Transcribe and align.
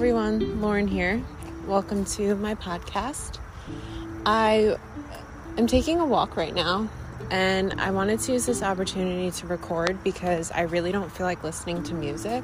everyone, 0.00 0.62
Lauren 0.62 0.88
here. 0.88 1.22
Welcome 1.66 2.06
to 2.06 2.34
my 2.36 2.54
podcast. 2.54 3.38
I 4.24 4.78
am 5.58 5.66
taking 5.66 6.00
a 6.00 6.06
walk 6.06 6.38
right 6.38 6.54
now 6.54 6.88
and 7.30 7.78
I 7.78 7.90
wanted 7.90 8.18
to 8.20 8.32
use 8.32 8.46
this 8.46 8.62
opportunity 8.62 9.30
to 9.30 9.46
record 9.46 10.02
because 10.02 10.50
I 10.52 10.62
really 10.62 10.90
don't 10.90 11.12
feel 11.12 11.26
like 11.26 11.44
listening 11.44 11.82
to 11.82 11.92
music. 11.92 12.42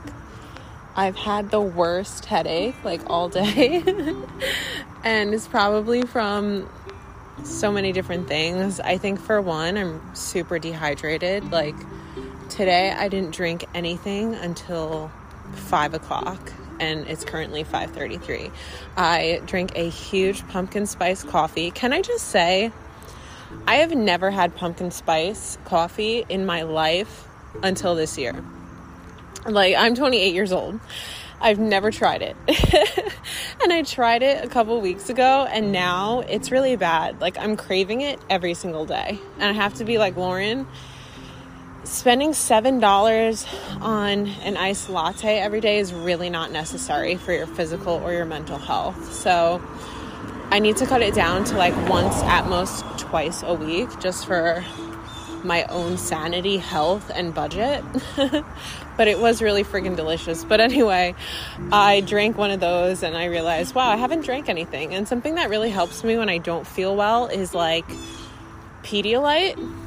I've 0.97 1.17
had 1.17 1.51
the 1.51 1.63
worst 1.63 2.27
headache 2.27 2.75
like 2.85 3.01
all 3.09 3.31
day, 3.31 3.83
and 5.03 5.33
it's 5.33 5.49
probably 5.49 6.03
from 6.03 6.69
so 7.43 7.73
many 7.73 7.91
different 7.91 8.29
things. 8.29 8.81
I 8.81 8.99
think 8.99 9.19
for 9.19 9.41
one, 9.41 9.79
I'm 9.79 10.15
super 10.15 10.59
dehydrated. 10.59 11.51
Like 11.51 11.77
today, 12.51 12.93
I 12.93 13.09
didn't 13.09 13.35
drink 13.35 13.65
anything 13.75 14.35
until 14.35 15.11
five 15.55 15.95
o'clock 15.95 16.53
and 16.81 17.07
it's 17.07 17.25
currently 17.25 17.65
5:33. 17.65 18.51
I 18.97 19.41
drink 19.47 19.73
a 19.75 19.89
huge 19.89 20.47
pumpkin 20.49 20.87
spice 20.87 21.23
coffee. 21.23 21.71
Can 21.71 21.93
I 21.93 22.03
just 22.03 22.29
say 22.29 22.73
I 23.67 23.77
have 23.77 23.95
never 23.95 24.31
had 24.31 24.55
pumpkin 24.55 24.91
spice 24.91 25.59
coffee 25.65 26.25
in 26.29 26.47
my 26.47 26.63
life 26.63 27.29
until 27.63 27.95
this 27.95 28.19
year. 28.19 28.35
Like 29.45 29.75
I'm 29.77 29.95
28 29.95 30.35
years 30.35 30.53
old. 30.53 30.81
I've 31.41 31.59
never 31.59 31.91
tried 31.91 32.23
it. 32.23 32.37
and 33.63 33.73
I 33.73 33.83
tried 33.83 34.23
it 34.23 34.45
a 34.45 34.49
couple 34.49 34.81
weeks 34.81 35.11
ago 35.11 35.47
and 35.51 35.71
now 35.71 36.21
it's 36.21 36.51
really 36.51 36.77
bad. 36.77 37.21
Like 37.21 37.39
I'm 37.39 37.57
craving 37.57 38.01
it 38.01 38.19
every 38.31 38.55
single 38.55 38.87
day. 38.87 39.19
And 39.39 39.45
I 39.45 39.53
have 39.53 39.75
to 39.75 39.85
be 39.85 39.99
like 39.99 40.17
Lauren, 40.17 40.67
spending 41.87 42.31
$7 42.31 43.81
on 43.81 44.27
an 44.27 44.57
iced 44.57 44.91
latte 44.91 45.39
every 45.39 45.61
day 45.61 45.79
is 45.79 45.95
really 45.95 46.31
not 46.31 46.51
necessary 46.51 47.17
for 47.17 47.33
your 47.33 47.47
physical 47.47 47.95
or 47.95 48.13
your 48.13 48.25
mental 48.25 48.59
health. 48.59 49.13
So 49.13 49.63
I 50.51 50.59
need 50.59 50.77
to 50.79 50.87
cut 50.87 51.03
it 51.03 51.15
down 51.15 51.45
to 51.45 51.57
like 51.57 51.75
once 51.89 52.23
at 52.23 52.49
most 52.49 52.85
twice 52.99 53.43
a 53.43 53.55
week 53.55 53.89
just 54.01 54.27
for 54.27 54.65
my 55.45 55.65
own 55.65 55.97
sanity, 55.97 56.57
health, 56.57 57.11
and 57.15 57.33
budget. 57.33 57.85
but 58.97 59.07
it 59.07 59.21
was 59.21 59.41
really 59.41 59.63
freaking 59.63 59.95
delicious. 59.95 60.45
But 60.45 60.61
anyway, 60.61 61.15
I 61.71 62.01
drank 62.01 62.37
one 62.37 62.51
of 62.51 62.59
those 62.59 63.05
and 63.05 63.17
I 63.17 63.27
realized, 63.27 63.75
wow, 63.75 63.89
I 63.89 63.97
haven't 63.97 64.25
drank 64.25 64.49
anything. 64.49 64.93
And 64.93 65.07
something 65.07 65.37
that 65.37 65.51
really 65.51 65.71
helps 65.71 66.03
me 66.03 66.19
when 66.19 66.29
I 66.29 66.39
don't 66.39 66.67
feel 66.67 66.97
well 66.97 67.27
is 67.27 67.55
like 67.55 67.87
Pedialyte 68.83 69.86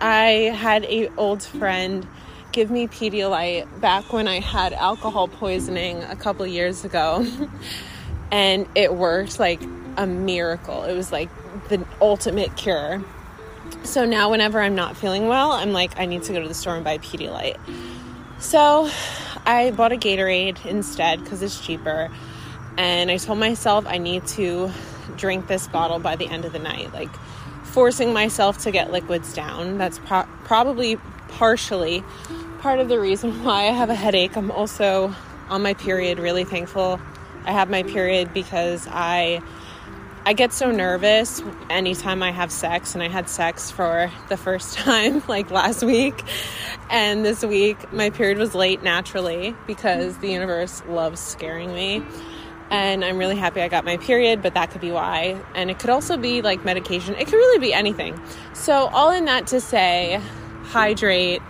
I 0.00 0.52
had 0.54 0.84
a 0.84 1.08
old 1.16 1.42
friend 1.42 2.06
give 2.52 2.70
me 2.70 2.86
Pedialyte 2.86 3.80
back 3.80 4.12
when 4.12 4.26
I 4.26 4.40
had 4.40 4.72
alcohol 4.72 5.28
poisoning 5.28 6.02
a 6.04 6.16
couple 6.16 6.46
years 6.46 6.84
ago. 6.84 7.26
and 8.30 8.66
it 8.74 8.94
worked 8.94 9.38
like 9.38 9.60
a 9.96 10.06
miracle. 10.06 10.84
It 10.84 10.94
was 10.94 11.12
like 11.12 11.28
the 11.68 11.84
ultimate 12.00 12.56
cure. 12.56 13.02
So 13.82 14.04
now 14.04 14.30
whenever 14.30 14.60
I'm 14.60 14.74
not 14.74 14.96
feeling 14.96 15.28
well, 15.28 15.52
I'm 15.52 15.72
like 15.72 15.98
I 15.98 16.06
need 16.06 16.22
to 16.24 16.32
go 16.32 16.40
to 16.40 16.48
the 16.48 16.54
store 16.54 16.76
and 16.76 16.84
buy 16.84 16.98
Pedialyte. 16.98 17.58
So 18.38 18.88
I 19.44 19.72
bought 19.72 19.92
a 19.92 19.96
Gatorade 19.96 20.64
instead 20.64 21.24
cuz 21.26 21.42
it's 21.42 21.60
cheaper. 21.60 22.10
And 22.76 23.10
I 23.10 23.16
told 23.16 23.38
myself 23.38 23.84
I 23.86 23.98
need 23.98 24.26
to 24.28 24.70
drink 25.16 25.48
this 25.48 25.66
bottle 25.66 25.98
by 25.98 26.16
the 26.16 26.28
end 26.28 26.44
of 26.44 26.52
the 26.52 26.60
night. 26.60 26.92
Like 26.92 27.10
forcing 27.78 28.12
myself 28.12 28.58
to 28.58 28.72
get 28.72 28.90
liquids 28.90 29.32
down. 29.32 29.78
That's 29.78 30.00
pro- 30.00 30.26
probably 30.42 30.96
partially 31.28 32.02
part 32.58 32.80
of 32.80 32.88
the 32.88 32.98
reason 32.98 33.44
why 33.44 33.68
I 33.68 33.70
have 33.70 33.88
a 33.88 33.94
headache. 33.94 34.36
I'm 34.36 34.50
also 34.50 35.14
on 35.48 35.62
my 35.62 35.74
period, 35.74 36.18
really 36.18 36.42
thankful 36.42 36.98
I 37.44 37.52
have 37.52 37.70
my 37.70 37.84
period 37.84 38.34
because 38.34 38.88
I 38.90 39.40
I 40.26 40.32
get 40.32 40.52
so 40.52 40.72
nervous 40.72 41.40
anytime 41.70 42.20
I 42.20 42.32
have 42.32 42.50
sex 42.50 42.94
and 42.94 43.02
I 43.02 43.08
had 43.08 43.28
sex 43.28 43.70
for 43.70 44.10
the 44.28 44.36
first 44.36 44.74
time 44.78 45.22
like 45.28 45.52
last 45.52 45.84
week 45.84 46.20
and 46.90 47.24
this 47.24 47.44
week 47.44 47.92
my 47.92 48.10
period 48.10 48.38
was 48.38 48.56
late 48.56 48.82
naturally 48.82 49.54
because 49.68 50.18
the 50.18 50.32
universe 50.32 50.82
loves 50.88 51.20
scaring 51.20 51.72
me 51.72 52.02
and 52.70 53.04
I'm 53.04 53.16
really 53.18 53.36
happy 53.36 53.62
I 53.62 53.68
got 53.68 53.84
my 53.84 53.96
period, 53.96 54.42
but 54.42 54.54
that 54.54 54.70
could 54.70 54.80
be 54.80 54.90
why. 54.90 55.40
And 55.54 55.70
it 55.70 55.78
could 55.78 55.90
also 55.90 56.16
be 56.16 56.42
like 56.42 56.64
medication, 56.64 57.14
it 57.14 57.26
could 57.26 57.34
really 57.36 57.58
be 57.58 57.72
anything. 57.72 58.20
So, 58.52 58.88
all 58.88 59.10
in 59.10 59.24
that 59.24 59.46
to 59.48 59.60
say, 59.60 60.20
hydrate 60.64 61.42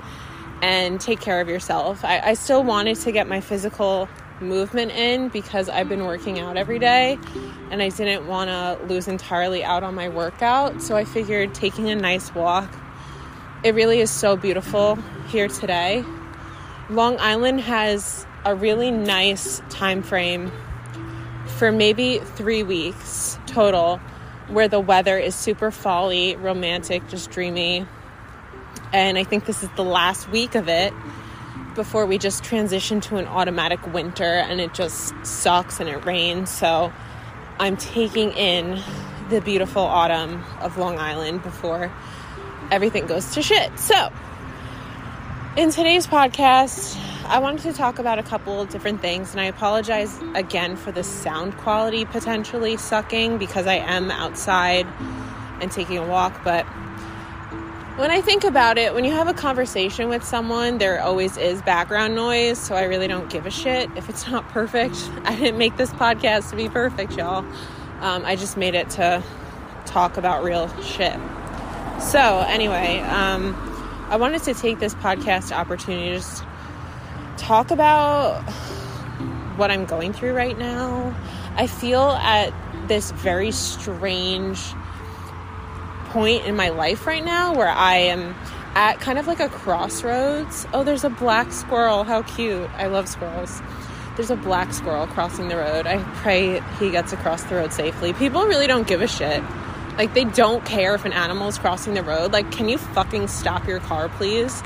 and 0.62 1.00
take 1.00 1.20
care 1.20 1.40
of 1.40 1.48
yourself. 1.48 2.04
I, 2.04 2.20
I 2.20 2.34
still 2.34 2.62
wanted 2.62 2.96
to 3.00 3.12
get 3.12 3.28
my 3.28 3.40
physical 3.40 4.08
movement 4.40 4.92
in 4.92 5.28
because 5.28 5.68
I've 5.68 5.88
been 5.88 6.04
working 6.04 6.38
out 6.38 6.56
every 6.56 6.78
day 6.78 7.18
and 7.72 7.82
I 7.82 7.88
didn't 7.88 8.28
want 8.28 8.50
to 8.50 8.86
lose 8.86 9.08
entirely 9.08 9.64
out 9.64 9.82
on 9.82 9.96
my 9.96 10.08
workout. 10.08 10.80
So, 10.82 10.96
I 10.96 11.04
figured 11.04 11.54
taking 11.54 11.90
a 11.90 11.96
nice 11.96 12.32
walk. 12.34 12.72
It 13.64 13.74
really 13.74 13.98
is 13.98 14.10
so 14.10 14.36
beautiful 14.36 14.96
here 15.28 15.48
today. 15.48 16.04
Long 16.90 17.18
Island 17.18 17.60
has 17.62 18.24
a 18.44 18.54
really 18.54 18.92
nice 18.92 19.60
time 19.68 20.00
frame 20.02 20.52
for 21.58 21.72
maybe 21.72 22.18
three 22.18 22.62
weeks 22.62 23.36
total 23.46 23.98
where 24.46 24.68
the 24.68 24.78
weather 24.78 25.18
is 25.18 25.34
super 25.34 25.70
folly, 25.72 26.36
romantic, 26.36 27.06
just 27.08 27.30
dreamy. 27.30 27.84
And 28.92 29.18
I 29.18 29.24
think 29.24 29.44
this 29.44 29.62
is 29.62 29.68
the 29.76 29.84
last 29.84 30.30
week 30.30 30.54
of 30.54 30.68
it 30.68 30.92
before 31.74 32.06
we 32.06 32.16
just 32.16 32.44
transition 32.44 33.00
to 33.00 33.16
an 33.16 33.26
automatic 33.26 33.92
winter 33.92 34.24
and 34.24 34.60
it 34.60 34.72
just 34.72 35.12
sucks 35.26 35.80
and 35.80 35.88
it 35.88 36.04
rains. 36.06 36.48
So 36.48 36.92
I'm 37.58 37.76
taking 37.76 38.32
in 38.32 38.80
the 39.28 39.40
beautiful 39.40 39.82
autumn 39.82 40.44
of 40.60 40.78
Long 40.78 40.96
Island 40.96 41.42
before 41.42 41.92
everything 42.70 43.06
goes 43.06 43.32
to 43.34 43.42
shit. 43.42 43.76
So, 43.78 44.12
in 45.56 45.70
today's 45.70 46.06
podcast, 46.06 47.07
I 47.28 47.40
wanted 47.40 47.60
to 47.64 47.74
talk 47.74 47.98
about 47.98 48.18
a 48.18 48.22
couple 48.22 48.58
of 48.58 48.70
different 48.70 49.02
things, 49.02 49.32
and 49.32 49.40
I 49.40 49.44
apologize 49.44 50.18
again 50.34 50.76
for 50.76 50.92
the 50.92 51.04
sound 51.04 51.54
quality 51.58 52.06
potentially 52.06 52.78
sucking 52.78 53.36
because 53.36 53.66
I 53.66 53.74
am 53.74 54.10
outside 54.10 54.86
and 55.60 55.70
taking 55.70 55.98
a 55.98 56.06
walk. 56.06 56.42
But 56.42 56.64
when 57.98 58.10
I 58.10 58.22
think 58.22 58.44
about 58.44 58.78
it, 58.78 58.94
when 58.94 59.04
you 59.04 59.12
have 59.12 59.28
a 59.28 59.34
conversation 59.34 60.08
with 60.08 60.24
someone, 60.24 60.78
there 60.78 61.02
always 61.02 61.36
is 61.36 61.60
background 61.60 62.14
noise, 62.14 62.58
so 62.58 62.74
I 62.74 62.84
really 62.84 63.08
don't 63.08 63.28
give 63.28 63.44
a 63.44 63.50
shit 63.50 63.90
if 63.94 64.08
it's 64.08 64.26
not 64.26 64.48
perfect. 64.48 64.96
I 65.24 65.36
didn't 65.36 65.58
make 65.58 65.76
this 65.76 65.90
podcast 65.90 66.48
to 66.48 66.56
be 66.56 66.70
perfect, 66.70 67.12
y'all. 67.12 67.44
Um, 68.00 68.24
I 68.24 68.36
just 68.36 68.56
made 68.56 68.74
it 68.74 68.88
to 68.90 69.22
talk 69.84 70.16
about 70.16 70.42
real 70.44 70.68
shit. 70.80 71.18
So, 72.00 72.42
anyway, 72.48 73.00
um, 73.00 73.54
I 74.08 74.16
wanted 74.16 74.44
to 74.44 74.54
take 74.54 74.78
this 74.78 74.94
podcast 74.94 75.52
opportunity 75.52 76.08
to 76.08 76.14
just 76.14 76.42
talk 77.48 77.70
about 77.70 78.42
what 79.56 79.70
I'm 79.70 79.86
going 79.86 80.12
through 80.12 80.34
right 80.34 80.58
now. 80.58 81.16
I 81.56 81.66
feel 81.66 82.10
at 82.10 82.52
this 82.88 83.10
very 83.12 83.52
strange 83.52 84.74
point 86.10 86.44
in 86.44 86.56
my 86.56 86.68
life 86.68 87.06
right 87.06 87.24
now 87.24 87.54
where 87.54 87.70
I 87.70 87.96
am 87.96 88.34
at 88.74 89.00
kind 89.00 89.18
of 89.18 89.26
like 89.26 89.40
a 89.40 89.48
crossroads. 89.48 90.66
Oh, 90.74 90.84
there's 90.84 91.04
a 91.04 91.08
black 91.08 91.50
squirrel. 91.52 92.04
How 92.04 92.20
cute. 92.20 92.68
I 92.76 92.86
love 92.88 93.08
squirrels. 93.08 93.62
There's 94.16 94.30
a 94.30 94.36
black 94.36 94.74
squirrel 94.74 95.06
crossing 95.06 95.48
the 95.48 95.56
road. 95.56 95.86
I 95.86 96.02
pray 96.16 96.60
he 96.78 96.90
gets 96.90 97.14
across 97.14 97.44
the 97.44 97.54
road 97.54 97.72
safely. 97.72 98.12
People 98.12 98.44
really 98.44 98.66
don't 98.66 98.86
give 98.86 99.00
a 99.00 99.08
shit. 99.08 99.42
Like, 99.96 100.12
they 100.12 100.24
don't 100.24 100.66
care 100.66 100.94
if 100.94 101.06
an 101.06 101.14
animal 101.14 101.48
is 101.48 101.56
crossing 101.56 101.94
the 101.94 102.02
road. 102.02 102.30
Like, 102.30 102.52
can 102.52 102.68
you 102.68 102.76
fucking 102.76 103.28
stop 103.28 103.66
your 103.66 103.80
car, 103.80 104.10
please? 104.10 104.62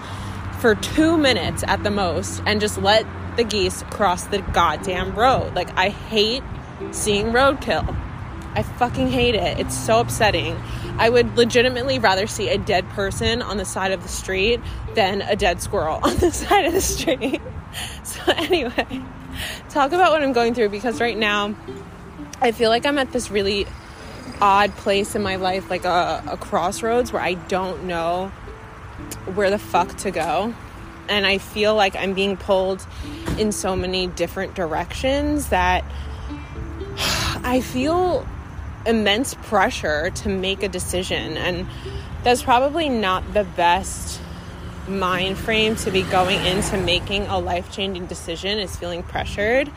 For 0.62 0.76
two 0.76 1.19
minutes 1.19 1.64
at 1.67 1.82
the 1.82 1.91
most 1.91 2.41
and 2.47 2.61
just 2.61 2.81
let 2.81 3.05
the 3.37 3.43
geese 3.43 3.82
cross 3.91 4.26
the 4.26 4.38
goddamn 4.38 5.12
road. 5.17 5.53
Like, 5.56 5.76
I 5.76 5.88
hate 5.88 6.44
seeing 6.93 7.32
roadkill. 7.32 7.97
I 8.55 8.62
fucking 8.62 9.09
hate 9.09 9.35
it. 9.35 9.59
It's 9.59 9.76
so 9.76 9.99
upsetting. 9.99 10.56
I 10.99 11.11
would 11.11 11.37
legitimately 11.37 11.99
rather 11.99 12.29
see 12.29 12.49
a 12.49 12.59
dead 12.59 12.88
person 12.91 13.43
on 13.43 13.56
the 13.56 13.64
side 13.64 13.91
of 13.91 14.05
the 14.05 14.09
street 14.09 14.61
than 14.94 15.20
a 15.23 15.35
dead 15.35 15.61
squirrel 15.61 15.99
on 16.03 16.17
the 16.19 16.31
side 16.31 16.64
of 16.64 16.73
the 16.73 16.81
street. 16.81 17.43
So, 18.05 18.20
anyway, 18.32 19.03
talk 19.70 19.93
about 19.93 20.12
what 20.12 20.23
I'm 20.23 20.35
going 20.35 20.53
through 20.53 20.69
because 20.69 21.00
right 21.00 21.17
now 21.17 21.55
I 22.43 22.53
feel 22.53 22.69
like 22.69 22.85
I'm 22.85 22.99
at 22.99 23.12
this 23.12 23.31
really 23.31 23.67
odd 24.43 24.73
place 24.76 25.14
in 25.14 25.23
my 25.23 25.37
life, 25.37 25.70
like 25.70 25.87
a, 25.87 26.23
a 26.26 26.37
crossroads 26.37 27.14
where 27.14 27.23
I 27.23 27.32
don't 27.32 27.85
know 27.85 28.31
where 29.34 29.50
the 29.50 29.58
fuck 29.58 29.96
to 29.98 30.10
go. 30.10 30.54
And 31.08 31.26
I 31.26 31.38
feel 31.38 31.74
like 31.74 31.96
I'm 31.96 32.14
being 32.14 32.36
pulled 32.36 32.86
in 33.38 33.52
so 33.52 33.74
many 33.74 34.06
different 34.06 34.54
directions 34.54 35.48
that 35.48 35.84
I 37.44 37.60
feel 37.60 38.26
immense 38.86 39.34
pressure 39.34 40.10
to 40.10 40.28
make 40.28 40.62
a 40.62 40.68
decision. 40.68 41.36
And 41.36 41.66
that's 42.22 42.42
probably 42.42 42.88
not 42.88 43.34
the 43.34 43.44
best 43.44 44.20
mind 44.88 45.38
frame 45.38 45.76
to 45.76 45.90
be 45.90 46.02
going 46.02 46.44
into 46.44 46.76
making 46.76 47.26
a 47.26 47.38
life 47.38 47.70
changing 47.72 48.06
decision, 48.06 48.58
is 48.58 48.76
feeling 48.76 49.02
pressured. 49.02 49.70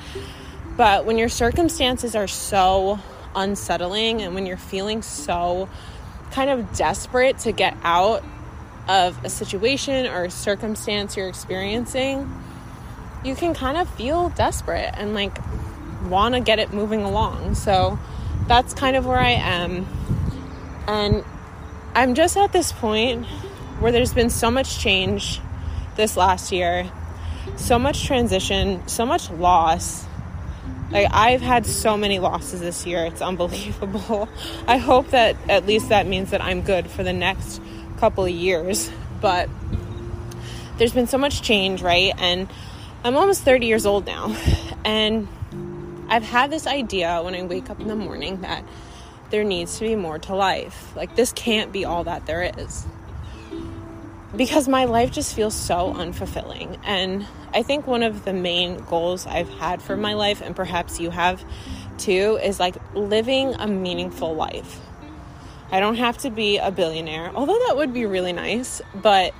But 0.77 1.06
when 1.06 1.17
your 1.17 1.29
circumstances 1.29 2.15
are 2.15 2.27
so 2.27 3.00
unsettling 3.35 4.21
and 4.21 4.33
when 4.33 4.45
you're 4.45 4.57
feeling 4.57 5.01
so 5.01 5.69
kind 6.31 6.50
of 6.50 6.73
desperate 6.75 7.39
to 7.39 7.51
get 7.51 7.77
out 7.83 8.23
of 8.88 9.24
a 9.24 9.30
situation 9.30 10.06
or 10.06 10.26
a 10.26 10.32
circumstance 10.32 11.18
you're 11.18 11.28
experiencing, 11.28 12.32
you 13.24 13.36
can 13.36 13.54
kind 13.54 13.78
of 13.78 13.90
feel 13.90 14.30
desperate 14.30 14.94
and 14.96 15.14
like 15.14 15.38
want 16.10 16.36
to 16.36 16.42
get 16.42 16.60
it 16.60 16.72
moving 16.72 17.04
along. 17.04 17.56
So 17.56 17.98
that's 18.48 18.74
kind 18.74 18.96
of 18.96 19.06
where 19.06 19.20
I 19.20 19.32
am. 19.32 19.88
And 20.88 21.24
I'm 21.96 22.14
just 22.14 22.38
at 22.38 22.52
this 22.52 22.72
point 22.72 23.26
where 23.80 23.92
there's 23.92 24.14
been 24.14 24.30
so 24.30 24.52
much 24.52 24.80
change 24.80 25.42
this 25.96 26.16
last 26.16 26.52
year, 26.52 26.90
so 27.56 27.80
much 27.80 28.06
transition, 28.06 28.88
so 28.88 29.06
much 29.06 29.30
loss. 29.32 30.06
Like 30.92 31.08
I've 31.12 31.42
had 31.42 31.66
so 31.66 31.98
many 31.98 32.20
losses 32.20 32.60
this 32.60 32.86
year. 32.86 33.06
It's 33.06 33.22
unbelievable. 33.22 34.30
I 34.68 34.78
hope 34.78 35.10
that 35.10 35.36
at 35.50 35.66
least 35.66 35.90
that 35.90 36.06
means 36.06 36.30
that 36.30 36.44
I'm 36.44 36.62
good 36.62 36.88
for 36.88 37.04
the 37.04 37.14
next 37.14 37.60
couple 38.00 38.25
of 38.25 38.31
years. 38.31 38.89
But 39.21 39.50
there's 40.77 40.94
been 40.94 41.07
so 41.07 41.18
much 41.18 41.42
change, 41.42 41.81
right? 41.81 42.13
And 42.18 42.47
I'm 43.03 43.15
almost 43.15 43.44
30 43.44 43.65
years 43.65 43.86
old 43.86 44.06
now. 44.06 44.36
And 44.83 45.27
I've 46.09 46.24
had 46.24 46.51
this 46.51 46.68
idea 46.68 47.21
when 47.24 47.33
I 47.33 47.44
wake 47.44 47.69
up 47.69 47.80
in 47.80 47.88
the 47.88 47.95
morning 47.95 48.42
that 48.42 48.63
there 49.31 49.44
needs 49.44 49.80
to 49.80 49.86
be 49.86 49.95
more 49.95 50.19
to 50.19 50.36
life. 50.36 50.95
Like, 50.95 51.15
this 51.15 51.31
can't 51.31 51.71
be 51.71 51.86
all 51.86 52.03
that 52.03 52.25
there 52.25 52.51
is. 52.57 52.86
Because 54.36 54.68
my 54.68 54.86
life 54.86 55.12
just 55.12 55.33
feels 55.33 55.56
so 55.56 55.94
unfulfilling. 55.94 56.77
And 56.83 57.25
I 57.53 57.63
think 57.63 57.88
one 57.88 58.03
of 58.03 58.25
the 58.25 58.33
main 58.33 58.77
goals 58.83 59.25
I've 59.25 59.50
had 59.50 59.81
for 59.81 59.95
my 59.95 60.13
life, 60.13 60.41
and 60.41 60.56
perhaps 60.56 61.00
you 61.00 61.09
have 61.09 61.44
too, 61.98 62.38
is 62.44 62.59
like 62.59 62.75
living 62.94 63.56
a 63.56 63.65
meaningful 63.65 64.36
life. 64.36 64.80
I 65.71 65.79
don't 65.79 65.95
have 65.95 66.17
to 66.19 66.29
be 66.29 66.57
a 66.57 66.71
billionaire, 66.71 67.31
although 67.33 67.59
that 67.67 67.75
would 67.77 67.94
be 67.94 68.06
really 68.06 68.33
nice, 68.33 68.81
but 68.94 69.33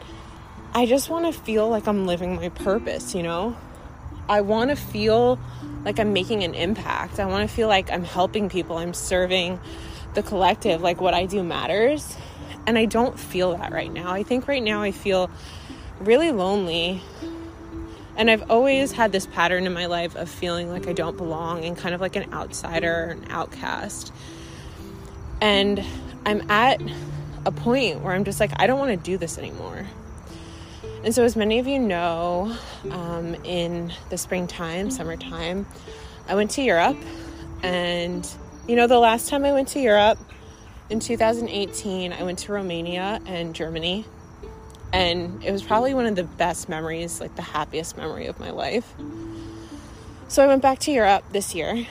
I 0.74 0.86
just 0.86 1.10
want 1.10 1.26
to 1.26 1.32
feel 1.32 1.70
like 1.70 1.88
I'm 1.88 2.06
living 2.06 2.36
my 2.36 2.50
purpose, 2.50 3.16
you 3.16 3.24
know? 3.24 3.56
I 4.28 4.42
want 4.42 4.72
to 4.72 4.76
feel 4.76 5.40
like 5.84 6.00
I'm 6.00 6.14
making 6.14 6.44
an 6.44 6.56
impact. 6.56 7.20
I 7.20 7.26
want 7.28 7.48
to 7.48 7.56
feel 7.56 7.68
like 7.68 7.92
I'm 7.92 8.04
helping 8.04 8.50
people, 8.50 8.78
I'm 8.78 8.94
serving 8.94 9.60
the 10.16 10.24
collective, 10.24 10.82
like 10.82 11.00
what 11.00 11.14
I 11.14 11.28
do 11.28 11.44
matters. 11.44 12.18
And 12.68 12.78
I 12.78 12.86
don't 12.86 13.20
feel 13.20 13.56
that 13.56 13.72
right 13.72 13.94
now. 13.94 14.12
I 14.12 14.24
think 14.24 14.48
right 14.48 14.64
now 14.64 14.82
I 14.82 14.92
feel 14.92 15.30
really 16.00 16.32
lonely. 16.32 17.02
And 18.18 18.32
I've 18.32 18.50
always 18.50 18.92
had 18.92 19.12
this 19.12 19.28
pattern 19.28 19.68
in 19.68 19.74
my 19.74 19.86
life 19.86 20.16
of 20.16 20.28
feeling 20.30 20.72
like 20.72 20.88
I 20.88 20.94
don't 20.94 21.16
belong 21.16 21.64
and 21.66 21.78
kind 21.78 21.94
of 21.94 22.02
like 22.02 22.16
an 22.16 22.34
outsider, 22.34 23.18
an 23.20 23.28
outcast. 23.30 24.12
And 25.40 25.86
I'm 26.26 26.50
at 26.50 26.82
a 27.46 27.52
point 27.52 28.02
where 28.02 28.14
I'm 28.14 28.24
just 28.24 28.40
like, 28.40 28.52
I 28.56 28.68
don't 28.68 28.80
want 28.80 28.92
to 28.92 28.98
do 28.98 29.18
this 29.18 29.38
anymore. 29.38 29.86
And 31.04 31.14
so, 31.14 31.24
as 31.24 31.36
many 31.36 31.60
of 31.60 31.68
you 31.68 31.78
know, 31.78 32.56
um, 32.90 33.36
in 33.44 33.94
the 34.10 34.18
springtime, 34.18 34.90
summertime, 34.90 35.68
I 36.28 36.34
went 36.34 36.52
to 36.52 36.64
Europe. 36.64 36.98
And, 37.62 38.28
you 38.68 38.76
know, 38.76 38.88
the 38.88 38.98
last 38.98 39.30
time 39.30 39.46
I 39.46 39.52
went 39.52 39.68
to 39.70 39.80
Europe 39.80 40.18
in 40.90 41.00
2018, 41.00 42.12
I 42.12 42.24
went 42.24 42.40
to 42.40 42.54
Romania 42.54 43.22
and 43.28 43.54
Germany. 43.54 44.06
And 44.94 45.44
it 45.44 45.52
was 45.52 45.62
probably 45.62 45.94
one 45.94 46.08
of 46.08 46.16
the 46.16 46.24
best 46.24 46.70
memories, 46.70 47.20
like 47.20 47.36
the 47.36 47.42
happiest 47.42 47.98
memory 47.98 48.26
of 48.26 48.40
my 48.40 48.50
life. 48.50 48.92
So 50.28 50.44
I 50.44 50.48
went 50.48 50.64
back 50.64 50.80
to 50.80 50.92
Europe 50.92 51.24
this 51.32 51.54
year. 51.54 51.86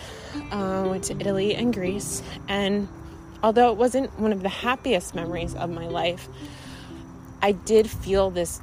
Uh, 0.50 0.86
went 0.88 1.04
to 1.04 1.16
Italy 1.20 1.54
and 1.54 1.72
Greece. 1.72 2.22
And 2.48 2.88
although 3.44 3.70
it 3.70 3.76
wasn't 3.76 4.19
one 4.19 4.32
of 4.32 4.43
the 4.43 4.49
happiest 4.49 5.14
memories 5.14 5.55
of 5.55 5.69
my 5.69 5.87
life, 5.87 6.29
I 7.43 7.52
did 7.52 7.91
feel 7.91 8.31
this 8.31 8.58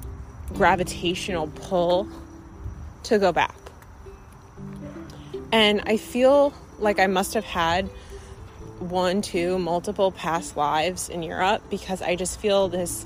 gravitational 0.55 1.45
pull 1.53 2.07
to 3.03 3.19
go 3.19 3.31
back. 3.31 3.55
And 5.51 5.83
I 5.85 5.97
feel 5.97 6.51
like 6.79 6.99
I 6.99 7.05
must 7.05 7.35
have 7.35 7.43
had 7.43 7.89
one, 8.79 9.21
two, 9.21 9.59
multiple 9.59 10.11
past 10.11 10.57
lives 10.57 11.09
in 11.09 11.21
Europe 11.21 11.61
because 11.69 12.01
I 12.01 12.15
just 12.15 12.39
feel 12.39 12.67
this 12.67 13.05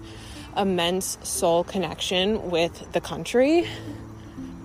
immense 0.56 1.18
soul 1.24 1.66
connection 1.66 2.50
with 2.50 2.94
the 2.94 3.02
country 3.02 3.68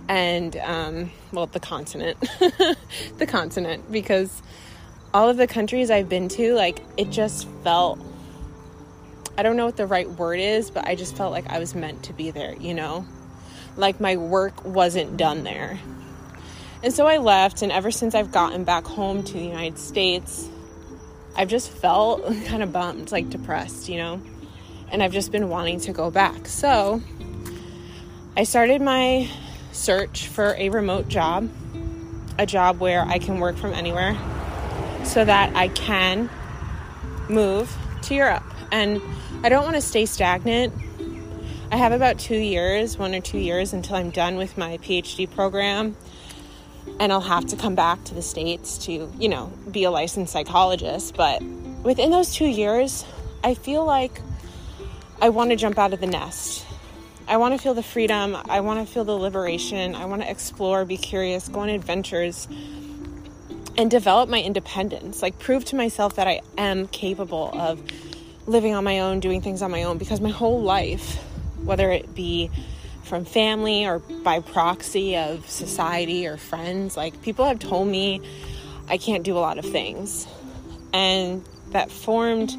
and, 0.09 0.57
um, 0.59 1.11
well, 1.33 1.47
the 1.47 1.59
continent. 1.59 2.19
the 3.19 3.27
continent, 3.27 3.91
because 3.91 4.43
all 5.13 5.29
of 5.29 5.37
the 5.37 5.47
countries 5.47 5.91
I've 5.91 6.09
been 6.09 6.29
to, 6.31 6.55
like, 6.55 6.83
it 6.97 7.11
just 7.11 7.49
felt 7.65 7.99
I 9.41 9.43
don't 9.43 9.57
know 9.57 9.65
what 9.65 9.79
the 9.79 9.87
right 9.87 10.07
word 10.07 10.39
is, 10.39 10.71
but 10.71 10.87
I 10.87 10.95
just 10.95 11.17
felt 11.17 11.33
like 11.33 11.49
I 11.49 11.61
was 11.61 11.75
meant 11.75 12.03
to 12.03 12.13
be 12.13 12.31
there, 12.31 12.55
you 12.57 12.75
know? 12.75 13.07
Like 13.75 13.99
my 13.99 14.19
work 14.19 14.67
wasn't 14.67 15.17
done 15.17 15.45
there. 15.45 15.79
And 16.83 16.93
so 16.93 17.07
I 17.07 17.17
left, 17.17 17.63
and 17.63 17.73
ever 17.73 17.91
since 17.91 18.15
I've 18.15 18.33
gotten 18.33 18.65
back 18.65 18.85
home 18.85 19.23
to 19.23 19.33
the 19.33 19.43
United 19.43 19.79
States, 19.79 20.47
I've 21.35 21.49
just 21.49 21.71
felt 21.71 22.27
kind 22.45 22.63
of 22.63 22.71
bummed, 22.71 23.13
like 23.13 23.31
depressed, 23.31 23.89
you 23.89 23.97
know? 23.97 24.21
And 24.93 25.03
I've 25.03 25.13
just 25.13 25.33
been 25.33 25.49
wanting 25.49 25.81
to 25.81 25.93
go 25.95 26.11
back. 26.11 26.47
So 26.47 27.01
I 28.37 28.45
started 28.45 28.83
my 28.83 29.27
search 29.73 30.27
for 30.27 30.55
a 30.59 30.69
remote 30.69 31.09
job, 31.09 31.49
a 32.39 32.45
job 32.45 32.79
where 32.79 33.07
I 33.07 33.19
can 33.19 33.41
work 33.41 33.57
from 33.57 33.73
anywhere 33.73 34.19
so 35.05 35.25
that 35.25 35.55
I 35.57 35.69
can 35.69 36.31
move 37.29 37.75
to 38.03 38.15
Europe. 38.15 38.45
And 38.73 39.01
I 39.43 39.49
don't 39.49 39.65
want 39.65 39.77
to 39.77 39.83
stay 39.83 40.07
stagnant. 40.07 40.73
I 41.73 41.77
have 41.77 41.93
about 41.93 42.19
two 42.19 42.37
years, 42.37 42.99
one 42.99 43.15
or 43.15 43.21
two 43.21 43.39
years, 43.39 43.73
until 43.73 43.97
I'm 43.97 44.11
done 44.11 44.37
with 44.37 44.59
my 44.59 44.79
PhD 44.79 45.31
program. 45.31 45.97
And 46.99 47.13
I'll 47.13 47.21
have 47.21 47.47
to 47.47 47.57
come 47.57 47.75
back 47.75 48.03
to 48.05 48.15
the 48.15 48.23
States 48.23 48.79
to, 48.87 49.11
you 49.19 49.29
know, 49.29 49.53
be 49.71 49.85
a 49.85 49.91
licensed 49.91 50.33
psychologist. 50.33 51.17
But 51.17 51.43
within 51.83 52.11
those 52.11 52.35
two 52.35 52.47
years, 52.47 53.05
I 53.45 53.55
feel 53.55 53.85
like 53.85 54.21
I 55.23 55.29
want 55.29 55.51
to 55.51 55.57
jump 55.57 55.79
out 55.79 55.93
of 55.93 56.01
the 56.01 56.07
nest. 56.07 56.67
I 57.29 57.37
want 57.37 57.55
to 57.55 57.59
feel 57.59 57.75
the 57.75 57.83
freedom. 57.83 58.37
I 58.49 58.61
want 58.61 58.87
to 58.87 58.93
feel 58.93 59.05
the 59.05 59.17
liberation. 59.17 59.95
I 59.95 60.07
want 60.07 60.23
to 60.23 60.31
explore, 60.31 60.85
be 60.85 60.97
curious, 60.97 61.49
go 61.49 61.61
on 61.61 61.69
adventures, 61.69 62.49
and 63.77 63.91
develop 63.91 64.29
my 64.29 64.41
independence. 64.41 65.23
Like, 65.23 65.39
prove 65.39 65.65
to 65.67 65.77
myself 65.77 66.17
that 66.17 66.27
I 66.27 66.41
am 66.59 66.87
capable 66.89 67.51
of 67.53 67.83
living 68.47 68.75
on 68.75 68.85
my 68.85 69.01
own, 69.01 69.21
doing 69.21 69.41
things 69.41 69.63
on 69.63 69.71
my 69.71 69.85
own, 69.85 69.99
because 69.99 70.21
my 70.21 70.31
whole 70.31 70.63
life, 70.63 71.17
whether 71.63 71.91
it 71.91 72.15
be 72.15 72.51
from 73.05 73.25
family 73.25 73.87
or 73.87 73.99
by 73.99 74.41
proxy 74.41 75.17
of 75.17 75.49
society 75.49 76.27
or 76.27 76.37
friends, 76.37 76.97
like 76.97 77.23
people 77.23 77.45
have 77.45 77.59
told 77.59 77.89
me 77.89 78.21
I 78.89 78.99
can't 78.99 79.25
do 79.25 79.37
a 79.37 79.41
lot 79.41 79.59
of 79.59 79.65
things. 79.65 80.27
And 80.93 81.45
that 81.71 81.91
formed 81.91 82.57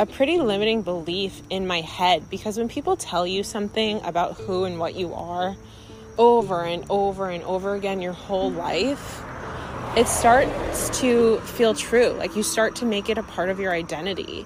a 0.00 0.06
pretty 0.06 0.38
limiting 0.38 0.82
belief 0.82 1.42
in 1.50 1.66
my 1.66 1.80
head 1.80 2.30
because 2.30 2.56
when 2.56 2.68
people 2.68 2.96
tell 2.96 3.26
you 3.26 3.42
something 3.42 4.00
about 4.04 4.36
who 4.36 4.64
and 4.64 4.78
what 4.78 4.94
you 4.94 5.12
are 5.14 5.56
over 6.16 6.64
and 6.64 6.84
over 6.88 7.28
and 7.28 7.42
over 7.44 7.74
again 7.74 8.00
your 8.00 8.12
whole 8.12 8.50
life, 8.50 9.22
it 9.96 10.06
starts 10.06 11.00
to 11.00 11.38
feel 11.40 11.74
true. 11.74 12.10
Like 12.10 12.36
you 12.36 12.42
start 12.42 12.76
to 12.76 12.86
make 12.86 13.08
it 13.08 13.18
a 13.18 13.22
part 13.22 13.48
of 13.48 13.58
your 13.58 13.72
identity. 13.72 14.44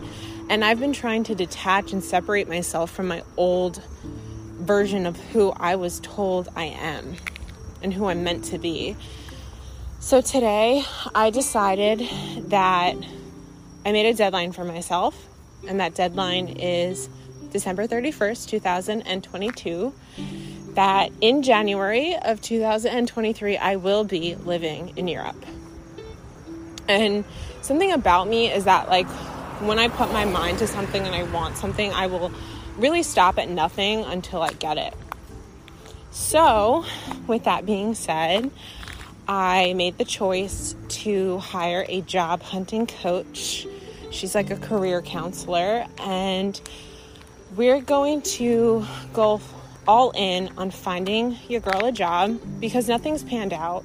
And 0.49 0.65
I've 0.65 0.81
been 0.81 0.93
trying 0.93 1.25
to 1.25 1.35
detach 1.35 1.93
and 1.93 2.03
separate 2.03 2.49
myself 2.49 2.91
from 2.91 3.09
my 3.09 3.23
old 3.37 3.83
version 4.61 5.07
of 5.07 5.17
who 5.17 5.53
I 5.53 5.77
was 5.77 6.01
told 6.01 6.49
I 6.57 6.65
am 6.65 7.17
and 7.83 7.93
who 7.93 8.07
I'm 8.07 8.23
meant 8.25 8.45
to 8.47 8.59
be. 8.59 8.97
So 10.01 10.21
today 10.21 10.85
I 11.15 11.31
decided 11.31 12.01
that 12.49 12.95
I 13.85 13.93
made 13.93 14.07
a 14.07 14.15
deadline 14.15 14.53
for 14.53 14.65
myself, 14.65 15.29
and 15.69 15.81
that 15.81 15.95
deadline 15.95 16.49
is 16.49 17.09
December 17.51 17.87
31st, 17.87 18.49
2022. 18.49 19.93
That 20.75 21.12
in 21.21 21.43
January 21.43 22.17
of 22.17 22.41
2023, 22.41 23.59
I 23.59 23.76
will 23.76 24.05
be 24.05 24.35
living 24.37 24.93
in 24.97 25.07
Europe. 25.07 25.45
And 26.88 27.25
something 27.61 27.93
about 27.93 28.29
me 28.29 28.50
is 28.50 28.64
that, 28.64 28.88
like, 28.88 29.09
when 29.61 29.79
I 29.79 29.88
put 29.88 30.12
my 30.12 30.25
mind 30.25 30.59
to 30.59 30.67
something 30.67 31.05
and 31.07 31.14
I 31.14 31.25
want 31.25 31.57
something, 31.57 31.93
I 31.93 32.07
will 32.07 32.33
really 32.76 33.02
stop 33.02 33.38
at 33.38 33.49
nothing 33.49 34.00
until 34.05 34.43
I 34.43 34.52
get 34.52 34.79
it. 34.79 34.95
So, 36.11 36.85
with 37.26 37.45
that 37.45 37.64
being 37.64 37.95
said, 37.95 38.50
I 39.29 39.73
made 39.75 39.99
the 39.99 40.05
choice 40.05 40.75
to 40.88 41.38
hire 41.38 41.87
a 41.88 42.00
job 42.02 42.43
hunting 42.43 42.87
coach. 42.87 43.67
She's 44.11 44.35
like 44.35 44.50
a 44.50 44.57
career 44.57 45.00
counselor, 45.00 45.87
and 45.99 46.61
we're 47.57 47.81
going 47.81 48.23
to 48.23 48.85
go 49.12 49.41
all 49.87 50.12
in 50.15 50.51
on 50.57 50.71
finding 50.71 51.37
your 51.49 51.61
girl 51.61 51.85
a 51.85 51.93
job 51.93 52.41
because 52.61 52.89
nothing's 52.89 53.23
panned 53.23 53.53
out 53.53 53.85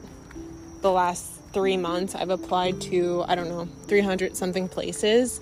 the 0.82 0.92
last 0.92 1.38
three 1.54 1.78
months, 1.78 2.16
I've 2.16 2.30
applied 2.30 2.80
to, 2.82 3.26
I 3.28 3.36
don't 3.36 3.50
know, 3.50 3.68
300 3.88 4.36
something 4.36 4.70
places. 4.70 5.42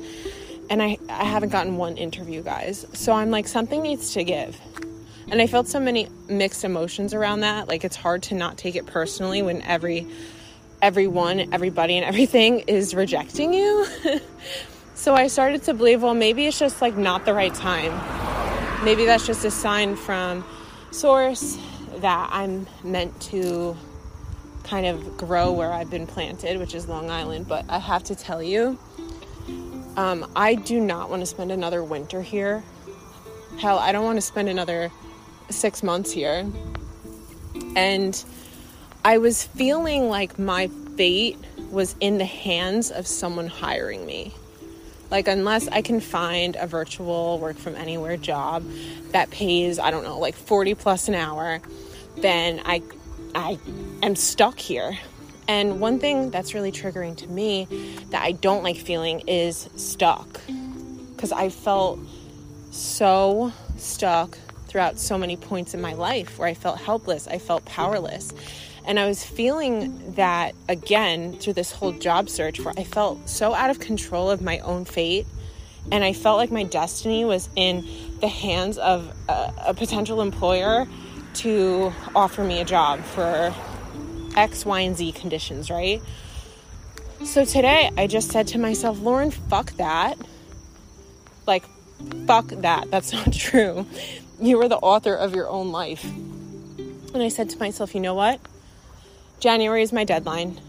And 0.70 0.82
I, 0.82 0.98
I 1.10 1.26
haven't 1.26 1.50
gotten 1.50 1.78
one 1.78 1.98
interview, 1.98 2.42
guys. 2.42 2.86
So 2.94 3.14
I'm 3.14 3.32
like, 3.32 3.48
something 3.48 3.82
needs 3.82 4.14
to 4.14 4.24
give. 4.24 4.60
And 5.30 5.42
I 5.42 5.48
felt 5.48 5.68
so 5.68 5.80
many 5.80 6.08
mixed 6.30 6.64
emotions 6.64 7.14
around 7.14 7.42
that. 7.42 7.68
Like 7.68 7.84
it's 7.84 7.96
hard 7.96 8.24
to 8.24 8.36
not 8.36 8.58
take 8.58 8.76
it 8.76 8.86
personally 8.86 9.42
when 9.42 9.62
every 9.64 10.08
everyone, 10.82 11.54
everybody 11.54 11.98
and 11.98 12.06
everything 12.06 12.60
is 12.68 12.94
rejecting 12.94 13.54
you. 13.54 13.86
so 14.96 15.16
I 15.16 15.28
started 15.28 15.64
to 15.64 15.74
believe, 15.74 16.04
well, 16.04 16.14
maybe 16.14 16.46
it's 16.46 16.60
just 16.60 16.82
like 16.82 16.96
not 16.96 17.26
the 17.26 17.34
right 17.34 17.54
time. 17.54 18.25
Maybe 18.86 19.06
that's 19.06 19.26
just 19.26 19.44
a 19.44 19.50
sign 19.50 19.96
from 19.96 20.46
source 20.92 21.58
that 21.98 22.30
I'm 22.32 22.68
meant 22.84 23.20
to 23.32 23.76
kind 24.64 24.86
of 24.86 25.18
grow 25.18 25.52
where 25.54 25.74
I've 25.74 25.90
been 25.90 26.06
planted, 26.06 26.60
which 26.60 26.76
is 26.76 26.88
Long 26.88 27.10
Island. 27.10 27.48
But 27.48 27.66
I 27.68 27.80
have 27.80 28.04
to 28.04 28.16
tell 28.16 28.44
you, 28.44 28.78
um, 29.98 30.30
I 30.36 30.54
do 30.54 30.80
not 30.80 31.10
want 31.10 31.24
to 31.24 31.26
spend 31.26 31.52
another 31.52 31.84
winter 31.84 32.22
here. 32.22 32.64
Hell, 33.58 33.80
I 33.80 33.92
don't 33.92 34.06
want 34.06 34.18
to 34.18 34.22
spend 34.22 34.50
another 34.50 34.92
six 35.50 35.82
months 35.82 36.12
here. 36.12 36.46
And 37.76 38.24
I 39.04 39.18
was 39.18 39.46
feeling 39.46 40.10
like 40.10 40.38
my 40.38 40.68
fate 40.96 41.40
was 41.72 41.96
in 42.02 42.20
the 42.20 42.26
hands 42.26 42.92
of 42.92 43.08
someone 43.08 43.48
hiring 43.48 44.06
me. 44.06 44.36
Like, 45.12 45.28
unless 45.28 45.68
I 45.68 45.82
can 45.82 46.00
find 46.00 46.56
a 46.56 46.68
virtual 46.68 47.40
work 47.40 47.58
from 47.58 47.76
anywhere 47.76 48.18
job 48.18 48.64
that 49.12 49.30
pays, 49.30 49.80
I 49.80 49.92
don't 49.92 50.04
know, 50.04 50.20
like 50.20 50.36
40 50.36 50.76
plus 50.76 51.08
an 51.08 51.16
hour, 51.16 51.62
then 52.18 52.62
I, 52.66 52.82
I 53.34 53.60
am 54.02 54.16
stuck 54.16 54.60
here. 54.60 54.98
And 55.48 55.80
one 55.80 56.00
thing 56.00 56.32
that's 56.32 56.54
really 56.54 56.72
triggering 56.72 57.16
to 57.18 57.28
me 57.28 57.68
that 58.10 58.24
I 58.24 58.32
don't 58.32 58.64
like 58.64 58.78
feeling 58.78 59.22
is 59.28 59.70
stuck. 59.76 60.42
Because 61.16 61.32
I 61.32 61.50
felt 61.50 62.00
so 62.72 63.54
stuck 63.78 64.38
throughout 64.68 65.00
so 65.00 65.18
many 65.18 65.38
points 65.38 65.74
in 65.74 65.82
my 65.82 65.94
life 65.94 66.38
where 66.38 66.48
I 66.48 66.54
felt 66.54 66.80
helpless, 66.80 67.28
I 67.28 67.38
felt 67.38 67.64
powerless. 67.66 68.34
And 68.88 69.00
I 69.00 69.08
was 69.08 69.24
feeling 69.24 70.14
that 70.14 70.54
again 70.70 71.38
through 71.38 71.54
this 71.54 71.72
whole 71.72 71.92
job 71.92 72.30
search 72.30 72.60
where 72.60 72.74
I 72.78 72.84
felt 72.84 73.28
so 73.28 73.54
out 73.54 73.70
of 73.70 73.80
control 73.80 74.30
of 74.30 74.42
my 74.42 74.60
own 74.60 74.86
fate. 74.86 75.26
And 75.92 76.04
I 76.04 76.14
felt 76.14 76.38
like 76.38 76.52
my 76.52 76.64
destiny 76.64 77.26
was 77.26 77.50
in 77.56 77.88
the 78.20 78.28
hands 78.28 78.78
of 78.78 79.12
a, 79.30 79.54
a 79.68 79.74
potential 79.74 80.22
employer 80.22 80.88
to 81.36 81.94
offer 82.16 82.44
me 82.44 82.62
a 82.62 82.66
job 82.66 83.02
for 83.02 83.54
X, 84.36 84.66
Y, 84.66 84.80
and 84.82 84.98
Z 84.98 85.12
conditions, 85.14 85.70
right? 85.70 86.02
So 87.24 87.46
today 87.46 87.92
I 87.98 88.08
just 88.08 88.32
said 88.32 88.48
to 88.48 88.60
myself, 88.60 89.00
Lauren, 89.00 89.32
fuck 89.32 89.72
that. 89.74 90.18
Like, 91.48 91.64
fuck 92.26 92.48
that. 92.48 92.88
That's 92.92 93.14
not 93.14 93.34
true. 93.34 93.86
You 94.40 94.62
are 94.62 94.70
the 94.70 94.78
author 94.78 95.16
of 95.16 95.34
your 95.34 95.50
own 95.50 95.72
life. 95.72 96.04
And 96.04 97.24
I 97.24 97.30
said 97.30 97.50
to 97.52 97.60
myself, 97.60 97.96
you 97.96 98.02
know 98.02 98.14
what? 98.14 98.40
January 99.40 99.82
is 99.82 99.94
my 99.94 100.04
deadline. 100.04 100.60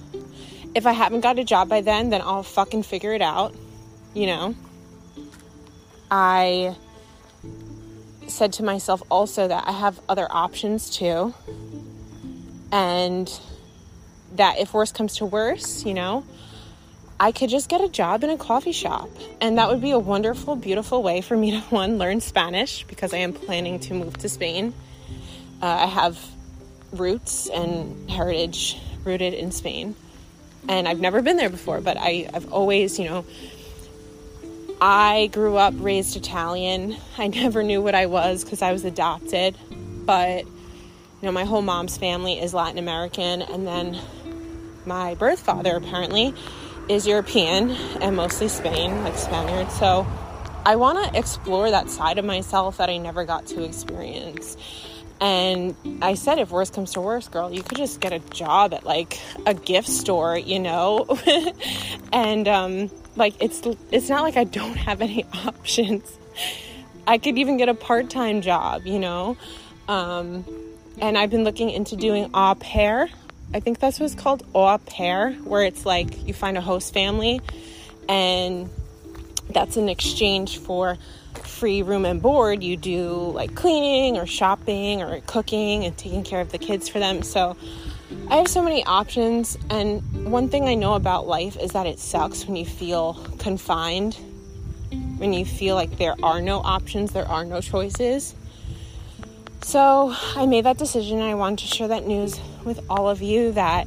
If 0.75 0.87
I 0.87 0.93
haven't 0.93 1.21
got 1.21 1.39
a 1.39 1.45
job 1.45 1.69
by 1.69 1.81
then, 1.81 2.11
then 2.11 2.21
I'll 2.21 2.43
fucking 2.43 2.83
figure 2.83 3.13
it 3.15 3.23
out. 3.23 3.55
You 4.15 4.27
know? 4.27 4.55
I 6.11 6.77
said 8.29 8.53
to 8.55 8.63
myself 8.63 9.03
also 9.11 9.49
that 9.49 9.67
I 9.67 9.73
have 9.73 10.01
other 10.09 10.27
options 10.31 10.91
too. 10.91 11.35
And 12.73 13.31
that 14.33 14.59
if 14.59 14.75
worse 14.75 14.93
comes 14.93 15.17
to 15.17 15.27
worse, 15.27 15.85
you 15.85 15.95
know, 15.95 16.25
I 17.19 17.33
could 17.33 17.49
just 17.49 17.69
get 17.69 17.81
a 17.81 17.89
job 17.89 18.25
in 18.25 18.31
a 18.31 18.37
coffee 18.37 18.73
shop. 18.73 19.09
And 19.41 19.57
that 19.59 19.69
would 19.69 19.81
be 19.81 19.93
a 19.93 19.99
wonderful, 19.99 20.57
beautiful 20.57 21.03
way 21.03 21.21
for 21.21 21.37
me 21.37 21.53
to, 21.53 21.61
one, 21.71 21.99
learn 21.99 22.21
Spanish 22.21 22.85
because 22.85 23.15
I 23.15 23.19
am 23.19 23.33
planning 23.33 23.81
to 23.81 23.95
move 23.95 24.19
to 24.19 24.29
Spain. 24.29 24.75
Uh, 25.63 25.67
I 25.67 25.87
have 25.87 26.19
roots 26.93 27.49
and 27.49 28.11
heritage 28.11 28.79
rooted 29.05 29.35
in 29.35 29.53
Spain. 29.53 29.95
And 30.69 30.89
I've 30.89 31.01
never 31.01 31.23
been 31.23 31.37
there 31.37 31.51
before, 31.51 31.81
but 31.81 31.97
I, 31.97 32.29
I've 32.33 32.53
always, 32.53 32.99
you 32.99 33.05
know, 33.05 33.25
I 34.81 35.31
grew 35.33 35.57
up 35.57 35.75
raised 35.77 36.17
Italian. 36.17 36.97
I 37.19 37.29
never 37.29 37.63
knew 37.63 37.81
what 37.83 37.95
I 37.95 38.07
was 38.07 38.45
because 38.45 38.63
I 38.63 38.73
was 38.73 38.85
adopted. 38.85 39.57
But, 40.05 40.45
you 40.45 41.23
know, 41.23 41.33
my 41.33 41.45
whole 41.45 41.63
mom's 41.63 41.97
family 41.97 42.41
is 42.41 42.53
Latin 42.53 42.79
American. 42.79 43.43
And 43.43 43.67
then 43.67 43.99
my 44.85 45.15
birth 45.15 45.41
father 45.41 45.77
apparently 45.77 46.35
is 46.89 47.07
European 47.07 47.71
and 47.71 48.17
mostly 48.17 48.49
Spain, 48.49 49.03
like 49.03 49.17
Spaniard. 49.17 49.71
So 49.73 50.07
I 50.65 50.77
want 50.77 51.13
to 51.13 51.19
explore 51.19 51.71
that 51.71 51.91
side 51.91 52.19
of 52.19 52.25
myself 52.25 52.79
that 52.79 52.91
I 52.91 52.97
never 52.99 53.25
got 53.25 53.47
to 53.49 53.65
experience. 53.65 54.57
And 55.21 55.75
I 56.03 56.15
said, 56.15 56.39
if 56.39 56.51
worse 56.51 56.71
comes 56.71 56.93
to 56.93 57.01
worse, 57.01 57.29
girl, 57.29 57.53
you 57.53 57.63
could 57.63 57.79
just 57.79 58.01
get 58.01 58.13
a 58.13 58.19
job 58.19 58.75
at 58.75 58.85
like 58.85 59.19
a 59.47 59.55
gift 59.55 59.89
store, 59.89 60.37
you 60.37 60.59
know? 60.59 61.07
and 62.13 62.47
um, 62.47 62.91
like 63.17 63.35
it's 63.41 63.63
it's 63.91 64.09
not 64.09 64.23
like 64.23 64.37
I 64.37 64.45
don't 64.45 64.77
have 64.77 65.01
any 65.01 65.25
options. 65.47 66.19
I 67.07 67.19
could 67.19 67.39
even 67.39 67.57
get 67.57 67.69
a 67.69 67.75
part-time 67.75 68.43
job, 68.43 68.87
you 68.87 68.99
know? 68.99 69.37
Um, 69.89 70.45
and 71.01 71.17
I've 71.17 71.31
been 71.31 71.45
looking 71.45 71.71
into 71.71 71.97
doing 71.97 72.31
au 72.35 72.55
pair. 72.55 73.09
I 73.55 73.61
think 73.61 73.79
that's 73.79 74.01
what's 74.01 74.15
called 74.15 74.45
au 74.55 74.77
pair, 74.79 75.33
where 75.33 75.63
it's 75.63 75.87
like 75.87 76.27
you 76.27 76.35
find 76.35 76.59
a 76.59 76.61
host 76.61 76.93
family 76.93 77.41
and 78.09 78.69
that's 79.51 79.77
in 79.77 79.89
exchange 79.89 80.59
for 80.59 80.99
free 81.57 81.81
room 81.81 82.05
and 82.05 82.21
board, 82.21 82.63
you 82.63 82.77
do 82.77 83.31
like 83.35 83.55
cleaning 83.55 84.19
or 84.19 84.27
shopping 84.27 85.01
or 85.01 85.21
cooking 85.23 85.85
and 85.85 85.97
taking 85.97 86.23
care 86.23 86.41
of 86.41 86.53
the 86.53 86.59
kids 86.59 86.87
for 86.89 86.99
them. 86.99 87.23
So 87.23 87.57
I 88.29 88.37
have 88.37 88.49
so 88.49 88.63
many 88.63 88.85
options. 88.85 89.57
And 89.71 90.31
one 90.31 90.51
thing 90.51 90.65
I 90.65 90.75
know 90.75 90.95
about 90.95 91.27
life 91.27 91.57
is 91.57 91.71
that 91.73 91.87
it 91.87 91.99
sucks 91.99 92.47
when 92.47 92.57
you 92.57 92.67
feel 92.67 93.15
confined, 93.39 94.19
when 95.17 95.33
you 95.33 95.47
feel 95.47 95.75
like 95.75 95.97
there 95.97 96.15
are 96.23 96.43
no 96.43 96.59
options, 96.59 97.13
there 97.13 97.27
are 97.27 97.45
no 97.45 97.63
choices. 97.63 98.35
So 99.63 100.15
I 100.37 100.45
made 100.45 100.65
that 100.65 100.77
decision 100.77 101.19
and 101.19 101.27
I 101.27 101.35
wanted 101.35 101.61
to 101.61 101.75
share 101.75 101.89
that 101.89 102.07
news 102.07 102.39
with 102.65 102.85
all 102.91 103.09
of 103.09 103.23
you 103.23 103.53
that 103.53 103.87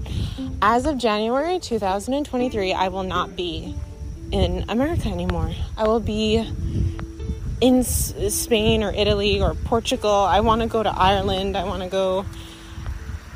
as 0.62 0.88
of 0.88 0.98
January 0.98 1.60
2023, 1.60 2.74
I 2.74 2.88
will 2.88 3.04
not 3.04 3.36
be 3.36 3.76
in 4.32 4.66
America 4.70 5.08
anymore. 5.08 5.52
I 5.78 5.88
will 5.88 6.00
be 6.00 6.46
in 7.62 7.84
Spain 7.84 8.84
or 8.84 8.92
Italy 8.92 9.42
or 9.42 9.54
Portugal. 9.54 10.12
I 10.12 10.40
want 10.40 10.62
to 10.62 10.68
go 10.68 10.82
to 10.82 10.90
Ireland. 10.90 11.58
I 11.58 11.66
want 11.66 11.84
to 11.84 11.90
go 11.90 12.26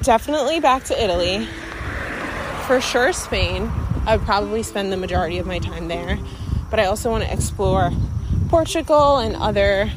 definitely 0.01 0.59
back 0.59 0.85
to 0.85 1.03
Italy. 1.03 1.47
For 2.67 2.79
sure, 2.79 3.11
Spain. 3.13 3.71
I 4.05 4.17
would 4.17 4.25
probably 4.25 4.63
spend 4.63 4.91
the 4.91 4.97
majority 4.97 5.37
of 5.39 5.45
my 5.45 5.59
time 5.59 5.87
there. 5.87 6.17
But 6.69 6.79
I 6.79 6.85
also 6.85 7.11
want 7.11 7.23
to 7.23 7.31
explore 7.31 7.91
Portugal 8.49 9.17
and 9.17 9.35
other 9.35 9.91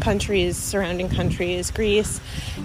countries, 0.00 0.56
surrounding 0.56 1.08
countries, 1.08 1.70
Greece. 1.70 2.20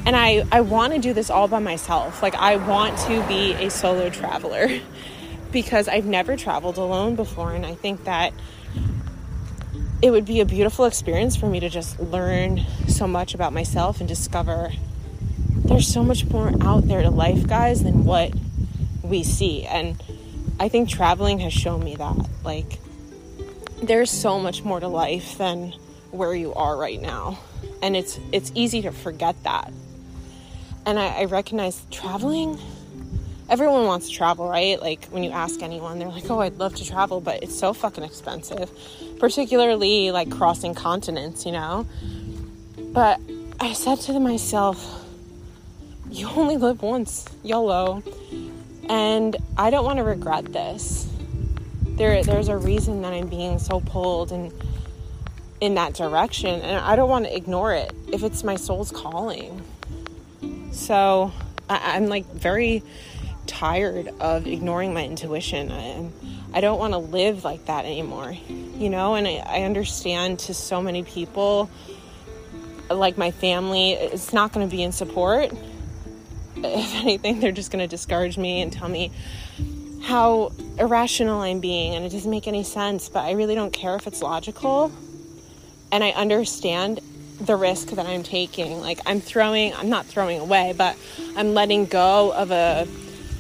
And 0.06 0.16
I, 0.16 0.46
I 0.52 0.62
want 0.62 0.94
to 0.94 1.00
do 1.00 1.14
this 1.14 1.30
all 1.30 1.48
by 1.48 1.60
myself. 1.60 2.22
Like, 2.22 2.36
I 2.36 2.58
want 2.58 2.98
to 3.00 3.26
be 3.28 3.54
a 3.54 3.70
solo 3.70 4.10
traveler 4.10 4.68
because 5.52 5.88
I've 5.88 6.06
never 6.06 6.36
traveled 6.38 6.78
alone 6.78 7.16
before. 7.16 7.54
And 7.54 7.66
I 7.66 7.76
think 7.76 8.04
that 8.04 8.34
it 10.02 10.12
would 10.12 10.26
be 10.26 10.40
a 10.40 10.46
beautiful 10.46 10.86
experience 10.86 11.36
for 11.36 11.48
me 11.48 11.60
to 11.60 11.70
just 11.70 12.00
learn 12.00 12.62
so 12.88 13.08
much 13.08 13.34
about 13.34 13.54
myself 13.54 14.00
and 14.00 14.10
discover 14.10 14.72
there's 15.72 15.88
so 15.88 16.04
much 16.04 16.26
more 16.26 16.52
out 16.62 16.88
there 16.88 17.02
to 17.02 17.10
life, 17.10 17.48
guys, 17.48 17.84
than 17.84 18.04
what 18.04 18.34
we 19.04 19.24
see. 19.24 19.64
And 19.66 20.02
I 20.60 20.70
think 20.70 20.90
traveling 20.90 21.40
has 21.40 21.54
shown 21.54 21.84
me 21.84 21.96
that. 21.96 22.18
Like, 22.44 22.80
there's 23.82 24.10
so 24.10 24.40
much 24.40 24.64
more 24.64 24.80
to 24.80 24.88
life 24.88 25.38
than 25.38 25.74
where 26.12 26.34
you 26.34 26.54
are 26.56 26.76
right 26.76 27.02
now. 27.02 27.40
And 27.82 27.96
it's 27.96 28.20
it's 28.32 28.52
easy 28.54 28.82
to 28.84 28.92
forget 28.92 29.42
that. 29.44 29.72
And 30.86 31.00
I, 31.00 31.22
I 31.22 31.26
recognize 31.26 31.82
traveling 31.92 32.60
everyone 33.50 33.86
wants 33.86 34.08
to 34.08 34.16
travel, 34.16 34.48
right? 34.48 34.82
Like 34.82 35.06
when 35.06 35.24
you 35.24 35.32
ask 35.32 35.62
anyone, 35.62 36.00
they're 36.00 36.08
like, 36.08 36.30
"Oh, 36.30 36.40
I'd 36.40 36.58
love 36.58 36.76
to 36.76 36.86
travel, 36.86 37.22
but 37.22 37.44
it's 37.44 37.58
so 37.58 37.74
fucking 37.74 38.04
expensive." 38.04 38.72
Particularly 39.22 40.10
like 40.10 40.32
crossing 40.32 40.74
continents, 40.74 41.46
you 41.46 41.52
know? 41.52 41.86
But 42.92 43.20
I 43.60 43.74
said 43.74 44.00
to 44.02 44.20
myself, 44.20 45.06
"You 46.10 46.28
only 46.36 46.58
live 46.58 46.82
once, 46.82 47.26
YOLO." 47.44 48.02
And 48.90 49.38
I 49.56 49.70
don't 49.70 49.86
want 49.86 49.98
to 49.98 50.04
regret 50.04 50.52
this. 50.52 51.08
There 51.86 52.24
there's 52.24 52.48
a 52.48 52.58
reason 52.58 53.04
that 53.04 53.14
I'm 53.14 53.28
being 53.28 53.60
so 53.60 53.80
pulled 53.80 54.32
and 54.32 54.52
in 55.60 55.76
that 55.76 55.94
direction, 55.94 56.60
and 56.60 56.84
I 56.84 56.96
don't 56.96 57.08
want 57.08 57.26
to 57.26 57.36
ignore 57.36 57.76
it 57.76 57.94
if 58.12 58.24
it's 58.24 58.44
my 58.44 58.56
soul's 58.56 58.90
calling. 58.90 59.62
So, 60.72 61.32
I, 61.70 61.96
I'm 61.96 62.08
like 62.08 62.26
very 62.26 62.82
tired 63.48 64.10
of 64.20 64.48
ignoring 64.48 64.94
my 64.94 65.06
intuition. 65.06 65.72
I, 65.72 66.10
I 66.54 66.62
don't 66.62 66.80
want 66.80 66.94
to 66.94 67.00
live 67.00 67.44
like 67.44 67.66
that 67.66 67.86
anymore, 67.86 68.32
you 68.32 68.90
know? 68.90 69.16
And 69.16 69.28
I, 69.28 69.44
I 69.46 69.62
understand 69.64 70.40
to 70.40 70.54
so 70.54 70.82
many 70.82 71.04
people, 71.04 71.70
like 72.90 73.18
my 73.18 73.32
family, 73.32 73.92
it's 73.94 74.34
not 74.34 74.52
going 74.52 74.68
to 74.68 74.76
be 74.76 74.84
in 74.84 74.92
support. 74.92 75.52
If 76.56 76.96
anything, 76.96 77.40
they're 77.40 77.52
just 77.52 77.72
going 77.72 77.80
to 77.80 77.88
discourage 77.88 78.38
me 78.38 78.62
and 78.62 78.72
tell 78.72 78.90
me 78.90 79.12
how 80.02 80.52
irrational 80.78 81.42
I'm 81.42 81.60
being 81.60 81.96
and 81.96 82.04
it 82.04 82.10
doesn't 82.10 82.30
make 82.30 82.48
any 82.48 82.64
sense, 82.64 83.08
but 83.08 83.24
I 83.24 83.32
really 83.32 83.56
don't 83.56 83.72
care 83.72 83.96
if 83.96 84.08
it's 84.08 84.22
logical. 84.22 84.92
And 85.92 86.04
I 86.04 86.12
understand 86.12 87.00
the 87.40 87.56
risk 87.56 87.90
that 87.90 88.06
I'm 88.06 88.24
taking. 88.24 88.82
Like 88.82 89.00
I'm 89.06 89.22
throwing, 89.22 89.74
I'm 89.74 89.90
not 89.90 90.06
throwing 90.06 90.40
away, 90.40 90.74
but 90.78 90.96
I'm 91.36 91.54
letting 91.54 91.86
go 91.86 92.32
of 92.34 92.52
a 92.52 92.88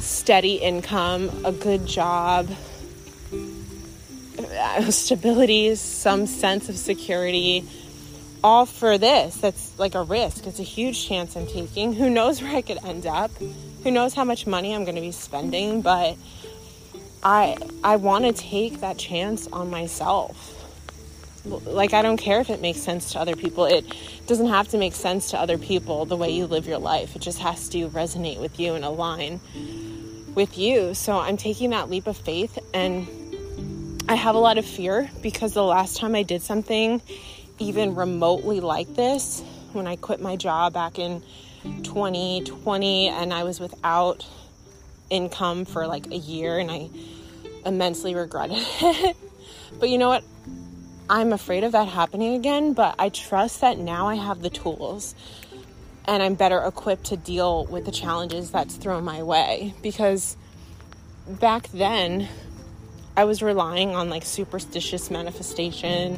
steady 0.01 0.55
income, 0.55 1.29
a 1.45 1.51
good 1.51 1.85
job, 1.85 2.49
uh, 4.39 4.91
stability, 4.91 5.75
some 5.75 6.25
sense 6.25 6.69
of 6.69 6.77
security, 6.77 7.63
all 8.43 8.65
for 8.65 8.97
this. 8.97 9.37
That's 9.37 9.77
like 9.79 9.95
a 9.95 10.03
risk. 10.03 10.47
It's 10.47 10.59
a 10.59 10.63
huge 10.63 11.07
chance 11.07 11.35
I'm 11.35 11.47
taking. 11.47 11.93
Who 11.93 12.09
knows 12.09 12.41
where 12.41 12.55
I 12.55 12.61
could 12.61 12.83
end 12.83 13.05
up? 13.05 13.31
Who 13.83 13.91
knows 13.91 14.13
how 14.13 14.23
much 14.23 14.45
money 14.47 14.73
I'm 14.73 14.83
going 14.83 14.95
to 14.95 15.01
be 15.01 15.11
spending, 15.11 15.81
but 15.81 16.17
I 17.23 17.57
I 17.83 17.97
want 17.97 18.25
to 18.25 18.33
take 18.33 18.81
that 18.81 18.97
chance 18.97 19.47
on 19.47 19.69
myself 19.69 20.57
like 21.45 21.93
I 21.93 22.01
don't 22.01 22.17
care 22.17 22.39
if 22.39 22.49
it 22.49 22.61
makes 22.61 22.79
sense 22.79 23.13
to 23.13 23.19
other 23.19 23.35
people. 23.35 23.65
It 23.65 23.85
doesn't 24.27 24.47
have 24.47 24.67
to 24.69 24.77
make 24.77 24.93
sense 24.93 25.31
to 25.31 25.39
other 25.39 25.57
people 25.57 26.05
the 26.05 26.15
way 26.15 26.29
you 26.29 26.45
live 26.45 26.67
your 26.67 26.77
life. 26.77 27.15
It 27.15 27.21
just 27.21 27.39
has 27.39 27.67
to 27.69 27.89
resonate 27.89 28.39
with 28.39 28.59
you 28.59 28.75
and 28.75 28.85
align 28.85 29.39
with 30.35 30.57
you. 30.57 30.93
So 30.93 31.17
I'm 31.17 31.37
taking 31.37 31.71
that 31.71 31.89
leap 31.89 32.07
of 32.07 32.17
faith 32.17 32.57
and 32.73 33.07
I 34.07 34.15
have 34.15 34.35
a 34.35 34.39
lot 34.39 34.57
of 34.57 34.65
fear 34.65 35.09
because 35.21 35.53
the 35.53 35.63
last 35.63 35.97
time 35.97 36.15
I 36.15 36.23
did 36.23 36.41
something 36.41 37.01
even 37.59 37.95
remotely 37.95 38.59
like 38.59 38.93
this, 38.95 39.43
when 39.73 39.87
I 39.87 39.95
quit 39.95 40.19
my 40.19 40.35
job 40.35 40.73
back 40.73 40.99
in 40.99 41.23
2020 41.83 43.07
and 43.07 43.33
I 43.33 43.43
was 43.43 43.59
without 43.59 44.25
income 45.09 45.65
for 45.65 45.87
like 45.87 46.07
a 46.07 46.17
year 46.17 46.57
and 46.57 46.71
I 46.71 46.89
immensely 47.65 48.15
regretted 48.15 48.57
it. 48.81 49.15
but 49.79 49.89
you 49.89 49.97
know 49.97 50.09
what? 50.09 50.23
I'm 51.09 51.33
afraid 51.33 51.65
of 51.65 51.73
that 51.73 51.89
happening 51.89 52.35
again, 52.35 52.73
but 52.73 52.95
I 52.97 53.09
trust 53.09 53.61
that 53.61 53.77
now 53.77 54.07
I 54.07 54.15
have 54.15 54.41
the 54.41 54.49
tools 54.49 55.13
and 56.05 56.23
I'm 56.23 56.35
better 56.35 56.59
equipped 56.59 57.05
to 57.05 57.17
deal 57.17 57.65
with 57.65 57.85
the 57.85 57.91
challenges 57.91 58.51
that's 58.51 58.75
thrown 58.75 59.03
my 59.03 59.23
way 59.23 59.73
because 59.81 60.35
back 61.27 61.67
then 61.69 62.27
I 63.15 63.25
was 63.25 63.41
relying 63.41 63.95
on 63.95 64.09
like 64.09 64.25
superstitious 64.25 65.11
manifestation 65.11 66.15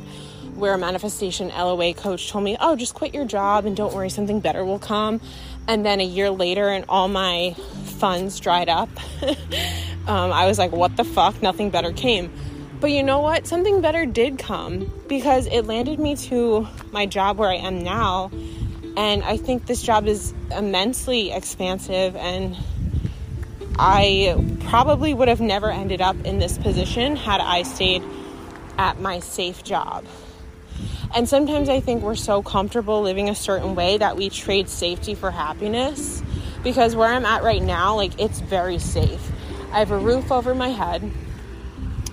where 0.56 0.74
a 0.74 0.78
manifestation 0.78 1.50
LOA 1.50 1.94
coach 1.94 2.30
told 2.30 2.44
me, 2.44 2.56
"Oh, 2.60 2.76
just 2.76 2.94
quit 2.94 3.14
your 3.14 3.26
job 3.26 3.66
and 3.66 3.76
don't 3.76 3.94
worry, 3.94 4.10
something 4.10 4.40
better 4.40 4.64
will 4.64 4.80
come." 4.80 5.20
And 5.68 5.86
then 5.86 6.00
a 6.00 6.06
year 6.06 6.30
later 6.30 6.70
and 6.70 6.86
all 6.88 7.08
my 7.08 7.56
funds 7.98 8.40
dried 8.40 8.70
up. 8.70 8.90
um, 10.08 10.32
I 10.32 10.46
was 10.46 10.60
like, 10.60 10.72
"What 10.72 10.96
the 10.96 11.04
fuck? 11.04 11.42
Nothing 11.42 11.72
better 11.72 11.92
came." 11.92 12.32
But 12.80 12.92
you 12.92 13.02
know 13.02 13.22
what? 13.22 13.48
Something 13.48 13.82
better 13.82 14.06
did 14.06 14.38
come 14.38 14.92
because 15.08 15.48
it 15.48 15.62
landed 15.62 16.00
me 16.00 16.16
to 16.18 16.68
my 16.92 17.06
job 17.06 17.38
where 17.38 17.50
I 17.50 17.56
am 17.56 17.82
now. 17.82 18.30
And 18.96 19.24
I 19.24 19.38
think 19.38 19.66
this 19.66 19.82
job 19.82 20.08
is 20.08 20.34
immensely 20.56 21.32
expansive 21.32 22.16
and 22.16 22.56
I 23.78 24.36
probably 24.66 25.14
would 25.14 25.28
have 25.28 25.42
never 25.42 25.72
ended 25.72 26.02
up 26.02 26.16
in 26.26 26.38
this 26.38 26.58
position 26.58 27.16
had 27.16 27.42
I 27.42 27.64
stayed 27.64 28.04
at 28.78 29.00
my 29.00 29.20
safe 29.20 29.64
job. 29.64 30.06
And 31.16 31.28
sometimes 31.28 31.70
I 31.70 31.80
think 31.80 32.04
we're 32.04 32.16
so 32.16 32.42
comfortable 32.42 33.02
living 33.02 33.30
a 33.30 33.36
certain 33.36 33.76
way 33.76 33.98
that 33.98 34.16
we 34.16 34.30
trade 34.30 34.70
safety 34.70 35.16
for 35.16 35.32
happiness. 35.32 36.24
Because 36.64 36.96
where 36.96 37.10
I'm 37.10 37.26
at 37.26 37.44
right 37.44 37.62
now, 37.62 37.96
like 37.96 38.20
it's 38.20 38.40
very 38.40 38.80
safe. 38.80 39.32
I 39.72 39.80
have 39.80 39.92
a 39.92 39.98
roof 39.98 40.32
over 40.32 40.56
my 40.56 40.70
head. 40.70 41.12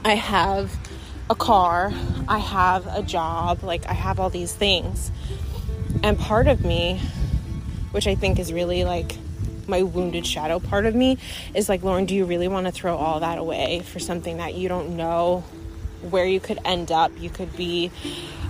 I 0.05 0.15
have 0.15 0.75
a 1.29 1.35
car, 1.35 1.93
I 2.27 2.39
have 2.39 2.87
a 2.87 3.03
job, 3.03 3.63
like 3.63 3.87
I 3.87 3.93
have 3.93 4.19
all 4.19 4.31
these 4.31 4.53
things. 4.53 5.13
And 6.03 6.19
part 6.19 6.47
of 6.47 6.65
me, 6.65 7.01
which 7.91 8.07
I 8.07 8.15
think 8.15 8.39
is 8.39 8.53
really 8.53 8.85
like 8.85 9.17
my 9.67 9.83
wounded 9.83 10.27
shadow 10.27 10.59
part 10.59 10.87
of 10.87 10.95
me, 10.95 11.19
is 11.55 11.69
like, 11.69 11.83
Lauren, 11.83 12.07
do 12.07 12.15
you 12.15 12.25
really 12.25 12.49
want 12.49 12.67
to 12.67 12.73
throw 12.73 12.97
all 12.97 13.21
that 13.21 13.39
away 13.39 13.81
for 13.81 13.99
something 13.99 14.39
that 14.39 14.55
you 14.55 14.69
don't 14.69 14.97
know 14.97 15.45
where 16.09 16.25
you 16.25 16.41
could 16.41 16.59
end 16.65 16.91
up? 16.91 17.13
You 17.19 17.31
could 17.31 17.55
be 17.57 17.91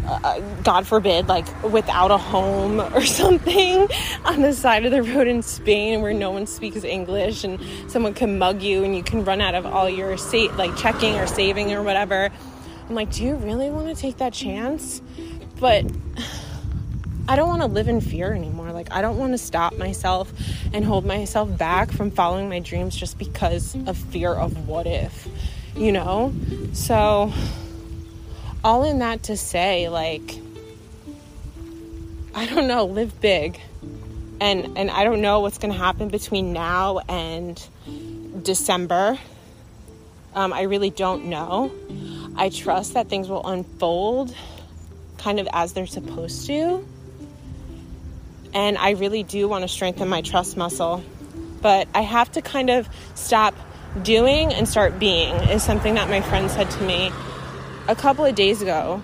uh, 0.07 0.41
God 0.63 0.87
forbid, 0.87 1.29
like 1.29 1.47
without 1.63 2.11
a 2.11 2.19
home 2.19 2.81
or 2.95 3.05
something 3.05 3.89
on 4.25 4.43
the 4.43 4.53
side 4.53 4.85
of 4.85 4.93
the 4.93 5.03
road 5.03 5.27
in 5.27 5.43
Spain 5.43 6.01
where 6.01 6.15
no 6.15 6.31
one 6.31 6.47
speaks 6.47 6.85
English 6.85 7.45
and 7.45 7.61
someone 7.89 8.15
can 8.15 8.39
mug 8.39 8.63
you 8.63 8.85
and 8.85 8.97
you 8.97 9.03
can 9.03 9.25
run 9.25 9.41
out 9.41 9.55
of 9.55 9.67
all 9.67 9.89
your 9.89 10.17
sa- 10.17 10.55
like 10.57 10.75
checking 10.77 11.17
or 11.17 11.27
saving 11.27 11.73
or 11.73 11.83
whatever. 11.83 12.31
I'm 12.89 12.95
like, 12.95 13.13
do 13.13 13.25
you 13.25 13.37
really 13.37 13.71
want 13.71 13.89
to 13.89 13.95
take 13.95 14.17
that 14.19 14.33
chance? 14.33 15.01
But 15.59 15.85
I 17.31 17.37
don't 17.37 17.47
want 17.47 17.63
to 17.63 17.69
live 17.69 17.87
in 17.87 18.01
fear 18.01 18.33
anymore. 18.33 18.73
Like, 18.73 18.91
I 18.91 19.03
don't 19.03 19.17
want 19.17 19.35
to 19.35 19.39
stop 19.39 19.79
myself 19.79 20.33
and 20.73 20.85
hold 20.85 21.07
myself 21.07 21.57
back 21.57 21.93
from 21.93 22.11
following 22.11 22.49
my 22.49 22.59
dreams 22.59 22.97
just 22.97 23.19
because 23.19 23.77
of 23.87 23.97
fear 23.97 24.35
of 24.35 24.67
what 24.67 24.89
if, 24.89 25.29
you 25.77 25.93
know? 25.93 26.35
So 26.73 27.33
all 28.65 28.83
in 28.83 28.99
that 28.99 29.23
to 29.25 29.37
say 29.37 29.89
like 29.89 30.41
I 32.35 32.47
don't 32.47 32.67
know, 32.67 32.87
live 32.87 33.21
big. 33.21 33.61
And 34.41 34.77
and 34.77 34.91
I 34.91 35.05
don't 35.05 35.21
know 35.21 35.39
what's 35.39 35.59
going 35.59 35.73
to 35.73 35.79
happen 35.79 36.09
between 36.09 36.53
now 36.53 36.99
and 37.09 37.65
December. 38.43 39.21
Um, 40.35 40.53
I 40.53 40.63
really 40.63 40.91
don't 40.91 41.27
know. 41.27 41.71
I 42.35 42.49
trust 42.49 42.95
that 42.95 43.07
things 43.07 43.29
will 43.29 43.47
unfold 43.47 44.35
kind 45.17 45.39
of 45.39 45.49
as 45.53 45.75
they're 45.75 45.87
supposed 45.87 46.49
to. 46.49 46.85
And 48.53 48.79
I 48.79 48.91
really 48.91 49.23
do 49.23 49.49
want 49.49 49.63
to 49.63 49.69
strengthen 49.69 50.09
my 50.09 50.23
trust 50.23 50.57
muscle. 50.57 51.03
But 51.61 51.89
I 51.95 52.01
have 52.01 52.33
to 52.33 52.43
kind 52.43 52.71
of 52.71 52.89
stop 53.15 53.55
doing 54.03 54.53
and 54.53 54.69
start 54.69 54.99
being, 54.99 55.35
is 55.35 55.63
something 55.63 55.95
that 55.95 56.09
my 56.09 56.21
friend 56.21 56.51
said 56.51 56.71
to 56.71 56.83
me 56.83 57.13
a 57.89 57.97
couple 57.97 58.25
of 58.25 58.35
days 58.35 58.63
ago, 58.63 59.03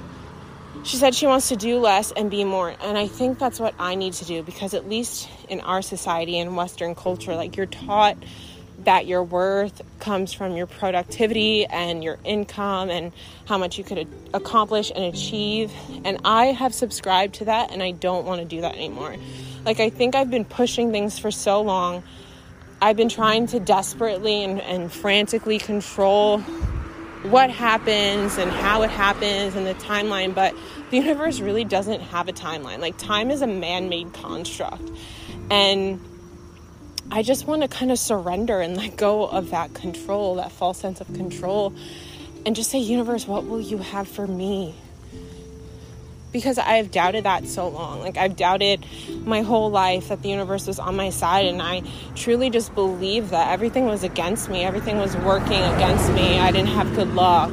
she 0.84 0.96
said 0.96 1.14
she 1.14 1.26
wants 1.26 1.48
to 1.48 1.56
do 1.56 1.78
less 1.78 2.12
and 2.12 2.30
be 2.30 2.44
more. 2.44 2.74
And 2.80 2.96
I 2.96 3.08
think 3.08 3.38
that's 3.38 3.58
what 3.58 3.74
I 3.78 3.96
need 3.96 4.12
to 4.14 4.24
do 4.24 4.42
because, 4.42 4.74
at 4.74 4.88
least 4.88 5.28
in 5.48 5.60
our 5.60 5.82
society 5.82 6.38
and 6.38 6.56
Western 6.56 6.94
culture, 6.94 7.34
like 7.34 7.56
you're 7.56 7.66
taught 7.66 8.16
that 8.84 9.06
your 9.06 9.22
worth 9.22 9.82
comes 10.00 10.32
from 10.32 10.56
your 10.56 10.66
productivity 10.66 11.66
and 11.66 12.04
your 12.04 12.18
income 12.24 12.90
and 12.90 13.12
how 13.46 13.58
much 13.58 13.78
you 13.78 13.84
could 13.84 14.06
accomplish 14.34 14.92
and 14.94 15.04
achieve. 15.04 15.72
And 16.04 16.18
I 16.24 16.46
have 16.46 16.74
subscribed 16.74 17.36
to 17.36 17.46
that 17.46 17.72
and 17.72 17.82
I 17.82 17.92
don't 17.92 18.26
want 18.26 18.40
to 18.40 18.44
do 18.44 18.60
that 18.60 18.74
anymore. 18.74 19.16
Like, 19.64 19.80
I 19.80 19.90
think 19.90 20.14
I've 20.14 20.30
been 20.30 20.44
pushing 20.44 20.92
things 20.92 21.18
for 21.18 21.30
so 21.30 21.60
long. 21.62 22.02
I've 22.80 22.96
been 22.96 23.08
trying 23.08 23.46
to 23.48 23.60
desperately 23.60 24.44
and, 24.44 24.60
and 24.60 24.92
frantically 24.92 25.58
control 25.58 26.40
what 27.22 27.50
happens 27.50 28.38
and 28.38 28.50
how 28.50 28.82
it 28.82 28.90
happens 28.90 29.56
and 29.56 29.66
the 29.66 29.74
timeline, 29.74 30.34
but 30.34 30.54
the 30.90 30.98
universe 30.98 31.40
really 31.40 31.64
doesn't 31.64 32.00
have 32.00 32.28
a 32.28 32.32
timeline. 32.32 32.78
Like, 32.78 32.96
time 32.98 33.30
is 33.30 33.42
a 33.42 33.46
man 33.46 33.88
made 33.88 34.12
construct. 34.12 34.88
And 35.50 36.00
I 37.10 37.22
just 37.22 37.46
want 37.46 37.62
to 37.62 37.68
kind 37.68 37.90
of 37.90 37.98
surrender 37.98 38.60
and 38.60 38.76
let 38.76 38.96
go 38.96 39.26
of 39.26 39.50
that 39.50 39.74
control, 39.74 40.36
that 40.36 40.52
false 40.52 40.78
sense 40.78 41.00
of 41.00 41.06
control, 41.14 41.72
and 42.44 42.56
just 42.56 42.70
say, 42.70 42.78
Universe, 42.78 43.26
what 43.26 43.46
will 43.46 43.60
you 43.60 43.78
have 43.78 44.08
for 44.08 44.26
me? 44.26 44.74
because 46.36 46.58
I've 46.58 46.90
doubted 46.90 47.24
that 47.24 47.46
so 47.46 47.66
long. 47.68 48.00
Like 48.00 48.18
I've 48.18 48.36
doubted 48.36 48.84
my 49.24 49.40
whole 49.40 49.70
life 49.70 50.08
that 50.08 50.20
the 50.20 50.28
universe 50.28 50.66
was 50.66 50.78
on 50.78 50.94
my 50.94 51.08
side 51.08 51.46
and 51.46 51.62
I 51.62 51.82
truly 52.14 52.50
just 52.50 52.74
believed 52.74 53.30
that 53.30 53.50
everything 53.50 53.86
was 53.86 54.04
against 54.04 54.50
me. 54.50 54.62
Everything 54.62 54.98
was 54.98 55.16
working 55.16 55.62
against 55.62 56.12
me. 56.12 56.38
I 56.38 56.50
didn't 56.52 56.68
have 56.68 56.94
good 56.94 57.14
luck. 57.14 57.52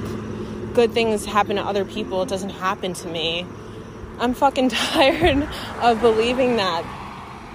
Good 0.73 0.91
things 0.91 1.23
happen 1.23 1.55
to 1.55 1.61
other 1.61 1.85
people. 1.85 2.23
It 2.23 2.29
doesn't 2.29 2.49
happen 2.49 2.93
to 2.95 3.07
me. 3.07 3.45
I'm 4.19 4.33
fucking 4.33 4.67
tired 4.69 5.47
of 5.81 6.01
believing 6.01 6.57
that. 6.57 6.83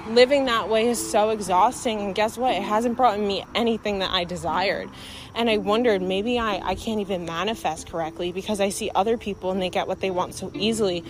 Living 0.08 0.46
that 0.46 0.70
way 0.70 0.88
is 0.88 1.10
so 1.10 1.28
exhausting 1.30 2.00
and 2.00 2.14
guess 2.14 2.38
what? 2.38 2.54
It 2.54 2.62
hasn't 2.62 2.96
brought 2.96 3.20
me 3.20 3.44
anything 3.54 3.98
that 3.98 4.10
I 4.10 4.24
desired. 4.24 4.88
And 5.34 5.50
I 5.50 5.58
wondered 5.58 6.00
maybe 6.00 6.38
I, 6.38 6.60
I 6.64 6.74
can't 6.74 7.00
even 7.00 7.26
manifest 7.26 7.90
correctly 7.90 8.32
because 8.32 8.60
I 8.60 8.70
see 8.70 8.90
other 8.94 9.18
people 9.18 9.50
and 9.50 9.60
they 9.60 9.68
get 9.68 9.86
what 9.86 10.00
they 10.00 10.10
want 10.10 10.34
so 10.34 10.50
easily. 10.54 11.04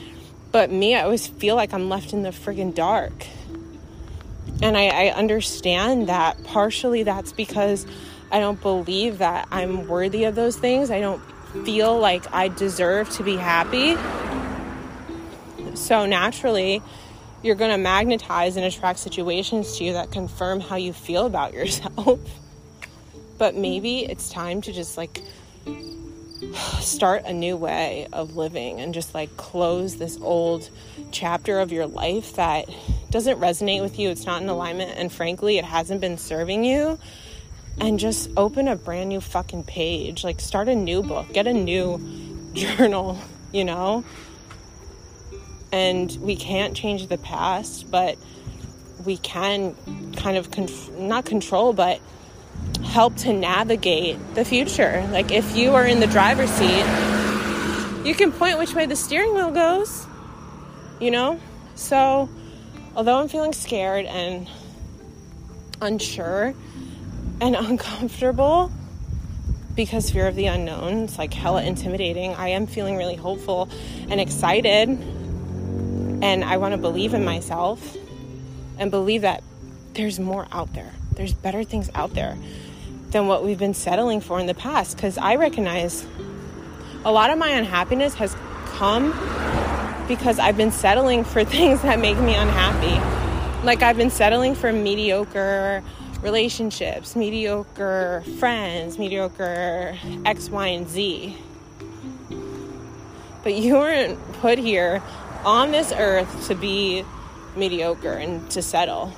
But 0.51 0.73
me, 0.73 0.97
I 0.97 1.03
always 1.03 1.29
feel 1.29 1.55
like 1.55 1.73
I'm 1.73 1.89
left 1.89 2.13
in 2.13 2.23
the 2.23 2.31
friggin' 2.31 2.75
dark. 2.75 3.27
And 4.63 4.77
I, 4.77 4.89
I 4.89 5.09
understand 5.11 6.09
that 6.09 6.43
partially 6.43 7.05
that's 7.05 7.33
because 7.33 7.87
I 8.33 8.41
don't 8.41 8.61
believe 8.61 9.19
that 9.19 9.47
I'm 9.53 9.87
worthy 9.87 10.25
of 10.25 10.35
those 10.35 10.57
things. 10.57 10.91
I 10.91 11.01
don't 11.01 11.23
feel 11.65 11.97
like 11.99 12.25
I 12.35 12.49
deserve 12.49 13.09
to 13.11 13.23
be 13.23 13.37
happy. 13.37 13.97
So 15.75 16.07
naturally, 16.07 16.83
you're 17.43 17.55
going 17.55 17.71
to 17.71 17.79
magnetize 17.79 18.57
and 18.57 18.65
attract 18.65 18.99
situations 18.99 19.79
to 19.79 19.85
you 19.85 19.93
that 19.95 20.11
confirm 20.11 20.61
how 20.61 20.77
you 20.77 20.93
feel 20.93 21.27
about 21.27 21.53
yourself. 21.55 22.19
but 23.39 23.55
maybe 23.55 24.05
it's 24.05 24.29
time 24.31 24.61
to 24.63 24.73
just 24.73 24.97
like 24.97 25.23
start 26.81 27.25
a 27.25 27.33
new 27.33 27.57
way 27.57 28.07
of 28.13 28.37
living 28.37 28.81
and 28.81 28.95
just 28.95 29.15
like 29.15 29.37
close 29.37 29.97
this 29.97 30.19
old 30.21 30.71
chapter 31.11 31.59
of 31.61 31.73
your 31.73 31.87
life 31.87 32.35
that 32.35 32.69
doesn't 33.11 33.39
resonate 33.41 33.83
with 33.83 33.99
you, 33.99 34.11
it's 34.11 34.27
not 34.27 34.43
in 34.43 34.49
alignment, 34.49 34.93
and 34.97 35.11
frankly, 35.11 35.59
it 35.59 35.65
hasn't 35.65 36.01
been 36.01 36.19
serving 36.19 36.65
you. 36.65 36.99
And 37.81 38.01
just 38.01 38.31
open 38.37 38.67
a 38.67 38.75
brand 38.75 39.09
new 39.09 39.21
fucking 39.21 39.63
page. 39.63 40.25
Like, 40.25 40.41
start 40.41 40.69
a 40.69 40.75
new 40.75 41.01
book, 41.01 41.33
get 41.33 41.47
a 41.47 41.53
new 41.53 42.01
journal, 42.53 43.19
you 43.53 43.65
know? 43.65 44.05
And 45.73 46.11
we 46.21 46.37
can't 46.37 46.75
change 46.75 47.07
the 47.09 47.19
past, 47.19 47.91
but 47.91 48.17
we 49.05 49.17
can 49.19 49.75
kind 50.17 50.37
of 50.37 50.51
con- 50.51 50.69
not 51.09 51.25
control, 51.25 51.73
but 51.73 52.01
help 52.85 53.17
to 53.17 53.33
navigate 53.33 54.19
the 54.35 54.45
future. 54.45 55.07
Like, 55.11 55.31
if 55.31 55.57
you 55.57 55.75
are 55.75 55.87
in 55.87 56.01
the 56.01 56.07
driver's 56.07 56.51
seat, 56.51 56.85
you 58.05 58.15
can 58.15 58.33
point 58.33 58.59
which 58.59 58.75
way 58.75 58.87
the 58.87 58.97
steering 58.97 59.35
wheel 59.35 59.51
goes, 59.51 60.07
you 61.01 61.11
know? 61.11 61.39
So, 61.75 62.29
although 62.97 63.19
I'm 63.19 63.29
feeling 63.29 63.53
scared 63.53 64.07
and 64.07 64.49
unsure 65.81 66.55
and 67.41 67.57
uncomfortable 67.57 68.73
because 69.75 70.11
fear 70.11 70.27
of 70.27 70.35
the 70.35 70.47
unknown, 70.47 71.05
it's 71.05 71.19
like 71.19 71.33
hella 71.33 71.63
intimidating, 71.63 72.35
I 72.35 72.49
am 72.49 72.67
feeling 72.67 72.97
really 72.97 73.15
hopeful 73.15 73.69
and 74.11 74.21
excited. 74.21 74.89
And 76.21 76.45
I 76.45 76.57
want 76.57 76.73
to 76.73 76.79
believe 76.79 77.15
in 77.15 77.25
myself 77.25 77.97
and 78.79 78.91
believe 78.91 79.23
that 79.23 79.43
there's 79.95 80.19
more 80.19 80.47
out 80.53 80.73
there. 80.75 80.93
There's 81.15 81.33
better 81.33 81.65
things 81.65 81.91
out 81.95 82.15
there 82.15 82.37
than 83.11 83.27
what 83.27 83.45
we've 83.45 83.59
been 83.59 83.75
settling 83.75 84.21
for 84.21 84.39
in 84.39 84.47
the 84.47 84.55
past. 84.55 84.97
Because 84.97 85.19
I 85.19 85.37
recognize 85.37 86.07
a 87.05 87.13
lot 87.13 87.31
of 87.31 87.39
my 87.39 87.51
unhappiness 87.51 88.15
has 88.15 88.37
come 88.67 89.11
because 90.09 90.39
I've 90.39 90.57
been 90.57 90.73
settling 90.73 91.25
for 91.25 91.45
things 91.57 91.83
that 91.83 91.99
make 91.99 92.19
me 92.19 92.35
unhappy. 92.35 93.65
Like 93.65 93.83
I've 93.83 93.97
been 93.97 94.11
settling 94.11 94.55
for 94.55 94.73
mediocre 94.73 95.83
relationships, 96.23 97.15
mediocre 97.15 98.25
friends, 98.39 98.99
mediocre 98.99 99.97
X, 100.25 100.51
Y, 100.51 100.67
and 100.67 100.89
Z. 100.89 101.37
But 103.43 103.55
you 103.55 103.75
weren't 103.75 104.33
put 104.35 104.59
here 104.59 105.03
on 105.45 105.73
this 105.73 105.93
earth 105.93 106.49
to 106.49 106.55
be 106.55 107.05
mediocre 107.57 108.13
and 108.13 108.51
to 108.51 108.63
settle. 108.63 109.13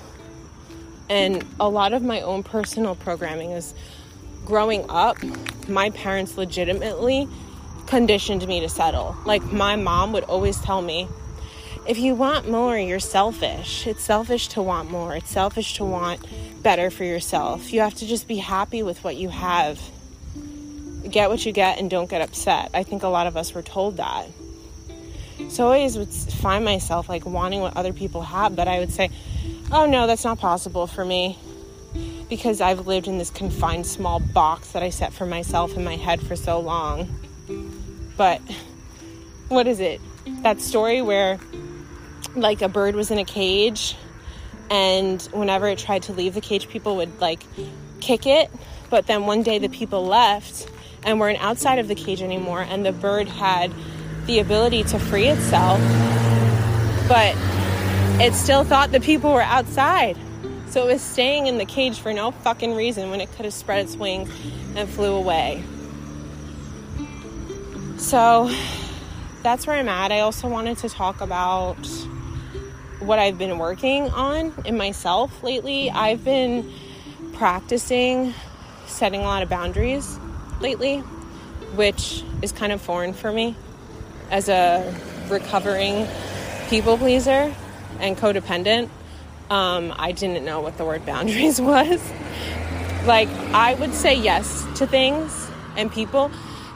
And 1.09 1.45
a 1.59 1.69
lot 1.69 1.93
of 1.93 2.03
my 2.03 2.21
own 2.21 2.43
personal 2.43 2.95
programming 2.95 3.51
is 3.51 3.75
growing 4.45 4.85
up, 4.89 5.17
my 5.69 5.91
parents 5.91 6.37
legitimately 6.37 7.29
conditioned 7.87 8.47
me 8.47 8.61
to 8.61 8.69
settle. 8.69 9.17
Like 9.25 9.43
my 9.43 9.77
mom 9.77 10.13
would 10.13 10.25
always 10.25 10.61
tell 10.61 10.83
me, 10.83 11.09
if 11.87 11.99
you 11.99 12.15
want 12.15 12.49
more, 12.49 12.79
you're 12.79 13.01
selfish. 13.01 13.87
It's 13.87 14.03
selfish 14.03 14.49
to 14.49 14.63
want 14.63 14.91
more. 14.91 15.17
It's 15.17 15.31
selfish 15.31 15.75
to 15.75 15.85
want 15.85 16.25
better 16.63 16.91
for 16.91 17.05
yourself. 17.05 17.73
You 17.73 17.81
have 17.81 17.95
to 17.97 18.07
just 18.07 18.29
be 18.29 18.37
happy 18.37 18.83
with 18.83 19.03
what 19.03 19.17
you 19.17 19.31
have. 19.31 19.81
Get 21.11 21.31
what 21.31 21.45
you 21.45 21.53
get 21.53 21.79
and 21.79 21.91
don't 21.91 22.09
get 22.09 22.21
upset. 22.21 22.71
I 22.75 22.83
think 22.83 23.03
a 23.03 23.09
lot 23.09 23.27
of 23.27 23.37
us 23.37 23.55
were 23.55 23.63
told 23.63 23.97
that. 23.97 24.27
So 25.49 25.65
I 25.65 25.79
always 25.79 25.99
would 25.99 26.13
find 26.13 26.65
myself 26.65 27.09
like 27.09 27.27
wanting 27.27 27.61
what 27.61 27.77
other 27.77 27.93
people 27.93 28.23
have, 28.23 28.55
but 28.55 28.69
I 28.69 28.79
would 28.79 28.93
say, 28.93 29.11
oh 29.73 29.87
no, 29.87 30.07
that's 30.07 30.25
not 30.25 30.39
possible 30.39 30.87
for 30.87 31.05
me 31.05 31.39
because 32.29 32.61
I've 32.61 32.87
lived 32.87 33.09
in 33.09 33.19
this 33.19 33.31
confined 33.31 33.87
small 33.87 34.21
box 34.21 34.73
that 34.73 34.83
I 34.83 34.91
set 34.91 35.13
for 35.13 35.27
myself 35.27 35.77
in 35.77 35.85
my 35.85 35.97
head 35.97 36.21
for 36.21 36.37
so 36.37 36.61
long. 36.61 37.09
But 38.17 38.41
what 39.49 39.67
is 39.67 39.81
it? 39.81 40.01
That 40.43 40.61
story 40.61 41.03
where 41.03 41.41
like 42.37 42.63
a 42.63 42.69
bird 42.69 42.95
was 42.95 43.11
in 43.11 43.19
a 43.19 43.25
cage 43.25 43.97
and 44.71 45.21
whenever 45.33 45.67
it 45.67 45.79
tried 45.79 46.05
to 46.05 46.13
leave 46.13 46.35
the 46.35 46.41
cage 46.41 46.69
people 46.69 46.97
would 46.97 47.21
like 47.21 47.43
kick 48.01 48.27
it, 48.27 48.49
but 48.89 49.07
then 49.09 49.27
one 49.27 49.43
day 49.43 49.59
the 49.59 49.69
people 49.69 50.05
left 50.05 50.71
and 51.03 51.19
weren't 51.19 51.43
outside 51.43 51.79
of 51.79 51.89
the 51.89 51.95
cage 51.95 52.23
anymore 52.23 52.61
and 52.63 52.87
the 52.87 52.93
bird 52.93 53.27
had 53.27 53.73
the 54.31 54.39
ability 54.39 54.85
to 54.85 54.97
free 54.97 55.27
itself, 55.27 55.81
but 57.09 57.35
it 58.23 58.33
still 58.33 58.63
thought 58.63 58.93
the 58.93 59.01
people 59.01 59.33
were 59.33 59.43
outside. 59.43 60.17
So 60.69 60.85
it 60.85 60.93
was 60.93 61.03
staying 61.03 61.49
in 61.49 61.59
the 61.59 61.65
cage 61.65 61.99
for 61.99 62.13
no 62.13 62.31
fucking 62.31 62.77
reason 62.77 63.11
when 63.11 63.21
it 63.21 63.29
could 63.33 63.45
have 63.45 63.53
spread 63.53 63.81
its 63.85 63.97
wings 63.97 64.31
and 64.77 64.89
flew 64.89 65.17
away. 65.17 65.65
So 67.97 68.49
that's 69.43 69.67
where 69.67 69.75
I'm 69.75 69.89
at. 69.89 70.13
I 70.13 70.21
also 70.21 70.47
wanted 70.47 70.79
to 70.79 70.89
talk 70.89 71.21
about 71.21 71.85
what 73.01 73.19
I've 73.19 73.37
been 73.37 73.59
working 73.59 74.11
on 74.11 74.55
in 74.65 74.77
myself 74.77 75.43
lately. 75.43 75.91
I've 75.91 76.23
been 76.23 76.73
practicing 77.33 78.33
setting 78.87 79.23
a 79.23 79.25
lot 79.25 79.43
of 79.43 79.49
boundaries 79.49 80.21
lately, 80.61 80.99
which 81.75 82.23
is 82.43 82.53
kind 82.53 82.71
of 82.71 82.81
foreign 82.81 83.13
for 83.13 83.33
me 83.33 83.57
as 84.31 84.49
a 84.49 84.95
recovering 85.29 86.07
people 86.69 86.97
pleaser 86.97 87.55
and 87.99 88.17
codependent. 88.17 88.89
Um, 89.51 89.93
I 89.97 90.13
didn't 90.13 90.45
know 90.45 90.61
what 90.61 90.79
the 90.79 90.85
word 90.85 91.05
boundaries 91.05 91.61
was. 91.61 92.01
like, 93.07 93.29
I 93.53 93.75
would 93.75 93.95
say 93.95 94.15
yes 94.15 94.67
to 94.77 94.87
things 94.87 95.49
and 95.77 95.91
people 95.93 96.31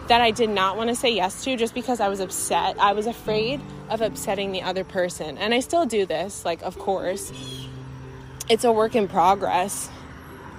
that 0.09 0.21
I 0.21 0.33
did 0.33 0.51
not 0.51 0.77
want 0.77 0.91
to 0.91 0.97
say 0.97 1.15
yes 1.15 1.45
to 1.45 1.57
just 1.57 1.75
because 1.75 2.01
I 2.01 2.09
was 2.09 2.21
upset. 2.21 2.77
I 2.79 2.93
was 2.93 3.07
afraid 3.07 3.61
of 3.89 4.01
upsetting 4.01 4.53
the 4.53 4.63
other 4.63 4.85
person. 4.85 5.39
And 5.39 5.55
I 5.55 5.61
still 5.61 5.87
do 5.87 6.05
this, 6.05 6.45
like, 6.45 6.63
of 6.63 6.79
course. 6.79 7.33
It's 8.49 8.65
a 8.65 8.73
work 8.73 8.95
in 8.95 9.09
progress. 9.09 9.89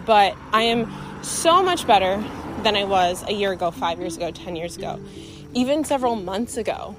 But 0.06 0.36
I 0.52 0.64
am 0.64 0.92
so 1.24 1.62
much 1.62 1.86
better 1.86 2.24
than 2.64 2.76
I 2.76 2.86
was 2.86 3.24
a 3.28 3.34
year 3.34 3.52
ago, 3.52 3.72
five 3.72 4.00
years 4.00 4.18
ago, 4.18 4.32
10 4.32 4.56
years 4.56 4.78
ago, 4.78 5.00
even 5.56 5.86
several 5.86 6.16
months 6.16 6.58
ago. 6.58 6.96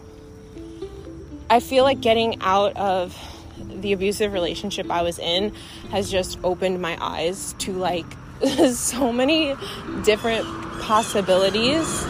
I 1.48 1.60
feel 1.60 1.84
like 1.84 2.00
getting 2.00 2.40
out 2.40 2.76
of 2.76 3.16
the 3.58 3.92
abusive 3.92 4.32
relationship 4.32 4.90
I 4.90 5.02
was 5.02 5.18
in 5.18 5.54
has 5.90 6.10
just 6.10 6.38
opened 6.42 6.82
my 6.82 6.98
eyes 7.00 7.54
to 7.60 7.72
like 7.72 8.06
so 8.72 9.12
many 9.12 9.54
different 10.02 10.44
possibilities 10.80 12.04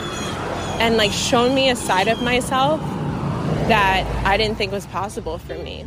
and 0.79 0.97
like 0.97 1.13
shown 1.13 1.55
me 1.55 1.69
a 1.69 1.77
side 1.77 2.09
of 2.09 2.23
myself 2.23 2.81
that 3.69 4.07
I 4.25 4.37
didn't 4.37 4.57
think 4.57 4.73
was 4.73 4.87
possible 4.87 5.39
for 5.39 5.55
me. 5.59 5.85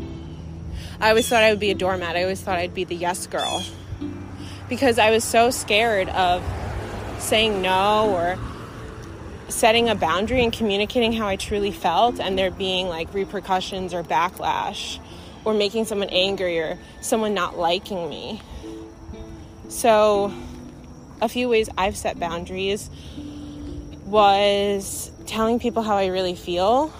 I 0.99 1.09
always 1.09 1.27
thought 1.27 1.43
I 1.43 1.51
would 1.51 1.59
be 1.59 1.71
a 1.71 1.75
doormat. 1.75 2.17
I 2.17 2.23
always 2.23 2.41
thought 2.41 2.57
I'd 2.57 2.73
be 2.73 2.83
the 2.83 2.95
yes 2.95 3.25
girl 3.27 3.63
because 4.67 4.99
I 4.99 5.11
was 5.11 5.23
so 5.23 5.49
scared 5.49 6.09
of 6.09 6.43
saying 7.19 7.61
no 7.61 8.11
or 8.13 8.37
setting 9.49 9.89
a 9.89 9.95
boundary 9.95 10.43
and 10.43 10.53
communicating 10.53 11.13
how 11.13 11.27
I 11.27 11.35
truly 11.35 11.71
felt 11.71 12.19
and 12.19 12.37
there 12.37 12.51
being 12.51 12.87
like 12.87 13.13
repercussions 13.13 13.93
or 13.93 14.03
backlash 14.03 14.99
or 15.43 15.53
making 15.53 15.85
someone 15.85 16.09
angry 16.09 16.59
or 16.59 16.77
someone 17.01 17.33
not 17.33 17.57
liking 17.57 18.09
me. 18.09 18.41
So, 19.69 20.33
a 21.21 21.29
few 21.29 21.49
ways 21.49 21.69
I've 21.77 21.97
set 21.97 22.19
boundaries 22.19 22.89
was 24.05 25.11
telling 25.25 25.59
people 25.59 25.83
how 25.83 25.97
I 25.97 26.07
really 26.07 26.35
feel. 26.35 26.93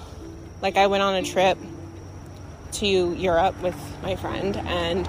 Like, 0.62 0.78
I 0.78 0.88
went 0.88 1.04
on 1.04 1.16
a 1.16 1.24
trip 1.24 1.58
to 2.74 2.86
Europe 3.14 3.60
with 3.62 3.76
my 4.04 4.16
friend, 4.16 4.56
and 4.58 5.06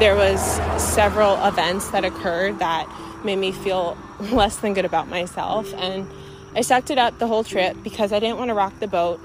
there 0.00 0.16
was 0.16 0.40
several 0.82 1.42
events 1.44 1.90
that 1.90 2.04
occurred 2.04 2.58
that 2.58 2.88
made 3.24 3.36
me 3.36 3.52
feel 3.52 3.96
less 4.20 4.56
than 4.56 4.74
good 4.74 4.84
about 4.84 5.08
myself. 5.08 5.72
And 5.74 6.08
I 6.54 6.62
sucked 6.62 6.90
it 6.90 6.98
up 6.98 7.18
the 7.18 7.26
whole 7.26 7.44
trip 7.44 7.76
because 7.82 8.12
I 8.12 8.18
didn't 8.18 8.38
want 8.38 8.48
to 8.48 8.54
rock 8.54 8.78
the 8.80 8.88
boat. 8.88 9.20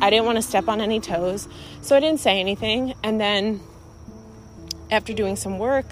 I 0.00 0.10
didn't 0.10 0.26
want 0.26 0.36
to 0.36 0.42
step 0.42 0.68
on 0.68 0.80
any 0.80 0.98
toes. 0.98 1.48
So 1.80 1.96
I 1.96 2.00
didn't 2.00 2.20
say 2.20 2.40
anything. 2.40 2.94
And 3.04 3.20
then 3.20 3.60
after 4.90 5.12
doing 5.12 5.36
some 5.36 5.58
work, 5.58 5.86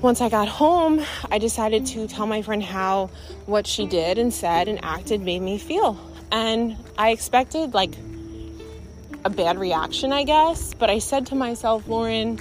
once 0.00 0.20
I 0.20 0.28
got 0.28 0.48
home, 0.48 1.04
I 1.30 1.38
decided 1.38 1.86
to 1.86 2.08
tell 2.08 2.26
my 2.26 2.42
friend 2.42 2.62
how 2.62 3.10
what 3.46 3.66
she 3.66 3.86
did 3.86 4.18
and 4.18 4.32
said 4.32 4.68
and 4.68 4.84
acted 4.84 5.20
made 5.20 5.42
me 5.42 5.58
feel. 5.58 5.98
And 6.32 6.76
I 6.98 7.10
expected 7.10 7.72
like 7.72 7.94
a 9.24 9.30
bad 9.30 9.58
reaction, 9.58 10.12
I 10.12 10.24
guess. 10.24 10.74
But 10.74 10.90
I 10.90 10.98
said 10.98 11.26
to 11.26 11.34
myself, 11.34 11.86
Lauren, 11.88 12.40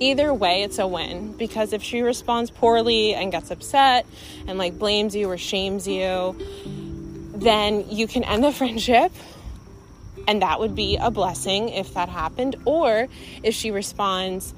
either 0.00 0.32
way, 0.32 0.62
it's 0.62 0.78
a 0.78 0.86
win 0.86 1.32
because 1.36 1.72
if 1.72 1.82
she 1.82 2.02
responds 2.02 2.50
poorly 2.50 3.14
and 3.14 3.32
gets 3.32 3.50
upset 3.50 4.06
and 4.46 4.58
like 4.58 4.78
blames 4.78 5.14
you 5.14 5.30
or 5.30 5.38
shames 5.38 5.86
you, 5.86 6.36
then 7.34 7.88
you 7.90 8.06
can 8.06 8.24
end 8.24 8.44
the 8.44 8.52
friendship. 8.60 9.12
And 10.26 10.42
that 10.42 10.60
would 10.60 10.74
be 10.74 10.96
a 10.96 11.10
blessing 11.10 11.70
if 11.70 11.94
that 11.94 12.08
happened. 12.08 12.56
Or 12.66 13.08
if 13.42 13.54
she 13.54 13.70
responds 13.70 14.52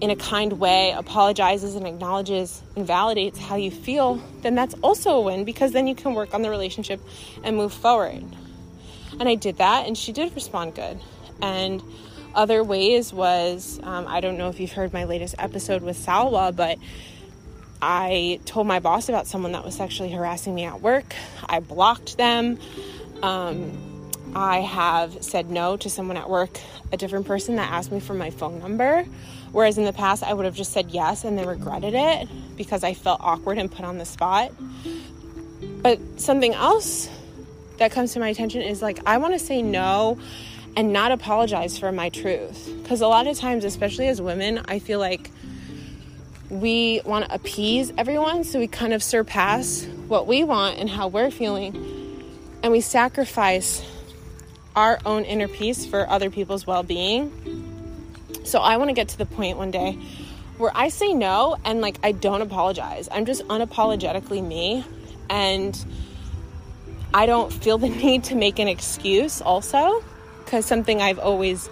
in 0.00 0.10
a 0.10 0.16
kind 0.16 0.52
way, 0.54 0.92
apologizes 0.92 1.74
and 1.74 1.86
acknowledges 1.86 2.62
and 2.76 2.86
validates 2.86 3.38
how 3.38 3.56
you 3.56 3.70
feel, 3.70 4.22
then 4.42 4.54
that's 4.54 4.74
also 4.82 5.16
a 5.16 5.20
win 5.20 5.44
because 5.44 5.72
then 5.72 5.86
you 5.86 5.94
can 5.94 6.14
work 6.14 6.34
on 6.34 6.42
the 6.42 6.50
relationship 6.50 7.00
and 7.42 7.56
move 7.56 7.72
forward. 7.72 8.24
And 9.18 9.28
I 9.28 9.34
did 9.34 9.58
that, 9.58 9.86
and 9.86 9.96
she 9.96 10.12
did 10.12 10.34
respond 10.34 10.74
good. 10.74 11.00
And 11.40 11.82
other 12.36 12.62
ways 12.62 13.12
was 13.12 13.80
um, 13.82 14.06
I 14.06 14.20
don't 14.20 14.38
know 14.38 14.48
if 14.48 14.60
you've 14.60 14.72
heard 14.72 14.92
my 14.92 15.04
latest 15.04 15.34
episode 15.38 15.82
with 15.82 15.96
Salwa, 15.96 16.54
but 16.54 16.78
I 17.82 18.40
told 18.44 18.66
my 18.66 18.78
boss 18.78 19.08
about 19.08 19.26
someone 19.26 19.52
that 19.52 19.64
was 19.64 19.74
sexually 19.74 20.12
harassing 20.12 20.54
me 20.54 20.64
at 20.64 20.80
work. 20.80 21.14
I 21.48 21.60
blocked 21.60 22.16
them. 22.16 22.58
Um, 23.22 24.12
I 24.34 24.60
have 24.60 25.22
said 25.24 25.50
no 25.50 25.76
to 25.78 25.88
someone 25.88 26.16
at 26.16 26.28
work, 26.28 26.60
a 26.92 26.96
different 26.96 27.26
person 27.26 27.56
that 27.56 27.70
asked 27.70 27.90
me 27.90 28.00
for 28.00 28.14
my 28.14 28.30
phone 28.30 28.58
number. 28.58 29.04
Whereas 29.52 29.78
in 29.78 29.84
the 29.84 29.92
past, 29.92 30.22
I 30.22 30.34
would 30.34 30.44
have 30.44 30.54
just 30.54 30.72
said 30.72 30.90
yes 30.90 31.24
and 31.24 31.38
then 31.38 31.46
regretted 31.46 31.94
it 31.94 32.28
because 32.56 32.84
I 32.84 32.92
felt 32.92 33.20
awkward 33.22 33.56
and 33.56 33.72
put 33.72 33.84
on 33.84 33.96
the 33.98 34.04
spot. 34.04 34.52
But 35.82 36.20
something 36.20 36.52
else 36.52 37.08
that 37.78 37.92
comes 37.92 38.12
to 38.14 38.20
my 38.20 38.28
attention 38.28 38.62
is 38.62 38.82
like, 38.82 38.98
I 39.06 39.18
want 39.18 39.34
to 39.34 39.38
say 39.38 39.62
no 39.62 40.18
and 40.76 40.92
not 40.92 41.10
apologize 41.10 41.78
for 41.78 41.90
my 41.90 42.10
truth. 42.10 42.70
Because 42.82 43.00
a 43.00 43.08
lot 43.08 43.26
of 43.26 43.38
times, 43.38 43.64
especially 43.64 44.08
as 44.08 44.20
women, 44.20 44.60
I 44.68 44.78
feel 44.78 44.98
like 44.98 45.30
we 46.50 47.00
want 47.04 47.24
to 47.24 47.34
appease 47.34 47.92
everyone, 47.96 48.44
so 48.44 48.58
we 48.58 48.68
kind 48.68 48.92
of 48.92 49.02
surpass 49.02 49.84
what 50.06 50.26
we 50.26 50.44
want 50.44 50.78
and 50.78 50.88
how 50.88 51.08
we're 51.08 51.30
feeling, 51.30 51.74
and 52.62 52.70
we 52.70 52.80
sacrifice 52.80 53.82
our 54.76 54.98
own 55.06 55.24
inner 55.24 55.48
peace 55.48 55.86
for 55.86 56.08
other 56.08 56.30
people's 56.30 56.66
well 56.66 56.82
being. 56.82 57.32
So 58.44 58.60
I 58.60 58.76
want 58.76 58.90
to 58.90 58.94
get 58.94 59.08
to 59.08 59.18
the 59.18 59.26
point 59.26 59.56
one 59.56 59.70
day 59.70 59.98
where 60.58 60.70
I 60.74 60.88
say 60.88 61.12
no 61.12 61.56
and 61.64 61.80
like 61.80 61.98
I 62.02 62.12
don't 62.12 62.42
apologize. 62.42 63.08
I'm 63.10 63.24
just 63.24 63.42
unapologetically 63.48 64.46
me 64.46 64.84
and 65.28 65.84
I 67.12 67.26
don't 67.26 67.52
feel 67.52 67.78
the 67.78 67.88
need 68.04 68.24
to 68.24 68.34
make 68.34 68.58
an 68.58 68.68
excuse 68.68 69.40
also 69.40 70.04
because 70.46 70.64
something 70.64 71.02
I've 71.02 71.18
always 71.18 71.68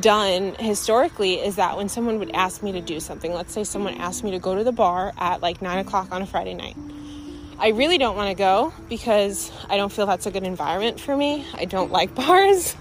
done 0.00 0.54
historically 0.56 1.34
is 1.34 1.56
that 1.56 1.76
when 1.76 1.88
someone 1.88 2.18
would 2.18 2.32
ask 2.32 2.62
me 2.62 2.72
to 2.72 2.80
do 2.80 3.00
something, 3.00 3.32
let's 3.32 3.52
say 3.52 3.64
someone 3.64 3.94
asked 3.94 4.24
me 4.24 4.32
to 4.32 4.38
go 4.40 4.56
to 4.56 4.64
the 4.64 4.72
bar 4.72 5.14
at 5.16 5.40
like 5.40 5.62
nine 5.62 5.78
o'clock 5.78 6.08
on 6.10 6.20
a 6.20 6.26
Friday 6.26 6.52
night. 6.52 6.76
I 7.58 7.68
really 7.68 7.96
don't 7.96 8.16
want 8.16 8.28
to 8.28 8.34
go 8.34 8.74
because 8.88 9.50
I 9.70 9.76
don't 9.78 9.90
feel 9.90 10.06
that's 10.06 10.26
a 10.26 10.30
good 10.30 10.42
environment 10.42 11.00
for 11.00 11.16
me. 11.16 11.46
I 11.54 11.64
don't 11.64 11.90
like 11.90 12.14
bars. 12.16 12.76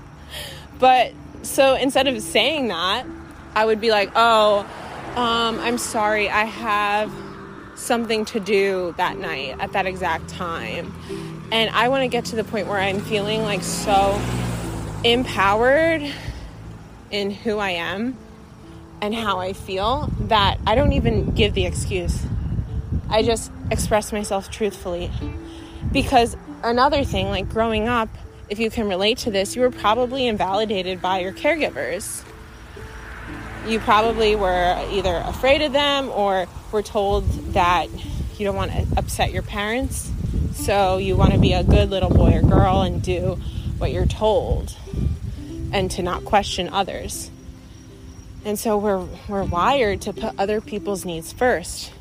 But 0.80 1.14
so 1.44 1.76
instead 1.76 2.08
of 2.08 2.22
saying 2.22 2.68
that, 2.68 3.06
I 3.54 3.66
would 3.66 3.80
be 3.80 3.92
like, 3.92 4.12
oh, 4.16 4.60
um, 5.16 5.60
I'm 5.60 5.78
sorry, 5.78 6.28
I 6.30 6.44
have 6.44 7.14
something 7.76 8.26
to 8.26 8.40
do 8.40 8.96
that 8.98 9.18
night 9.18 9.58
at 9.60 9.74
that 9.74 9.86
exact 9.86 10.28
time. 10.28 10.94
And 11.52 11.70
I 11.70 11.88
want 11.90 12.02
to 12.02 12.08
get 12.08 12.26
to 12.26 12.36
the 12.36 12.44
point 12.44 12.68
where 12.68 12.80
I'm 12.80 13.00
feeling 13.00 13.44
like 13.44 13.62
so 13.62 14.20
empowered 15.06 16.02
in 17.12 17.32
who 17.32 17.58
I 17.58 17.72
am 17.72 18.18
and 19.02 19.14
how 19.14 19.40
I 19.40 19.54
feel 19.54 20.10
that 20.22 20.60
I 20.66 20.76
don't 20.76 20.94
even 20.94 21.32
give 21.32 21.54
the 21.54 21.66
excuse. 21.66 22.26
I 23.10 23.24
just 23.24 23.52
express 23.72 24.12
myself 24.12 24.50
truthfully. 24.50 25.12
Because 25.92 26.36
another 26.64 27.04
thing, 27.04 27.30
like 27.30 27.48
growing 27.48 27.88
up, 27.88 28.10
if 28.50 28.60
you 28.60 28.70
can 28.70 28.88
relate 28.88 29.20
to 29.20 29.32
this, 29.32 29.56
you 29.56 29.62
were 29.62 29.72
probably 29.72 30.28
invalidated 30.28 31.02
by 31.02 31.20
your 31.20 31.32
caregivers 31.32 32.24
you 33.68 33.80
probably 33.80 34.36
were 34.36 34.80
either 34.92 35.16
afraid 35.26 35.62
of 35.62 35.72
them 35.72 36.10
or 36.10 36.48
were 36.72 36.84
told 36.84 37.28
that 37.54 37.90
you 38.38 38.46
don't 38.46 38.56
want 38.56 38.72
to 38.72 38.86
upset 38.98 39.32
your 39.32 39.42
parents. 39.42 40.12
So 40.54 40.98
you 40.98 41.16
want 41.16 41.34
to 41.34 41.40
be 41.40 41.54
a 41.54 41.64
good 41.64 41.90
little 41.90 42.10
boy 42.10 42.36
or 42.36 42.42
girl 42.42 42.82
and 42.82 43.02
do 43.02 43.40
what 43.78 43.92
you're 43.92 44.06
told 44.06 44.76
and 45.72 45.92
to 45.92 46.02
not 46.02 46.26
question 46.26 46.70
others. 46.70 47.30
And 48.46 48.58
so 48.60 48.78
we're, 48.78 49.06
we're 49.28 49.44
wired 49.44 50.02
to 50.02 50.14
put 50.14 50.38
other 50.40 50.62
people's 50.62 51.04
needs 51.04 51.34
first 51.34 51.92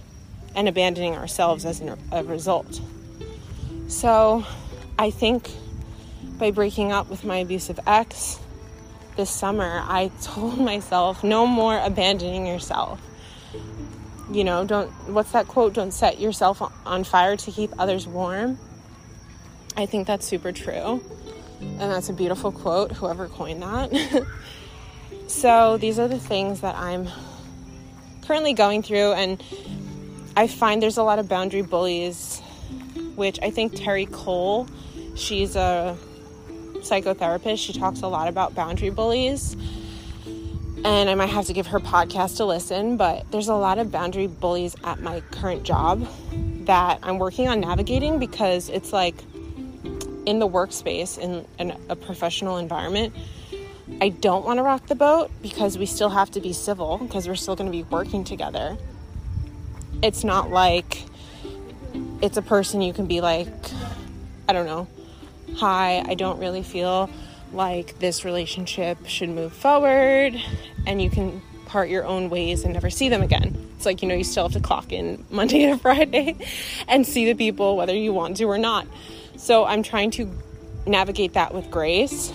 and 0.55 0.69
abandoning 0.69 1.15
ourselves 1.15 1.65
as 1.65 1.83
a 2.13 2.25
result. 2.25 2.81
So 3.89 4.45
I 4.99 5.11
think 5.11 5.51
by 6.39 6.51
breaking 6.51 6.93
up 6.93 7.09
with 7.09 7.25
my 7.25 7.39
abusive 7.39 7.81
ex, 7.87 8.39
this 9.17 9.31
summer, 9.31 9.83
I 9.85 10.11
told 10.23 10.59
myself, 10.59 11.25
no 11.25 11.47
more 11.47 11.79
abandoning 11.79 12.47
yourself. 12.47 13.01
You 14.31 14.45
know, 14.45 14.65
don't, 14.65 14.91
what's 15.09 15.33
that 15.33 15.49
quote? 15.49 15.75
Don't 15.75 15.93
set 15.93 16.19
yourself 16.19 16.63
on 16.87 17.05
fire 17.05 17.37
to 17.37 17.51
keep 17.51 17.71
others 17.79 18.07
warm. 18.07 18.59
I 19.77 19.87
think 19.87 20.07
that's 20.07 20.27
super 20.27 20.53
true. 20.53 21.03
And 21.81 21.91
that's 21.91 22.09
a 22.09 22.13
beautiful 22.13 22.53
quote, 22.53 22.93
whoever 22.93 23.29
coined 23.29 23.63
that. 23.63 24.27
so, 25.27 25.77
these 25.77 25.99
are 25.99 26.09
the 26.09 26.19
things 26.19 26.61
that 26.61 26.77
I'm 26.77 27.09
currently 28.23 28.55
going 28.55 28.83
through, 28.83 29.13
and 29.13 29.43
I 30.37 30.47
find 30.47 30.83
there's 30.83 30.97
a 30.97 31.03
lot 31.03 31.19
of 31.19 31.29
boundary 31.29 31.63
bullies, 31.63 32.41
which 33.15 33.39
I 33.43 33.51
think 33.51 33.75
Terri 33.75 34.11
Cole, 34.11 34.69
she's 35.15 35.57
a 35.57 35.97
psychotherapist. 36.85 37.59
She 37.59 37.73
talks 37.73 38.03
a 38.03 38.09
lot 38.09 38.29
about 38.29 38.55
boundary 38.55 38.91
bullies. 38.91 39.57
And 40.85 41.09
I 41.09 41.15
might 41.15 41.31
have 41.31 41.47
to 41.47 41.55
give 41.55 41.69
her 41.69 41.81
podcast 41.81 42.41
a 42.41 42.45
listen, 42.45 42.99
but 42.99 43.31
there's 43.31 43.49
a 43.49 43.55
lot 43.55 43.79
of 43.79 43.91
boundary 43.91 44.27
bullies 44.27 44.77
at 44.85 45.01
my 45.01 45.21
current 45.31 45.63
job 45.63 46.07
that 46.67 46.99
I'm 47.03 47.19
working 47.19 47.49
on 47.49 47.61
navigating 47.61 48.19
because 48.19 48.69
it's 48.69 48.93
like 48.93 49.15
in 50.27 50.39
the 50.39 50.49
workspace, 50.49 51.19
in, 51.19 51.45
in 51.59 51.77
a 51.89 51.97
professional 51.97 52.57
environment, 52.59 53.15
I 54.01 54.09
don't 54.09 54.45
want 54.45 54.59
to 54.59 54.63
rock 54.63 54.87
the 54.87 54.95
boat 54.95 55.31
because 55.43 55.77
we 55.77 55.87
still 55.87 56.09
have 56.09 56.31
to 56.33 56.41
be 56.41 56.53
civil 56.53 56.99
because 56.99 57.29
we're 57.29 57.35
still 57.35 57.57
going 57.57 57.71
to 57.71 57.77
be 57.77 57.83
working 57.83 58.25
together. 58.25 58.77
It's 60.03 60.25
not 60.25 60.51
like 60.51 61.05
it's 62.23 62.37
a 62.37 62.43
person 62.43 62.81
you 62.81 62.93
can 62.93 63.07
be 63.07 63.21
like, 63.21 63.49
I 64.49 64.53
don't 64.53 64.67
know, 64.67 64.89
hi, 65.57 66.03
I 66.07 66.15
don't 66.15 66.39
really 66.39 66.63
feel 66.63 67.11
like 67.53 67.99
this 67.99 68.25
relationship 68.25 69.07
should 69.07 69.29
move 69.29 69.53
forward, 69.53 70.35
and 70.87 71.01
you 71.01 71.11
can 71.11 71.41
part 71.67 71.89
your 71.89 72.05
own 72.05 72.31
ways 72.31 72.65
and 72.65 72.73
never 72.73 72.91
see 72.91 73.09
them 73.09 73.23
again. 73.23 73.69
It's 73.77 73.87
like, 73.87 74.03
you 74.03 74.09
know, 74.09 74.15
you 74.15 74.25
still 74.25 74.45
have 74.45 74.53
to 74.53 74.61
clock 74.61 74.93
in 74.93 75.25
Monday 75.31 75.67
to 75.67 75.77
Friday 75.77 76.37
and 76.89 77.07
see 77.07 77.27
the 77.27 77.35
people 77.35 77.77
whether 77.77 77.95
you 77.95 78.13
want 78.13 78.37
to 78.39 78.45
or 78.45 78.59
not. 78.59 78.87
So 79.45 79.67
I'm 79.67 79.83
trying 79.83 80.11
to 80.13 80.33
navigate 80.87 81.35
that 81.35 81.53
with 81.53 81.71
grace 81.71 82.33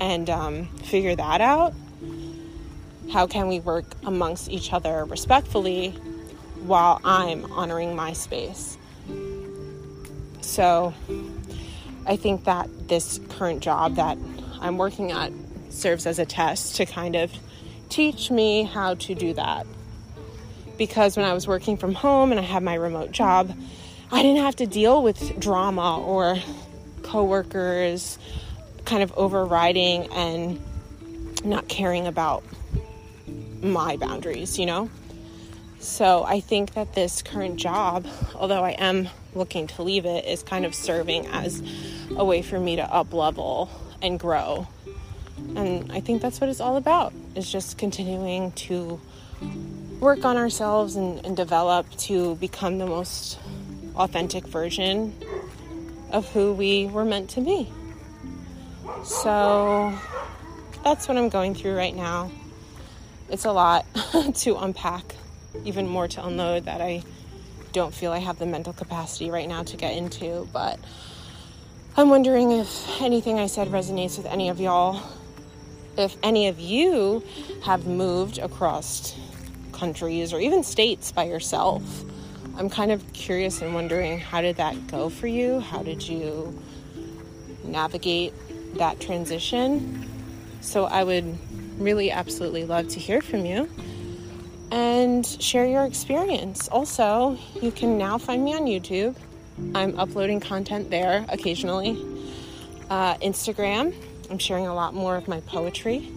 and 0.00 0.30
um, 0.30 0.64
figure 0.78 1.14
that 1.14 1.42
out. 1.42 1.74
How 3.12 3.26
can 3.26 3.48
we 3.48 3.60
work 3.60 3.84
amongst 4.06 4.48
each 4.48 4.72
other 4.72 5.04
respectfully 5.04 5.90
while 6.64 7.02
I'm 7.04 7.52
honoring 7.52 7.94
my 7.94 8.14
space? 8.14 8.78
So 10.40 10.94
I 12.06 12.16
think 12.16 12.44
that 12.44 12.88
this 12.88 13.20
current 13.28 13.62
job 13.62 13.96
that 13.96 14.16
I'm 14.58 14.78
working 14.78 15.12
at 15.12 15.32
serves 15.68 16.06
as 16.06 16.18
a 16.18 16.24
test 16.24 16.76
to 16.76 16.86
kind 16.86 17.14
of 17.14 17.30
teach 17.90 18.30
me 18.30 18.62
how 18.62 18.94
to 18.94 19.14
do 19.14 19.34
that. 19.34 19.66
Because 20.78 21.14
when 21.14 21.26
I 21.26 21.34
was 21.34 21.46
working 21.46 21.76
from 21.76 21.92
home 21.92 22.30
and 22.30 22.40
I 22.40 22.44
had 22.44 22.62
my 22.62 22.76
remote 22.76 23.12
job, 23.12 23.54
I 24.14 24.20
didn't 24.20 24.42
have 24.42 24.56
to 24.56 24.66
deal 24.66 25.02
with 25.02 25.40
drama 25.40 25.98
or 25.98 26.36
coworkers 27.02 28.18
kind 28.84 29.02
of 29.02 29.10
overriding 29.16 30.12
and 30.12 30.60
not 31.44 31.66
caring 31.66 32.06
about 32.06 32.44
my 33.62 33.96
boundaries, 33.96 34.58
you 34.58 34.66
know? 34.66 34.90
So 35.78 36.24
I 36.24 36.40
think 36.40 36.74
that 36.74 36.94
this 36.94 37.22
current 37.22 37.56
job, 37.56 38.06
although 38.34 38.62
I 38.62 38.72
am 38.72 39.08
looking 39.34 39.66
to 39.68 39.82
leave 39.82 40.04
it, 40.04 40.26
is 40.26 40.42
kind 40.42 40.66
of 40.66 40.74
serving 40.74 41.26
as 41.28 41.62
a 42.14 42.24
way 42.24 42.42
for 42.42 42.60
me 42.60 42.76
to 42.76 42.82
up 42.82 43.14
level 43.14 43.70
and 44.02 44.20
grow. 44.20 44.68
And 45.56 45.90
I 45.90 46.00
think 46.00 46.20
that's 46.20 46.38
what 46.38 46.50
it's 46.50 46.60
all 46.60 46.76
about, 46.76 47.14
is 47.34 47.50
just 47.50 47.78
continuing 47.78 48.52
to 48.52 49.00
work 50.00 50.26
on 50.26 50.36
ourselves 50.36 50.96
and, 50.96 51.24
and 51.24 51.34
develop 51.34 51.90
to 51.96 52.34
become 52.36 52.76
the 52.76 52.86
most 52.86 53.38
authentic 53.96 54.46
version 54.46 55.14
of 56.10 56.30
who 56.32 56.52
we 56.52 56.86
were 56.86 57.04
meant 57.04 57.30
to 57.30 57.40
be. 57.40 57.70
So 59.04 59.98
that's 60.84 61.08
what 61.08 61.16
I'm 61.16 61.28
going 61.28 61.54
through 61.54 61.76
right 61.76 61.94
now. 61.94 62.30
It's 63.28 63.44
a 63.44 63.52
lot 63.52 63.86
to 64.34 64.56
unpack, 64.56 65.14
even 65.64 65.88
more 65.88 66.06
to 66.08 66.24
unload 66.24 66.66
that 66.66 66.80
I 66.80 67.02
don't 67.72 67.94
feel 67.94 68.12
I 68.12 68.18
have 68.18 68.38
the 68.38 68.46
mental 68.46 68.72
capacity 68.72 69.30
right 69.30 69.48
now 69.48 69.62
to 69.62 69.76
get 69.76 69.96
into. 69.96 70.48
But 70.52 70.78
I'm 71.96 72.10
wondering 72.10 72.52
if 72.52 73.00
anything 73.00 73.38
I 73.38 73.46
said 73.46 73.68
resonates 73.68 74.16
with 74.16 74.26
any 74.26 74.48
of 74.50 74.60
y'all. 74.60 75.02
If 75.96 76.16
any 76.22 76.48
of 76.48 76.58
you 76.58 77.22
have 77.64 77.86
moved 77.86 78.38
across 78.38 79.14
countries 79.72 80.32
or 80.32 80.40
even 80.40 80.62
states 80.62 81.12
by 81.12 81.24
yourself. 81.24 82.04
I'm 82.56 82.68
kind 82.68 82.92
of 82.92 83.12
curious 83.12 83.62
and 83.62 83.74
wondering 83.74 84.18
how 84.18 84.42
did 84.42 84.56
that 84.56 84.86
go 84.86 85.08
for 85.08 85.26
you? 85.26 85.60
How 85.60 85.82
did 85.82 86.06
you 86.06 86.60
navigate 87.64 88.34
that 88.76 89.00
transition? 89.00 90.08
So 90.60 90.84
I 90.84 91.02
would 91.02 91.38
really 91.78 92.10
absolutely 92.10 92.64
love 92.64 92.88
to 92.88 93.00
hear 93.00 93.22
from 93.22 93.46
you 93.46 93.68
and 94.70 95.26
share 95.26 95.66
your 95.66 95.84
experience. 95.84 96.68
Also, 96.68 97.38
you 97.60 97.70
can 97.70 97.98
now 97.98 98.18
find 98.18 98.44
me 98.44 98.54
on 98.54 98.62
YouTube. 98.62 99.16
I'm 99.74 99.98
uploading 99.98 100.40
content 100.40 100.90
there 100.90 101.24
occasionally. 101.28 101.90
Uh, 102.90 103.14
Instagram, 103.16 103.94
I'm 104.30 104.38
sharing 104.38 104.66
a 104.66 104.74
lot 104.74 104.94
more 104.94 105.16
of 105.16 105.28
my 105.28 105.40
poetry, 105.40 106.10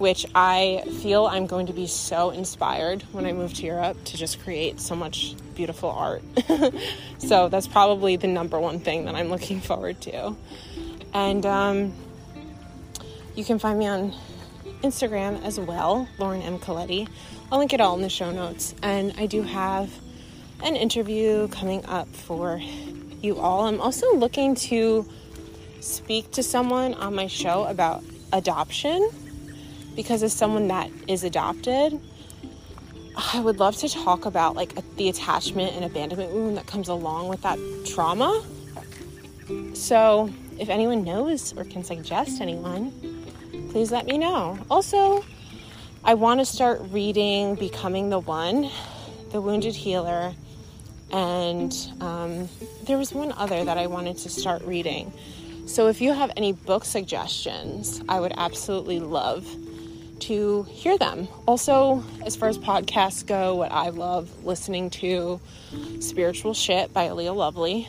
which 0.00 0.24
I 0.34 0.82
feel 1.02 1.26
I'm 1.26 1.46
going 1.46 1.66
to 1.66 1.74
be 1.74 1.86
so 1.86 2.30
inspired 2.30 3.02
when 3.12 3.26
I 3.26 3.32
move 3.32 3.52
to 3.56 3.66
Europe 3.66 4.02
to 4.04 4.16
just 4.16 4.42
create 4.42 4.80
so 4.80 4.96
much 4.96 5.34
beautiful 5.54 5.90
art. 5.90 6.22
so 7.18 7.50
that's 7.50 7.66
probably 7.66 8.16
the 8.16 8.26
number 8.26 8.58
one 8.58 8.80
thing 8.80 9.04
that 9.04 9.14
I'm 9.14 9.28
looking 9.28 9.60
forward 9.70 10.00
to. 10.00 10.34
And 11.12 11.44
um, 11.44 11.92
you 13.34 13.44
can 13.44 13.58
find 13.58 13.78
me 13.78 13.88
on 13.88 14.14
Instagram 14.82 15.44
as 15.44 15.60
well, 15.60 16.08
Lauren 16.16 16.40
M. 16.40 16.58
Colletti. 16.58 17.06
I'll 17.52 17.58
link 17.58 17.74
it 17.74 17.82
all 17.82 17.94
in 17.94 18.00
the 18.00 18.08
show 18.08 18.30
notes. 18.30 18.74
And 18.82 19.12
I 19.18 19.26
do 19.26 19.42
have 19.42 19.92
an 20.62 20.76
interview 20.76 21.46
coming 21.48 21.84
up 21.84 22.08
for 22.08 22.58
you 23.20 23.36
all. 23.36 23.66
I'm 23.66 23.82
also 23.82 24.14
looking 24.14 24.54
to 24.54 25.06
speak 25.80 26.30
to 26.30 26.42
someone 26.42 26.94
on 26.94 27.14
my 27.14 27.26
show 27.26 27.64
about 27.64 28.02
adoption 28.32 29.10
because 29.96 30.22
as 30.22 30.32
someone 30.32 30.68
that 30.68 30.90
is 31.08 31.24
adopted, 31.24 32.00
I 33.16 33.40
would 33.40 33.58
love 33.58 33.76
to 33.78 33.88
talk 33.88 34.24
about 34.24 34.56
like 34.56 34.74
the 34.96 35.08
attachment 35.08 35.74
and 35.74 35.84
abandonment 35.84 36.32
wound 36.32 36.56
that 36.56 36.66
comes 36.66 36.88
along 36.88 37.28
with 37.28 37.42
that 37.42 37.58
trauma. 37.86 38.42
So, 39.74 40.30
if 40.58 40.68
anyone 40.68 41.04
knows 41.04 41.52
or 41.56 41.64
can 41.64 41.82
suggest 41.82 42.40
anyone, 42.40 42.92
please 43.70 43.90
let 43.90 44.06
me 44.06 44.16
know. 44.16 44.58
Also, 44.70 45.24
I 46.04 46.14
want 46.14 46.40
to 46.40 46.46
start 46.46 46.80
reading 46.90 47.56
Becoming 47.56 48.10
the 48.10 48.20
One, 48.20 48.70
The 49.32 49.40
Wounded 49.40 49.74
Healer, 49.74 50.34
and 51.12 51.74
um, 52.00 52.48
there 52.84 52.96
was 52.96 53.12
one 53.12 53.32
other 53.32 53.64
that 53.64 53.76
I 53.76 53.86
wanted 53.86 54.16
to 54.18 54.28
start 54.28 54.62
reading. 54.62 55.12
So 55.66 55.88
if 55.88 56.00
you 56.00 56.12
have 56.12 56.32
any 56.36 56.52
book 56.52 56.84
suggestions, 56.84 58.02
I 58.08 58.20
would 58.20 58.32
absolutely 58.36 59.00
love 59.00 59.46
to 60.20 60.64
hear 60.64 60.96
them. 60.98 61.28
Also, 61.46 62.04
as 62.24 62.36
far 62.36 62.48
as 62.48 62.58
podcasts 62.58 63.26
go, 63.26 63.56
what 63.56 63.72
I 63.72 63.88
love 63.88 64.44
listening 64.44 64.90
to 64.90 65.40
Spiritual 66.00 66.54
Shit 66.54 66.92
by 66.92 67.08
Aaliyah 67.08 67.34
Lovely. 67.34 67.88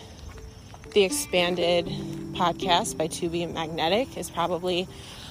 The 0.93 1.03
expanded 1.03 1.85
podcast 2.33 2.97
by 2.97 3.07
To 3.07 3.29
Be 3.29 3.45
Magnetic 3.45 4.17
is 4.17 4.29
probably 4.29 4.87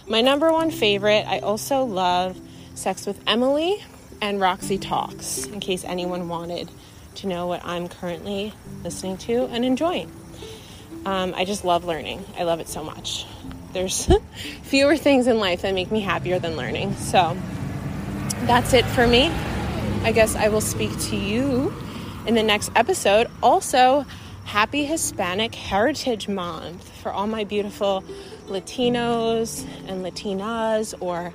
my 0.07 0.21
number 0.21 0.53
one 0.53 0.71
favorite. 0.71 1.25
I 1.27 1.41
also 1.41 1.85
love 1.85 2.41
Sex 2.75 3.07
with 3.07 3.21
Emily 3.27 3.83
and 4.23 4.41
Roxy 4.41 4.79
Talks, 4.79 5.47
in 5.47 5.61
case 5.61 5.85
anyone 5.85 6.29
wanted 6.29 6.71
to 7.17 7.27
know 7.27 7.47
what 7.47 7.65
I'm 7.65 7.89
currently 7.89 8.53
listening 8.85 9.19
to 9.19 9.45
and 9.47 9.65
enjoying. 9.65 10.11
Um, 11.05 11.35
I 11.35 11.45
just 11.45 11.65
love 11.65 11.85
learning. 11.85 12.25
I 12.39 12.45
love 12.45 12.61
it 12.61 12.69
so 12.69 12.85
much. 12.85 13.27
There's 13.73 14.09
fewer 14.63 14.97
things 14.97 15.27
in 15.27 15.39
life 15.39 15.63
that 15.63 15.75
make 15.75 15.91
me 15.91 16.01
happier 16.01 16.39
than 16.39 16.57
learning. 16.57 16.95
So 16.97 17.37
that's 18.43 18.73
it 18.73 18.85
for 18.87 19.07
me. 19.07 19.29
I 20.03 20.13
guess 20.13 20.35
I 20.35 20.49
will 20.49 20.61
speak 20.61 20.99
to 21.11 21.17
you 21.17 21.73
in 22.27 22.35
the 22.35 22.43
next 22.43 22.71
episode. 22.75 23.29
Also, 23.43 24.07
happy 24.45 24.85
Hispanic 24.85 25.55
Heritage 25.55 26.27
Month 26.29 26.89
for 27.01 27.13
all 27.13 27.27
my 27.27 27.45
beautiful 27.45 28.03
Latinos 28.47 29.65
and 29.87 30.05
Latinas 30.05 30.95
or 31.01 31.33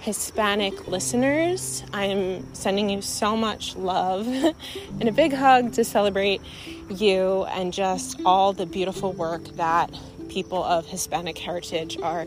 Hispanic 0.00 0.88
listeners. 0.88 1.84
I'm 1.92 2.52
sending 2.54 2.90
you 2.90 3.02
so 3.02 3.36
much 3.36 3.76
love 3.76 4.26
and 5.00 5.08
a 5.08 5.12
big 5.12 5.32
hug 5.32 5.74
to 5.74 5.84
celebrate 5.84 6.42
you 6.90 7.44
and 7.44 7.72
just 7.72 8.20
all 8.26 8.52
the 8.52 8.66
beautiful 8.66 9.12
work 9.12 9.44
that 9.56 9.96
people 10.32 10.64
of 10.64 10.86
Hispanic 10.86 11.36
heritage 11.36 11.98
are 12.02 12.26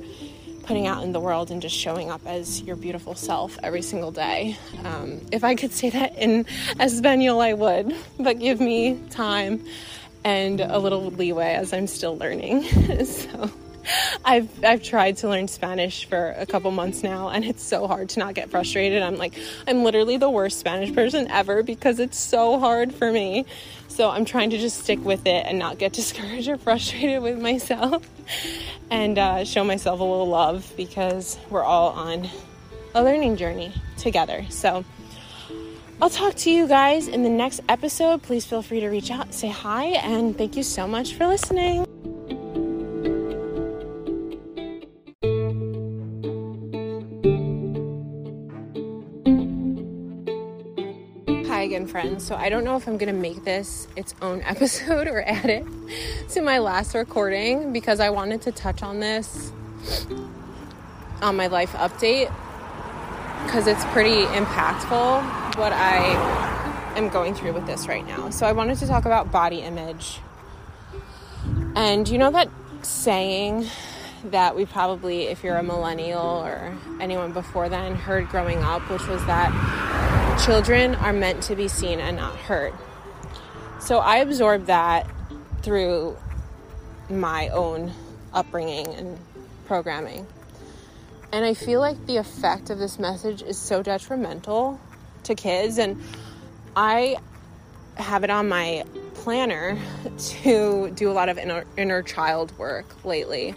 putting 0.62 0.86
out 0.86 1.04
in 1.04 1.12
the 1.12 1.20
world 1.20 1.50
and 1.50 1.60
just 1.60 1.76
showing 1.76 2.12
up 2.12 2.22
as 2.28 2.62
your 2.62 2.76
beautiful 2.76 3.16
self 3.16 3.58
every 3.64 3.82
single 3.82 4.12
day. 4.12 4.58
Um, 4.84 5.22
if 5.32 5.44
I 5.44 5.56
could 5.56 5.72
say 5.72 5.90
that 5.90 6.16
in 6.16 6.46
Espanol, 6.80 7.42
I 7.42 7.54
would, 7.54 7.96
but 8.20 8.38
give 8.38 8.60
me 8.60 9.00
time 9.10 9.64
and 10.24 10.62
a 10.62 10.78
little 10.78 11.10
leeway 11.12 11.54
as 11.54 11.74
I'm 11.74 11.88
still 11.88 12.16
learning. 12.18 12.64
so. 13.06 13.52
I've 14.26 14.50
I've 14.64 14.84
tried 14.84 15.18
to 15.18 15.30
learn 15.30 15.48
Spanish 15.48 16.06
for 16.06 16.34
a 16.38 16.46
couple 16.46 16.72
months 16.72 17.04
now 17.04 17.30
and 17.30 17.44
it's 17.46 17.64
so 17.64 17.88
hard 17.88 18.10
to 18.10 18.20
not 18.20 18.34
get 18.34 18.50
frustrated. 18.50 19.02
I'm 19.02 19.18
like 19.18 19.34
I'm 19.68 19.84
literally 19.84 20.18
the 20.18 20.30
worst 20.30 20.60
Spanish 20.60 20.94
person 20.94 21.30
ever 21.30 21.64
because 21.64 22.00
it's 22.00 22.18
so 22.18 22.60
hard 22.60 22.94
for 22.94 23.12
me. 23.12 23.46
So 23.88 24.10
I'm 24.10 24.26
trying 24.26 24.50
to 24.50 24.58
just 24.58 24.84
stick 24.84 25.04
with 25.04 25.26
it 25.26 25.46
and 25.46 25.58
not 25.58 25.78
get 25.78 25.94
discouraged 26.02 26.48
or 26.48 26.58
frustrated 26.58 27.22
with 27.22 27.40
myself 27.40 28.08
and 28.90 29.18
uh, 29.18 29.46
show 29.46 29.64
myself 29.64 30.00
a 30.00 30.04
little 30.04 30.28
love 30.28 30.72
because 30.76 31.38
we're 31.50 31.64
all 31.64 31.92
on 31.92 32.30
a 32.94 33.04
learning 33.04 33.38
journey 33.38 33.74
together. 33.98 34.46
So 34.50 34.84
I'll 36.02 36.10
talk 36.10 36.36
to 36.36 36.52
you 36.52 36.68
guys 36.68 37.08
in 37.08 37.24
the 37.24 37.30
next 37.30 37.62
episode. 37.70 38.22
Please 38.22 38.46
feel 38.46 38.62
free 38.62 38.82
to 38.82 38.90
reach 38.90 39.12
out, 39.12 39.34
say 39.34 39.50
hi, 39.50 39.86
and 39.86 40.38
thank 40.38 40.58
you 40.58 40.64
so 40.64 40.88
much 40.88 41.14
for 41.14 41.26
listening. 41.26 41.86
Again, 51.66 51.88
friends. 51.88 52.26
So 52.26 52.36
I 52.36 52.50
don't 52.50 52.64
know 52.64 52.78
if 52.78 52.88
I'm 52.88 52.98
going 52.98 53.14
to 53.14 53.20
make 53.20 53.44
this 53.44 53.88
its 53.96 54.16
own 54.22 54.42
episode 54.46 55.08
or 55.08 55.22
add 55.24 55.50
it 55.50 55.66
to 56.30 56.42
my 56.42 56.60
last 56.60 56.94
recording 56.94 57.74
because 57.74 58.00
I 58.00 58.10
wanted 58.12 58.42
to 58.44 58.52
touch 58.52 58.84
on 58.84 59.00
this 59.00 59.52
on 61.22 61.36
my 61.36 61.48
life 61.48 61.74
update 61.74 62.34
because 63.46 63.68
it's 63.68 63.84
pretty 63.86 64.26
impactful 64.26 65.56
what 65.58 65.74
I 65.74 66.94
am 66.96 67.10
going 67.10 67.34
through 67.34 67.54
with 67.54 67.66
this 67.66 67.88
right 67.88 68.06
now. 68.06 68.30
So 68.30 68.46
I 68.46 68.52
wanted 68.52 68.78
to 68.80 68.88
talk 68.88 69.06
about 69.06 69.32
body 69.32 69.62
image. 69.62 70.20
And 71.76 72.08
you 72.08 72.18
know 72.18 72.32
that 72.32 72.50
saying 72.82 73.68
that 74.26 74.56
we 74.56 74.66
probably, 74.66 75.24
if 75.24 75.44
you're 75.44 75.58
a 75.58 75.64
millennial 75.64 76.22
or 76.22 76.76
anyone 77.00 77.32
before 77.34 77.70
then, 77.70 77.96
heard 77.96 78.30
growing 78.30 78.64
up, 78.64 78.90
which 78.90 79.08
was 79.08 79.24
that 79.26 79.52
children 80.44 80.96
are 80.96 81.14
meant 81.14 81.44
to 81.44 81.56
be 81.56 81.68
seen 81.68 82.00
and 82.00 82.18
not 82.18 82.36
heard. 82.36 82.74
So 83.80 84.00
I 84.00 84.18
absorbed 84.18 84.68
that 84.68 85.08
through 85.62 86.18
my 87.10 87.50
own 87.50 87.92
upbringing 88.34 88.88
and 88.96 89.20
programming. 89.66 90.28
And 91.32 91.46
I 91.46 91.54
feel 91.54 91.80
like 91.80 92.06
the 92.06 92.18
effect 92.18 92.70
of 92.70 92.80
this 92.80 93.00
message 93.00 93.42
is 93.42 93.58
so 93.58 93.82
detrimental 93.82 94.80
to 95.24 95.36
kids. 95.36 95.78
And 95.78 96.02
I 96.76 97.18
have 97.96 98.24
it 98.24 98.30
on 98.30 98.50
my 98.50 98.86
planner 99.14 99.78
to 100.18 100.92
do 100.92 101.10
a 101.10 101.14
lot 101.14 101.30
of 101.30 101.38
inner, 101.38 101.66
inner 101.78 102.02
child 102.02 102.58
work 102.58 103.06
lately 103.06 103.56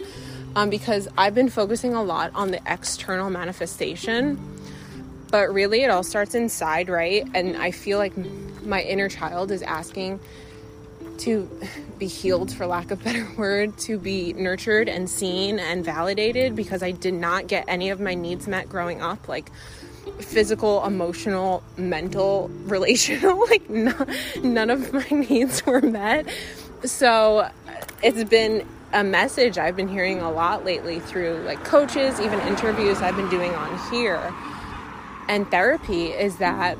um, 0.55 0.69
because 0.69 1.07
I've 1.17 1.35
been 1.35 1.49
focusing 1.49 1.93
a 1.93 2.03
lot 2.03 2.31
on 2.33 2.51
the 2.51 2.61
external 2.65 3.29
manifestation 3.29 4.58
but 5.31 5.53
really, 5.53 5.83
it 5.83 5.89
all 5.89 6.03
starts 6.03 6.35
inside, 6.35 6.89
right? 6.89 7.27
And 7.33 7.55
I 7.57 7.71
feel 7.71 7.97
like 7.97 8.13
my 8.63 8.81
inner 8.81 9.09
child 9.09 9.51
is 9.51 9.61
asking 9.61 10.19
to 11.19 11.49
be 11.97 12.07
healed, 12.07 12.51
for 12.51 12.65
lack 12.65 12.91
of 12.91 13.03
better 13.03 13.27
word, 13.37 13.77
to 13.79 13.97
be 13.97 14.33
nurtured 14.33 14.89
and 14.89 15.09
seen 15.09 15.59
and 15.59 15.83
validated 15.83 16.55
because 16.55 16.81
I 16.81 16.91
did 16.91 17.13
not 17.13 17.47
get 17.47 17.65
any 17.67 17.89
of 17.89 17.99
my 17.99 18.13
needs 18.13 18.47
met 18.47 18.69
growing 18.69 19.01
up. 19.01 19.27
Like, 19.27 19.51
physical, 20.19 20.83
emotional, 20.85 21.63
mental, 21.77 22.49
relational, 22.63 23.39
like 23.47 23.69
none 23.69 24.69
of 24.69 24.93
my 24.93 25.07
needs 25.11 25.65
were 25.65 25.81
met. 25.81 26.27
So 26.83 27.49
it's 28.01 28.23
been 28.29 28.65
a 28.91 29.03
message 29.03 29.59
I've 29.59 29.75
been 29.75 29.87
hearing 29.87 30.19
a 30.19 30.31
lot 30.31 30.65
lately 30.65 30.99
through 30.99 31.43
like 31.45 31.63
coaches, 31.63 32.19
even 32.19 32.39
interviews 32.41 33.01
I've 33.01 33.15
been 33.15 33.29
doing 33.29 33.53
on 33.53 33.91
here 33.91 34.33
and 35.29 35.49
therapy 35.49 36.07
is 36.07 36.37
that 36.37 36.77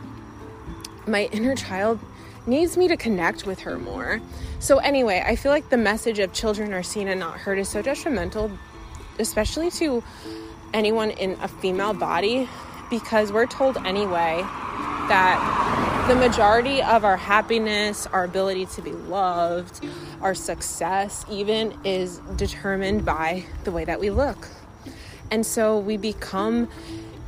my 1.07 1.29
inner 1.31 1.55
child 1.55 1.99
needs 2.47 2.75
me 2.75 2.87
to 2.87 2.97
connect 2.97 3.45
with 3.45 3.59
her 3.59 3.77
more. 3.77 4.19
So, 4.59 4.79
anyway, 4.79 5.23
I 5.25 5.35
feel 5.35 5.51
like 5.51 5.69
the 5.69 5.77
message 5.77 6.19
of 6.19 6.33
children 6.33 6.73
are 6.73 6.83
seen 6.83 7.07
and 7.07 7.19
not 7.19 7.37
heard 7.37 7.59
is 7.59 7.69
so 7.69 7.81
detrimental, 7.81 8.51
especially 9.19 9.69
to 9.71 10.03
anyone 10.73 11.11
in 11.11 11.37
a 11.41 11.47
female 11.47 11.93
body, 11.93 12.49
because 12.89 13.31
we're 13.31 13.45
told 13.45 13.77
anyway 13.85 14.41
that 15.09 16.05
the 16.09 16.15
majority 16.15 16.81
of 16.81 17.05
our 17.05 17.17
happiness, 17.17 18.07
our 18.07 18.23
ability 18.23 18.65
to 18.65 18.81
be 18.81 18.91
loved, 18.91 19.85
our 20.21 20.33
success, 20.33 21.23
even, 21.29 21.77
is 21.83 22.17
determined 22.35 23.05
by 23.05 23.45
the 23.63 23.71
way 23.71 23.85
that 23.85 23.99
we 23.99 24.09
look. 24.09 24.47
And 25.29 25.45
so 25.45 25.77
we 25.77 25.97
become 25.97 26.67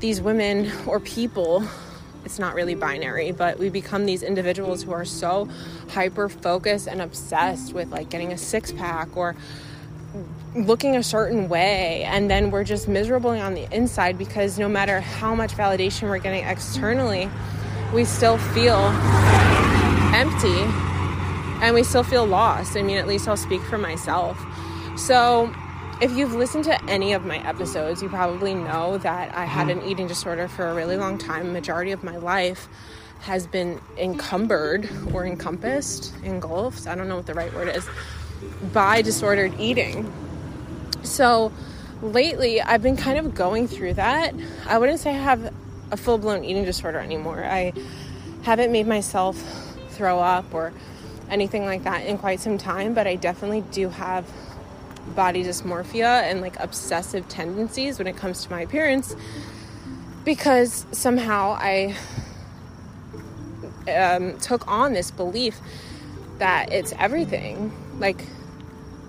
these 0.01 0.21
women 0.21 0.71
or 0.85 0.99
people 0.99 1.63
it's 2.23 2.39
not 2.39 2.53
really 2.53 2.75
binary, 2.75 3.31
but 3.31 3.57
we 3.57 3.69
become 3.69 4.05
these 4.05 4.23
individuals 4.23 4.83
who 4.83 4.91
are 4.91 5.05
so 5.05 5.49
hyper 5.89 6.29
focused 6.29 6.87
and 6.87 7.01
obsessed 7.01 7.73
with 7.73 7.89
like 7.89 8.09
getting 8.09 8.31
a 8.31 8.37
six 8.37 8.71
pack 8.71 9.15
or 9.17 9.35
looking 10.55 10.95
a 10.95 11.03
certain 11.03 11.49
way. 11.49 12.03
And 12.03 12.29
then 12.29 12.51
we're 12.51 12.63
just 12.63 12.87
miserable 12.87 13.31
on 13.31 13.53
the 13.53 13.67
inside 13.73 14.17
because 14.17 14.59
no 14.59 14.69
matter 14.69 14.99
how 14.99 15.33
much 15.33 15.53
validation 15.53 16.03
we're 16.09 16.19
getting 16.19 16.45
externally, 16.45 17.29
we 17.93 18.05
still 18.05 18.37
feel 18.37 18.79
empty 20.13 20.61
and 21.63 21.73
we 21.73 21.83
still 21.83 22.03
feel 22.03 22.25
lost. 22.25 22.77
I 22.77 22.81
mean, 22.81 22.97
at 22.97 23.07
least 23.07 23.27
I'll 23.27 23.37
speak 23.37 23.61
for 23.61 23.77
myself. 23.77 24.39
So, 24.97 25.53
if 26.01 26.17
you've 26.17 26.33
listened 26.33 26.63
to 26.63 26.83
any 26.85 27.13
of 27.13 27.25
my 27.25 27.37
episodes, 27.47 28.01
you 28.01 28.09
probably 28.09 28.55
know 28.55 28.97
that 28.97 29.35
I 29.35 29.45
had 29.45 29.69
an 29.69 29.83
eating 29.83 30.07
disorder 30.07 30.47
for 30.47 30.67
a 30.67 30.73
really 30.73 30.97
long 30.97 31.19
time. 31.19 31.53
Majority 31.53 31.91
of 31.91 32.03
my 32.03 32.17
life 32.17 32.67
has 33.21 33.45
been 33.45 33.79
encumbered 33.97 34.89
or 35.13 35.27
encompassed, 35.27 36.11
engulfed, 36.23 36.87
I 36.87 36.95
don't 36.95 37.07
know 37.07 37.17
what 37.17 37.27
the 37.27 37.35
right 37.35 37.53
word 37.53 37.67
is, 37.67 37.87
by 38.73 39.03
disordered 39.03 39.53
eating. 39.59 40.11
So 41.03 41.51
lately, 42.01 42.59
I've 42.59 42.81
been 42.81 42.97
kind 42.97 43.19
of 43.19 43.35
going 43.35 43.67
through 43.67 43.93
that. 43.93 44.33
I 44.65 44.79
wouldn't 44.79 44.99
say 44.99 45.11
I 45.11 45.19
have 45.19 45.53
a 45.91 45.97
full 45.97 46.17
blown 46.17 46.43
eating 46.43 46.65
disorder 46.65 46.97
anymore. 46.97 47.43
I 47.43 47.73
haven't 48.41 48.71
made 48.71 48.87
myself 48.87 49.39
throw 49.89 50.19
up 50.19 50.51
or 50.51 50.73
anything 51.29 51.65
like 51.65 51.83
that 51.83 52.07
in 52.07 52.17
quite 52.17 52.39
some 52.39 52.57
time, 52.57 52.95
but 52.95 53.05
I 53.05 53.17
definitely 53.17 53.61
do 53.71 53.89
have 53.89 54.25
body 55.15 55.43
dysmorphia 55.43 56.23
and 56.23 56.41
like 56.41 56.59
obsessive 56.59 57.27
tendencies 57.27 57.97
when 57.97 58.07
it 58.07 58.15
comes 58.15 58.45
to 58.45 58.51
my 58.51 58.61
appearance 58.61 59.15
because 60.23 60.85
somehow 60.91 61.57
I 61.59 61.95
um, 63.87 64.37
took 64.39 64.67
on 64.67 64.93
this 64.93 65.11
belief 65.11 65.59
that 66.37 66.71
it's 66.71 66.93
everything. 66.93 67.71
Like, 67.99 68.25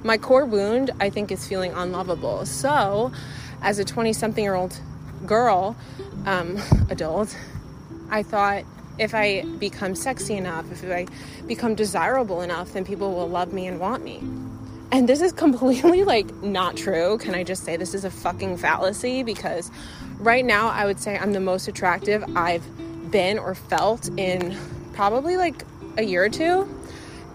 my 0.03 0.19
core 0.19 0.45
wound, 0.45 0.91
I 1.01 1.11
think, 1.11 1.31
is 1.31 1.47
feeling 1.47 1.73
unlovable. 1.73 2.47
So, 2.47 3.13
as 3.61 3.79
a 3.79 3.85
20 3.85 4.13
something 4.13 4.43
year 4.43 4.55
old 4.55 4.81
girl, 5.27 5.77
um, 6.27 6.59
adult, 6.91 7.37
I 8.11 8.23
thought 8.23 8.65
if 8.99 9.15
I 9.15 9.43
become 9.59 9.95
sexy 9.95 10.35
enough, 10.35 10.71
if 10.71 10.85
I 10.91 11.07
become 11.47 11.75
desirable 11.75 12.43
enough, 12.43 12.73
then 12.73 12.85
people 12.85 13.15
will 13.15 13.29
love 13.29 13.53
me 13.53 13.67
and 13.67 13.81
want 13.81 14.05
me. 14.05 14.23
And 14.93 15.09
this 15.09 15.23
is 15.23 15.33
completely 15.33 16.05
like 16.05 16.33
not 16.43 16.77
true. 16.77 17.17
Can 17.19 17.35
I 17.35 17.45
just 17.45 17.65
say 17.65 17.77
this 17.79 17.95
is 17.95 18.05
a 18.05 18.11
fucking 18.11 18.59
fallacy? 18.59 19.23
Because 19.23 19.71
right 20.19 20.45
now, 20.45 20.69
I 20.69 20.85
would 20.85 21.01
say 21.01 21.19
I'm 21.19 21.33
the 21.33 21.41
most 21.41 21.67
attractive 21.67 22.23
I've 22.37 22.63
been 23.11 23.39
or 23.39 23.55
felt 23.55 24.09
in 24.19 24.57
probably 24.93 25.39
like 25.39 25.65
a 25.97 26.03
year 26.03 26.25
or 26.25 26.29
two. 26.29 26.69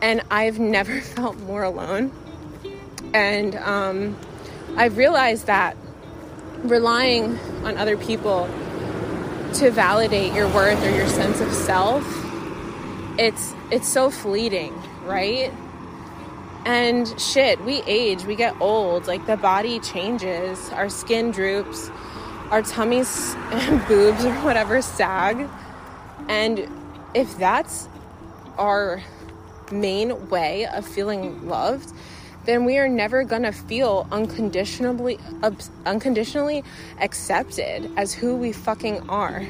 And 0.03 0.21
I've 0.29 0.59
never 0.59 1.01
felt 1.15 1.37
more 1.39 1.63
alone. 1.63 2.11
And 3.13 3.55
um, 3.55 4.15
I've 4.75 4.97
realized 4.97 5.47
that 5.47 5.75
relying 6.59 7.39
on 7.63 7.75
other 7.77 7.97
people 7.97 8.47
to 9.55 9.71
validate 9.71 10.33
your 10.33 10.47
worth 10.49 10.83
or 10.83 10.91
your 10.91 11.07
sense 11.07 11.39
of 11.39 11.51
self 11.53 12.03
it's 13.17 13.53
it's 13.71 13.87
so 13.87 14.09
fleeting 14.09 14.73
right 15.05 15.51
and 16.67 17.17
shit, 17.17 17.63
we 17.63 17.81
age, 17.83 18.25
we 18.25 18.35
get 18.35 18.59
old, 18.59 19.07
like 19.07 19.25
the 19.25 19.37
body 19.37 19.79
changes, 19.79 20.69
our 20.71 20.89
skin 20.89 21.31
droops, 21.31 21.89
our 22.51 22.61
tummies 22.61 23.35
and 23.51 23.87
boobs 23.87 24.25
or 24.25 24.33
whatever 24.39 24.81
sag. 24.81 25.47
And 26.27 26.67
if 27.13 27.37
that's 27.37 27.87
our 28.57 29.01
main 29.71 30.29
way 30.29 30.65
of 30.65 30.85
feeling 30.85 31.47
loved, 31.47 31.93
then 32.43 32.65
we 32.65 32.77
are 32.77 32.89
never 32.89 33.23
gonna 33.23 33.53
feel 33.53 34.05
unconditionally 34.11 35.19
unconditionally 35.85 36.65
accepted 36.99 37.89
as 37.95 38.13
who 38.13 38.35
we 38.35 38.51
fucking 38.51 39.09
are. 39.09 39.45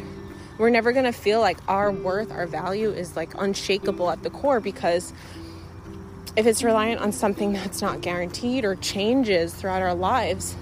We're 0.60 0.70
never 0.70 0.92
gonna 0.92 1.14
feel 1.14 1.40
like 1.40 1.58
our 1.68 1.92
worth, 1.92 2.32
our 2.32 2.46
value 2.46 2.92
is 2.92 3.16
like 3.16 3.34
unshakable 3.42 4.12
at 4.12 4.22
the 4.22 4.30
core 4.30 4.60
because 4.60 5.14
if 6.38 6.46
it's 6.46 6.64
reliant 6.64 7.02
on 7.02 7.12
something 7.12 7.52
that's 7.52 7.82
not 7.82 8.00
guaranteed 8.02 8.64
or 8.64 8.76
changes 8.76 9.54
throughout 9.54 9.82
our 9.82 9.96
lives, 9.96 10.56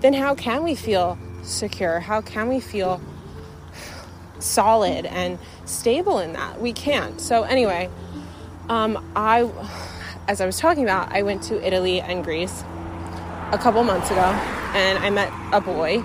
then 0.00 0.12
how 0.12 0.34
can 0.34 0.64
we 0.64 0.74
feel 0.74 1.16
secure? 1.42 2.00
How 2.00 2.20
can 2.20 2.48
we 2.48 2.58
feel 2.58 3.00
solid 4.40 5.06
and 5.06 5.38
stable 5.66 6.18
in 6.18 6.32
that? 6.32 6.60
We 6.60 6.72
can't. 6.72 7.20
So, 7.20 7.44
anyway, 7.44 7.88
um, 8.68 9.12
I, 9.14 9.48
as 10.26 10.40
I 10.40 10.46
was 10.46 10.58
talking 10.58 10.82
about, 10.82 11.12
I 11.12 11.22
went 11.22 11.44
to 11.44 11.64
Italy 11.64 12.00
and 12.00 12.24
Greece 12.24 12.64
a 13.52 13.58
couple 13.58 13.84
months 13.84 14.10
ago 14.10 14.20
and 14.74 14.98
I 14.98 15.10
met 15.10 15.32
a 15.52 15.60
boy. 15.60 16.00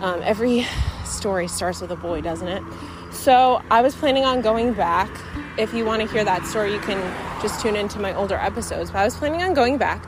Um, 0.00 0.22
every 0.24 0.66
story 1.04 1.46
starts 1.46 1.82
with 1.82 1.90
a 1.90 1.96
boy, 1.96 2.22
doesn't 2.22 2.48
it? 2.48 2.62
So, 3.12 3.62
I 3.70 3.82
was 3.82 3.94
planning 3.94 4.24
on 4.24 4.40
going 4.40 4.72
back. 4.72 5.10
If 5.58 5.74
you 5.74 5.84
want 5.84 6.00
to 6.00 6.08
hear 6.08 6.24
that 6.24 6.46
story, 6.46 6.72
you 6.72 6.80
can 6.80 6.98
just 7.40 7.60
tune 7.60 7.76
into 7.76 7.98
my 7.98 8.14
older 8.14 8.36
episodes. 8.36 8.90
But 8.90 8.98
I 9.00 9.04
was 9.04 9.16
planning 9.16 9.42
on 9.42 9.54
going 9.54 9.78
back. 9.78 10.06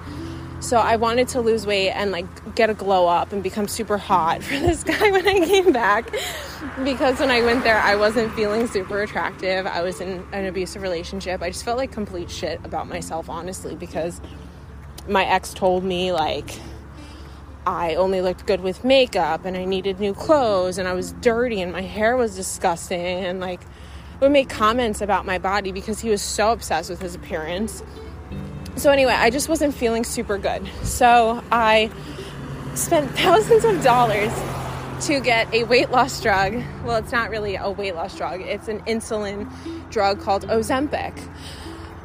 So 0.61 0.79
I 0.79 0.95
wanted 0.95 1.27
to 1.29 1.41
lose 1.41 1.67
weight 1.67 1.91
and 1.91 2.13
like 2.13 2.55
get 2.55 2.71
a 2.71 2.75
glow 2.75 3.09
up 3.09 3.33
and 3.33 3.43
become 3.43 3.67
super 3.67 3.99
hot 3.99 4.45
for 4.45 4.59
this 4.61 4.85
guy 4.85 5.11
when 5.11 5.27
I 5.27 5.45
came 5.45 5.73
back. 5.73 6.09
Because 6.85 7.19
when 7.19 7.31
I 7.33 7.43
went 7.43 7.65
there, 7.65 7.79
I 7.79 7.97
wasn't 7.97 8.33
feeling 8.35 8.69
super 8.69 9.03
attractive. 9.03 9.67
I 9.67 9.83
was 9.83 10.01
in 10.01 10.25
an 10.33 10.47
abusive 10.47 10.81
relationship. 10.81 11.43
I 11.43 11.51
just 11.51 11.65
felt 11.65 11.79
like 11.79 11.91
complete 11.91 12.31
shit 12.31 12.61
about 12.65 12.89
myself, 12.89 13.29
honestly, 13.29 13.75
because 13.75 14.21
my 15.09 15.25
ex 15.25 15.53
told 15.53 15.83
me 15.83 16.13
like 16.13 16.61
I 17.67 17.97
only 17.97 18.21
looked 18.21 18.47
good 18.47 18.61
with 18.61 18.85
makeup 18.85 19.45
and 19.45 19.57
I 19.57 19.65
needed 19.65 20.01
new 20.01 20.15
clothes 20.15 20.79
and 20.79 20.89
I 20.89 20.95
was 20.95 21.13
dirty 21.13 21.61
and 21.61 21.73
my 21.73 21.83
hair 21.83 22.17
was 22.17 22.35
disgusting 22.35 23.01
and 23.01 23.41
like 23.41 23.61
would 24.23 24.33
make 24.33 24.49
comments 24.49 25.01
about 25.01 25.27
my 25.27 25.37
body 25.37 25.73
because 25.73 26.01
he 26.01 26.09
was 26.09 26.23
so 26.23 26.53
obsessed 26.53 26.89
with 26.89 27.01
his 27.01 27.15
appearance. 27.17 27.83
So, 28.77 28.91
anyway, 28.91 29.13
I 29.13 29.31
just 29.31 29.49
wasn't 29.49 29.75
feeling 29.75 30.05
super 30.05 30.39
good. 30.39 30.67
So, 30.85 31.43
I 31.51 31.91
spent 32.75 33.11
thousands 33.19 33.65
of 33.65 33.83
dollars 33.83 34.33
to 35.07 35.21
get 35.21 35.53
a 35.53 35.65
weight 35.65 35.91
loss 35.91 36.21
drug. 36.21 36.55
Well, 36.85 36.97
it's 36.97 37.11
not 37.11 37.31
really 37.31 37.57
a 37.57 37.69
weight 37.71 37.97
loss 37.97 38.17
drug, 38.17 38.41
it's 38.41 38.69
an 38.69 38.81
insulin 38.83 39.51
drug 39.91 40.21
called 40.21 40.47
Ozempic. 40.47 41.13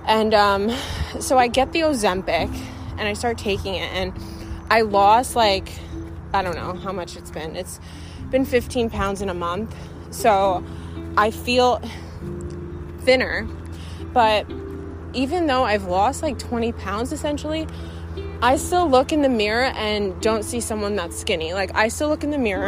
And 0.08 0.34
um, 0.34 0.72
so 1.20 1.38
I 1.38 1.48
get 1.48 1.74
the 1.74 1.82
Ozempic 1.82 2.50
and 2.98 3.02
I 3.02 3.14
start 3.14 3.38
taking 3.38 3.76
it, 3.76 3.92
and 3.94 4.12
I 4.72 4.82
lost 4.82 5.36
like, 5.36 5.70
I 6.34 6.42
don't 6.42 6.56
know 6.56 6.74
how 6.74 6.92
much 6.92 7.16
it's 7.16 7.30
been. 7.30 7.56
It's 7.56 7.80
been 8.32 8.46
15 8.46 8.90
pounds 8.90 9.22
in 9.22 9.30
a 9.30 9.34
month. 9.36 9.76
So 10.10 10.64
I 11.16 11.30
feel 11.30 11.80
thinner. 13.08 13.48
But 14.14 14.46
even 15.14 15.48
though 15.48 15.64
I've 15.64 15.86
lost 15.86 16.22
like 16.22 16.38
20 16.38 16.74
pounds 16.74 17.14
essentially, 17.14 17.66
I 18.42 18.58
still 18.58 18.90
look 18.90 19.12
in 19.14 19.22
the 19.22 19.30
mirror 19.30 19.72
and 19.76 20.20
don't 20.22 20.44
see 20.44 20.60
someone 20.60 20.96
that's 20.98 21.18
skinny. 21.18 21.54
Like, 21.54 21.74
I 21.74 21.88
still 21.88 22.10
look 22.10 22.24
in 22.24 22.32
the 22.32 22.38
mirror 22.38 22.68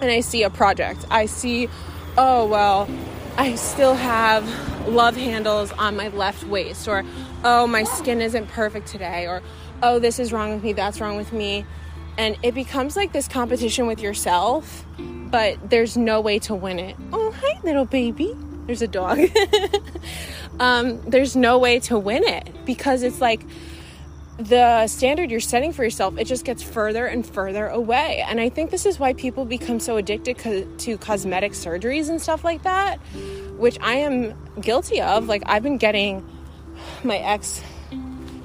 and 0.00 0.10
I 0.10 0.20
see 0.20 0.42
a 0.42 0.50
project. 0.50 1.04
I 1.10 1.26
see, 1.26 1.68
oh, 2.16 2.46
well, 2.46 2.88
I 3.36 3.54
still 3.56 3.94
have 3.94 4.88
love 4.88 5.16
handles 5.16 5.70
on 5.72 5.96
my 5.96 6.08
left 6.08 6.44
waist, 6.44 6.88
or 6.88 7.04
oh, 7.44 7.66
my 7.66 7.84
skin 7.84 8.22
isn't 8.22 8.48
perfect 8.48 8.86
today, 8.86 9.26
or 9.26 9.42
oh, 9.82 9.98
this 9.98 10.18
is 10.18 10.32
wrong 10.32 10.54
with 10.54 10.64
me, 10.64 10.72
that's 10.72 11.00
wrong 11.00 11.16
with 11.16 11.32
me. 11.32 11.66
And 12.16 12.38
it 12.42 12.54
becomes 12.54 12.96
like 12.96 13.12
this 13.12 13.28
competition 13.28 13.86
with 13.86 14.00
yourself, 14.00 14.86
but 14.98 15.58
there's 15.68 15.96
no 15.96 16.20
way 16.22 16.38
to 16.40 16.54
win 16.54 16.78
it. 16.78 16.96
Oh, 17.12 17.30
hi, 17.30 17.60
little 17.62 17.84
baby. 17.84 18.34
There's 18.66 18.82
a 18.82 18.88
dog. 18.88 19.20
um, 20.60 21.00
there's 21.02 21.36
no 21.36 21.58
way 21.58 21.78
to 21.80 21.98
win 21.98 22.24
it 22.24 22.64
because 22.64 23.02
it's 23.02 23.20
like 23.20 23.42
the 24.38 24.86
standard 24.86 25.30
you're 25.30 25.40
setting 25.40 25.72
for 25.72 25.82
yourself, 25.82 26.18
it 26.18 26.24
just 26.24 26.44
gets 26.44 26.62
further 26.62 27.06
and 27.06 27.24
further 27.26 27.68
away. 27.68 28.24
And 28.26 28.40
I 28.40 28.48
think 28.48 28.70
this 28.70 28.84
is 28.84 28.98
why 28.98 29.14
people 29.14 29.44
become 29.44 29.80
so 29.80 29.96
addicted 29.96 30.38
co- 30.38 30.64
to 30.64 30.98
cosmetic 30.98 31.52
surgeries 31.52 32.10
and 32.10 32.20
stuff 32.20 32.44
like 32.44 32.62
that, 32.64 32.98
which 33.56 33.78
I 33.80 33.94
am 33.96 34.34
guilty 34.60 35.00
of. 35.00 35.26
Like, 35.26 35.42
I've 35.46 35.62
been 35.62 35.78
getting, 35.78 36.28
my 37.02 37.16
ex 37.16 37.62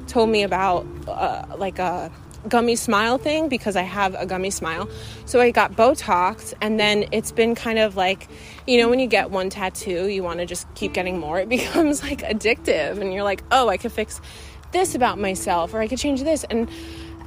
told 0.08 0.30
me 0.30 0.44
about 0.44 0.86
uh, 1.08 1.46
like 1.58 1.80
a 1.80 2.12
gummy 2.48 2.76
smile 2.76 3.18
thing 3.18 3.50
because 3.50 3.76
I 3.76 3.84
have 3.84 4.16
a 4.16 4.26
gummy 4.26 4.50
smile. 4.50 4.90
So 5.26 5.40
I 5.40 5.52
got 5.52 5.74
Botox, 5.74 6.54
and 6.62 6.80
then 6.80 7.06
it's 7.12 7.32
been 7.32 7.56
kind 7.56 7.80
of 7.80 7.96
like, 7.96 8.28
you 8.68 8.80
know, 8.80 8.90
when 8.90 9.00
you 9.00 9.08
get 9.08 9.32
one 9.32 9.50
tattoo, 9.50 10.08
you 10.08 10.24
want 10.24 10.40
to 10.40 10.46
just 10.46 10.74
keep 10.76 10.94
getting 10.94 11.20
more. 11.20 11.40
It 11.40 11.50
becomes 11.58 12.02
like 12.04 12.22
addictive, 12.22 13.00
and 13.00 13.14
you're 13.14 13.24
like, 13.24 13.44
oh, 13.52 13.70
I 13.70 13.78
could 13.78 13.92
fix 13.92 14.22
this 14.72 14.96
about 14.96 15.20
myself, 15.20 15.74
or 15.74 15.80
I 15.80 15.88
could 15.88 16.00
change 16.00 16.24
this. 16.24 16.44
And 16.46 16.70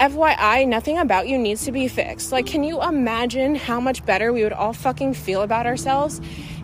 FYI, 0.01 0.67
nothing 0.67 0.99
about 0.99 1.29
you 1.29 1.39
needs 1.39 1.65
to 1.67 1.73
be 1.73 1.87
fixed. 1.87 2.33
Like, 2.33 2.47
can 2.47 2.65
you 2.65 2.83
imagine 2.83 3.55
how 3.55 3.81
much 3.81 4.05
better 4.05 4.33
we 4.33 4.43
would 4.43 4.53
all 4.53 4.73
fucking 4.73 5.15
feel 5.15 5.43
about 5.43 5.67
ourselves 5.67 6.21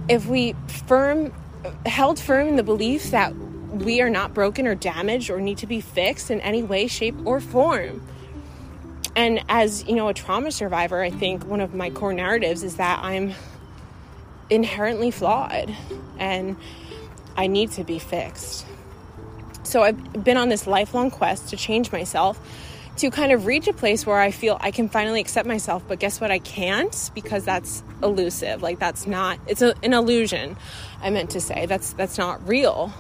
if 0.09 0.27
we 0.27 0.55
firm 0.87 1.33
held 1.87 2.19
firm 2.19 2.49
in 2.49 2.57
the 2.57 2.63
belief 2.63 3.11
that 3.11 3.35
we 3.37 4.01
are 4.01 4.11
not 4.11 4.35
broken 4.35 4.67
or 4.67 4.75
damaged 4.75 5.31
or 5.31 5.41
need 5.41 5.59
to 5.59 5.67
be 5.67 5.81
fixed 5.81 6.31
in 6.31 6.41
any 6.41 6.63
way, 6.63 6.87
shape, 6.87 7.15
or 7.25 7.41
form? 7.41 8.03
And 9.17 9.43
as 9.49 9.87
you 9.87 9.97
know, 9.97 10.09
a 10.09 10.15
trauma 10.15 10.53
survivor, 10.53 11.03
I 11.03 11.11
think 11.11 11.45
one 11.45 11.61
of 11.61 11.75
my 11.75 11.91
core 11.91 12.13
narratives 12.13 12.63
is 12.63 12.77
that 12.77 13.03
I'm 13.03 13.35
inherently 14.49 15.11
flawed 15.11 15.75
and 16.19 16.57
I 17.37 17.47
need 17.47 17.73
to 17.73 17.85
be 17.85 17.99
fixed. 17.99 18.67
So 19.63 19.83
I've 19.83 20.25
been 20.25 20.37
on 20.37 20.49
this 20.49 20.67
lifelong 20.67 21.11
quest 21.11 21.49
to 21.51 21.57
change 21.57 21.93
myself 21.93 22.41
to 22.97 23.11
kind 23.11 23.33
of 23.33 23.47
reach 23.47 23.67
a 23.67 23.73
place 23.73 24.05
where 24.05 24.19
I 24.19 24.31
feel 24.31 24.59
I 24.61 24.71
can 24.73 24.89
finally 24.89 25.21
accept 25.21 25.47
myself. 25.47 25.83
But 25.89 26.01
guess 26.01 26.21
what? 26.21 26.31
I 26.31 26.39
can't 26.39 27.11
because 27.15 27.45
that's 27.45 27.83
elusive. 28.03 28.63
Like 28.63 28.79
that's 28.79 29.07
not. 29.07 29.39
It's 29.47 29.63
a, 29.63 29.75
an 29.83 29.95
illusion. 29.95 30.57
I 31.01 31.11
meant 31.11 31.31
to 31.31 31.41
say 31.41 31.67
that's 31.67 31.95
that's 31.95 32.19
not 32.19 32.47
real. 32.47 32.93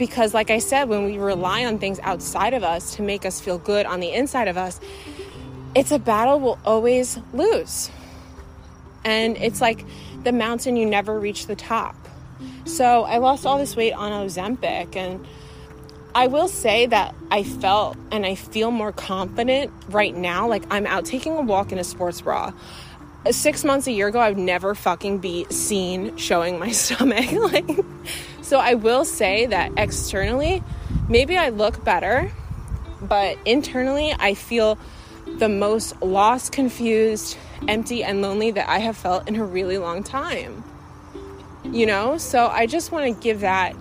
Because, 0.00 0.32
like 0.32 0.48
I 0.50 0.60
said, 0.60 0.88
when 0.88 1.04
we 1.04 1.18
rely 1.18 1.66
on 1.66 1.78
things 1.78 2.00
outside 2.02 2.54
of 2.54 2.64
us 2.64 2.96
to 2.96 3.02
make 3.02 3.26
us 3.26 3.38
feel 3.38 3.58
good 3.58 3.84
on 3.84 4.00
the 4.00 4.10
inside 4.10 4.48
of 4.48 4.56
us, 4.56 4.80
it's 5.74 5.92
a 5.92 5.98
battle 5.98 6.40
we'll 6.40 6.58
always 6.64 7.18
lose. 7.34 7.90
And 9.04 9.36
it's 9.36 9.60
like 9.60 9.84
the 10.24 10.32
mountain 10.32 10.76
you 10.76 10.86
never 10.86 11.20
reach 11.20 11.48
the 11.48 11.54
top. 11.54 11.94
So 12.64 13.02
I 13.02 13.18
lost 13.18 13.44
all 13.44 13.58
this 13.58 13.76
weight 13.76 13.92
on 13.92 14.10
Ozempic 14.26 14.96
and 14.96 15.26
I 16.14 16.28
will 16.28 16.48
say 16.48 16.86
that 16.86 17.14
I 17.30 17.42
felt 17.42 17.98
and 18.10 18.24
I 18.24 18.36
feel 18.36 18.70
more 18.70 18.92
confident 18.92 19.70
right 19.90 20.16
now. 20.16 20.48
Like 20.48 20.64
I'm 20.70 20.86
out 20.86 21.04
taking 21.04 21.36
a 21.36 21.42
walk 21.42 21.72
in 21.72 21.78
a 21.78 21.84
sports 21.84 22.22
bra. 22.22 22.54
Six 23.30 23.64
months 23.64 23.86
a 23.86 23.92
year 23.92 24.08
ago, 24.08 24.18
I've 24.18 24.38
never 24.38 24.74
fucking 24.74 25.18
be 25.18 25.44
seen 25.50 26.16
showing 26.16 26.58
my 26.58 26.70
stomach. 26.72 27.30
like, 27.32 27.68
so 28.50 28.58
I 28.58 28.74
will 28.74 29.04
say 29.04 29.46
that 29.46 29.70
externally, 29.76 30.60
maybe 31.08 31.36
I 31.36 31.50
look 31.50 31.84
better, 31.84 32.32
but 33.00 33.38
internally, 33.44 34.12
I 34.18 34.34
feel 34.34 34.76
the 35.38 35.48
most 35.48 36.02
lost, 36.02 36.50
confused, 36.50 37.38
empty, 37.68 38.02
and 38.02 38.22
lonely 38.22 38.50
that 38.50 38.68
I 38.68 38.80
have 38.80 38.96
felt 38.96 39.28
in 39.28 39.36
a 39.36 39.44
really 39.44 39.78
long 39.78 40.02
time. 40.02 40.64
You 41.62 41.86
know, 41.86 42.18
so 42.18 42.48
I 42.48 42.66
just 42.66 42.90
want 42.90 43.14
to 43.14 43.22
give 43.22 43.42
that 43.42 43.76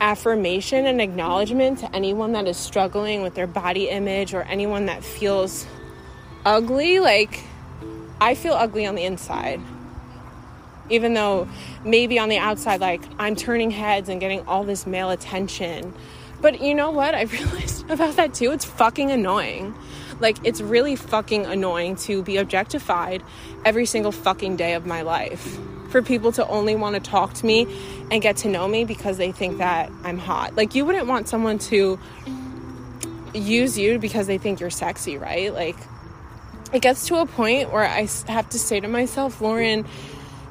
affirmation 0.00 0.86
and 0.86 1.02
acknowledgement 1.02 1.80
to 1.80 1.94
anyone 1.94 2.32
that 2.32 2.48
is 2.48 2.56
struggling 2.56 3.20
with 3.20 3.34
their 3.34 3.46
body 3.46 3.90
image 3.90 4.32
or 4.32 4.40
anyone 4.44 4.86
that 4.86 5.04
feels 5.04 5.66
ugly. 6.46 6.98
Like, 6.98 7.44
I 8.22 8.34
feel 8.34 8.54
ugly 8.54 8.86
on 8.86 8.94
the 8.94 9.04
inside. 9.04 9.60
Even 10.90 11.14
though 11.14 11.48
maybe 11.84 12.18
on 12.18 12.28
the 12.28 12.38
outside, 12.38 12.80
like, 12.80 13.02
I'm 13.18 13.36
turning 13.36 13.70
heads 13.70 14.08
and 14.08 14.20
getting 14.20 14.46
all 14.46 14.64
this 14.64 14.86
male 14.86 15.10
attention. 15.10 15.94
But 16.40 16.60
you 16.60 16.74
know 16.74 16.90
what? 16.90 17.14
I 17.14 17.22
realized 17.24 17.90
about 17.90 18.16
that 18.16 18.34
too. 18.34 18.52
It's 18.52 18.64
fucking 18.64 19.10
annoying. 19.10 19.74
Like, 20.20 20.38
it's 20.44 20.60
really 20.60 20.96
fucking 20.96 21.46
annoying 21.46 21.96
to 21.96 22.22
be 22.22 22.38
objectified 22.38 23.22
every 23.64 23.86
single 23.86 24.12
fucking 24.12 24.56
day 24.56 24.74
of 24.74 24.84
my 24.84 25.02
life 25.02 25.58
for 25.90 26.02
people 26.02 26.32
to 26.32 26.46
only 26.48 26.74
want 26.76 26.94
to 26.94 27.00
talk 27.00 27.32
to 27.34 27.46
me 27.46 27.66
and 28.10 28.20
get 28.20 28.36
to 28.38 28.48
know 28.48 28.68
me 28.68 28.84
because 28.84 29.16
they 29.16 29.32
think 29.32 29.58
that 29.58 29.90
I'm 30.04 30.18
hot. 30.18 30.54
Like, 30.56 30.74
you 30.74 30.84
wouldn't 30.84 31.06
want 31.06 31.28
someone 31.28 31.58
to 31.60 31.98
use 33.34 33.78
you 33.78 33.98
because 33.98 34.26
they 34.26 34.38
think 34.38 34.60
you're 34.60 34.70
sexy, 34.70 35.18
right? 35.18 35.52
Like, 35.52 35.76
it 36.72 36.82
gets 36.82 37.06
to 37.06 37.16
a 37.16 37.26
point 37.26 37.72
where 37.72 37.84
I 37.84 38.06
have 38.26 38.48
to 38.50 38.58
say 38.58 38.80
to 38.80 38.88
myself, 38.88 39.40
Lauren, 39.40 39.86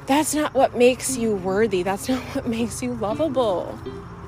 that's 0.07 0.33
not 0.33 0.53
what 0.53 0.75
makes 0.75 1.17
you 1.17 1.35
worthy. 1.35 1.83
That's 1.83 2.07
not 2.09 2.23
what 2.33 2.47
makes 2.47 2.81
you 2.81 2.93
lovable. 2.95 3.77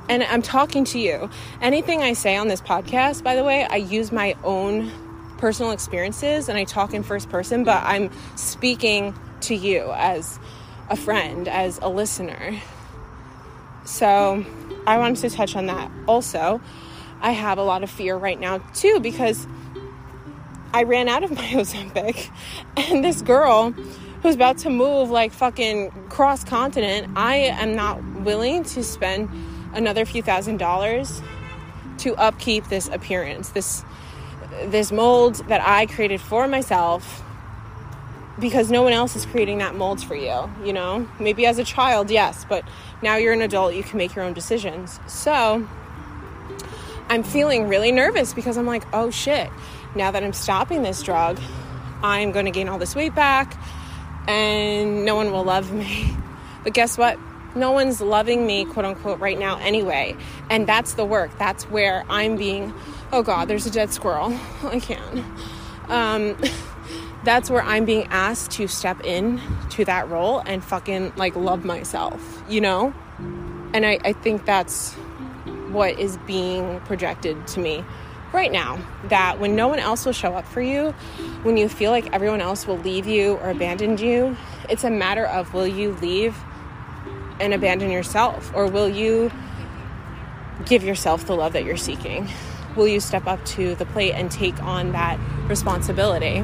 And 0.09 0.23
I'm 0.23 0.41
talking 0.41 0.83
to 0.85 0.99
you. 0.99 1.29
Anything 1.61 2.01
I 2.01 2.13
say 2.13 2.35
on 2.35 2.49
this 2.49 2.61
podcast, 2.61 3.23
by 3.23 3.35
the 3.35 3.43
way, 3.43 3.63
I 3.63 3.77
use 3.77 4.11
my 4.11 4.35
own 4.43 4.91
personal 5.37 5.71
experiences 5.71 6.49
and 6.49 6.57
I 6.57 6.65
talk 6.65 6.93
in 6.93 7.01
first 7.01 7.29
person, 7.29 7.63
but 7.63 7.81
I'm 7.85 8.11
speaking 8.35 9.15
to 9.41 9.55
you 9.55 9.91
as 9.95 10.37
a 10.89 10.97
friend, 10.97 11.47
as 11.47 11.79
a 11.81 11.87
listener. 11.87 12.59
So 13.85 14.45
I 14.85 14.97
wanted 14.97 15.29
to 15.29 15.35
touch 15.35 15.55
on 15.55 15.67
that. 15.67 15.89
Also, 16.07 16.59
I 17.21 17.31
have 17.31 17.57
a 17.57 17.63
lot 17.63 17.83
of 17.83 17.89
fear 17.89 18.17
right 18.17 18.39
now 18.39 18.57
too 18.73 18.99
because 18.99 19.47
I 20.73 20.83
ran 20.83 21.07
out 21.07 21.23
of 21.23 21.31
my 21.31 21.37
Ozempic 21.53 22.29
and 22.75 23.03
this 23.03 23.21
girl 23.21 23.73
who's 24.21 24.35
about 24.35 24.57
to 24.59 24.69
move 24.69 25.09
like 25.09 25.31
fucking 25.31 25.91
cross 26.09 26.43
continent, 26.43 27.11
I 27.15 27.35
am 27.35 27.75
not 27.75 28.03
willing 28.21 28.63
to 28.65 28.83
spend 28.83 29.29
another 29.73 30.05
few 30.05 30.21
thousand 30.21 30.57
dollars 30.57 31.21
to 31.99 32.15
upkeep 32.15 32.67
this 32.67 32.87
appearance, 32.87 33.49
this 33.49 33.83
this 34.65 34.91
mold 34.91 35.35
that 35.47 35.61
I 35.61 35.85
created 35.85 36.19
for 36.19 36.47
myself 36.47 37.23
because 38.39 38.71
no 38.71 38.83
one 38.83 38.93
else 38.93 39.15
is 39.15 39.25
creating 39.25 39.57
that 39.59 39.75
mold 39.75 40.03
for 40.03 40.15
you, 40.15 40.49
you 40.63 40.73
know? 40.73 41.07
Maybe 41.19 41.45
as 41.45 41.59
a 41.59 41.63
child, 41.63 42.09
yes, 42.09 42.45
but 42.47 42.63
now 43.01 43.17
you're 43.17 43.33
an 43.33 43.41
adult, 43.41 43.73
you 43.73 43.83
can 43.83 43.97
make 43.97 44.15
your 44.15 44.23
own 44.25 44.33
decisions. 44.33 44.99
So 45.07 45.67
I'm 47.09 47.23
feeling 47.23 47.67
really 47.67 47.91
nervous 47.91 48.33
because 48.33 48.57
I'm 48.57 48.65
like, 48.65 48.83
oh 48.93 49.09
shit, 49.09 49.49
now 49.95 50.11
that 50.11 50.23
I'm 50.23 50.33
stopping 50.33 50.83
this 50.83 51.03
drug, 51.03 51.39
I'm 52.01 52.31
to 52.31 52.51
gain 52.51 52.69
all 52.69 52.77
this 52.77 52.95
weight 52.95 53.13
back 53.13 53.57
and 54.29 55.05
no 55.05 55.15
one 55.15 55.31
will 55.31 55.43
love 55.43 55.71
me. 55.73 56.15
But 56.61 56.73
guess 56.73 56.97
what? 56.97 57.17
No 57.55 57.71
one's 57.71 58.01
loving 58.01 58.45
me, 58.45 58.65
quote 58.65 58.83
unquote, 58.83 59.21
right 59.21 59.39
now 59.39 59.57
anyway. 59.59 60.17
And 60.49 60.67
that's 60.67 60.95
the 60.95 61.05
work. 61.05 61.31
That's 61.39 61.63
where 61.69 62.03
I'm 62.09 62.35
being, 62.35 62.73
oh 63.13 63.23
God, 63.23 63.47
there's 63.47 63.65
a 63.65 63.71
dead 63.71 63.93
squirrel. 63.93 64.37
I 64.63 64.81
can't. 64.81 65.23
Um, 65.87 66.37
that's 67.23 67.49
where 67.49 67.61
I'm 67.61 67.85
being 67.85 68.07
asked 68.09 68.51
to 68.51 68.67
step 68.67 69.05
in 69.05 69.39
to 69.69 69.85
that 69.85 70.09
role 70.09 70.39
and 70.45 70.61
fucking 70.61 71.13
like 71.15 71.37
love 71.37 71.63
myself, 71.63 72.43
you 72.49 72.59
know? 72.59 72.93
And 73.73 73.85
I, 73.85 73.99
I 74.03 74.11
think 74.11 74.43
that's 74.43 74.93
what 75.71 75.97
is 75.97 76.17
being 76.27 76.81
projected 76.81 77.47
to 77.47 77.61
me 77.61 77.85
right 78.31 78.51
now. 78.51 78.79
That 79.05 79.39
when 79.39 79.55
no 79.55 79.67
one 79.67 79.79
else 79.79 80.05
will 80.05 80.13
show 80.13 80.35
up 80.35 80.47
for 80.47 80.61
you, 80.61 80.91
when 81.43 81.57
you 81.57 81.69
feel 81.69 81.91
like 81.91 82.13
everyone 82.13 82.41
else 82.41 82.67
will 82.67 82.77
leave 82.77 83.07
you 83.07 83.33
or 83.35 83.49
abandon 83.49 83.97
you, 83.97 84.35
it's 84.69 84.83
a 84.83 84.91
matter 84.91 85.25
of 85.25 85.53
will 85.53 85.67
you 85.67 85.91
leave 86.01 86.35
and 87.39 87.53
abandon 87.53 87.89
yourself 87.89 88.51
or 88.53 88.67
will 88.67 88.89
you 88.89 89.31
give 90.65 90.83
yourself 90.83 91.25
the 91.25 91.35
love 91.35 91.53
that 91.53 91.63
you're 91.63 91.77
seeking? 91.77 92.29
Will 92.75 92.87
you 92.87 92.99
step 92.99 93.27
up 93.27 93.43
to 93.45 93.75
the 93.75 93.85
plate 93.85 94.13
and 94.13 94.29
take 94.29 94.61
on 94.61 94.91
that 94.91 95.19
responsibility? 95.47 96.43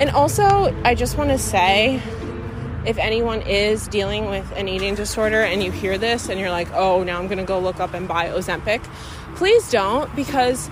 And 0.00 0.10
also, 0.10 0.74
I 0.84 0.94
just 0.94 1.16
want 1.16 1.30
to 1.30 1.38
say 1.38 2.02
if 2.84 2.98
anyone 2.98 3.40
is 3.42 3.88
dealing 3.88 4.26
with 4.26 4.52
an 4.56 4.68
eating 4.68 4.94
disorder 4.94 5.42
and 5.42 5.62
you 5.62 5.70
hear 5.70 5.96
this 5.96 6.28
and 6.28 6.38
you're 6.38 6.50
like, 6.50 6.70
oh, 6.72 7.02
now 7.02 7.18
I'm 7.18 7.26
going 7.26 7.38
to 7.38 7.44
go 7.44 7.58
look 7.58 7.80
up 7.80 7.94
and 7.94 8.06
buy 8.06 8.28
Ozempic, 8.28 8.84
please 9.36 9.70
don't 9.70 10.14
because 10.16 10.70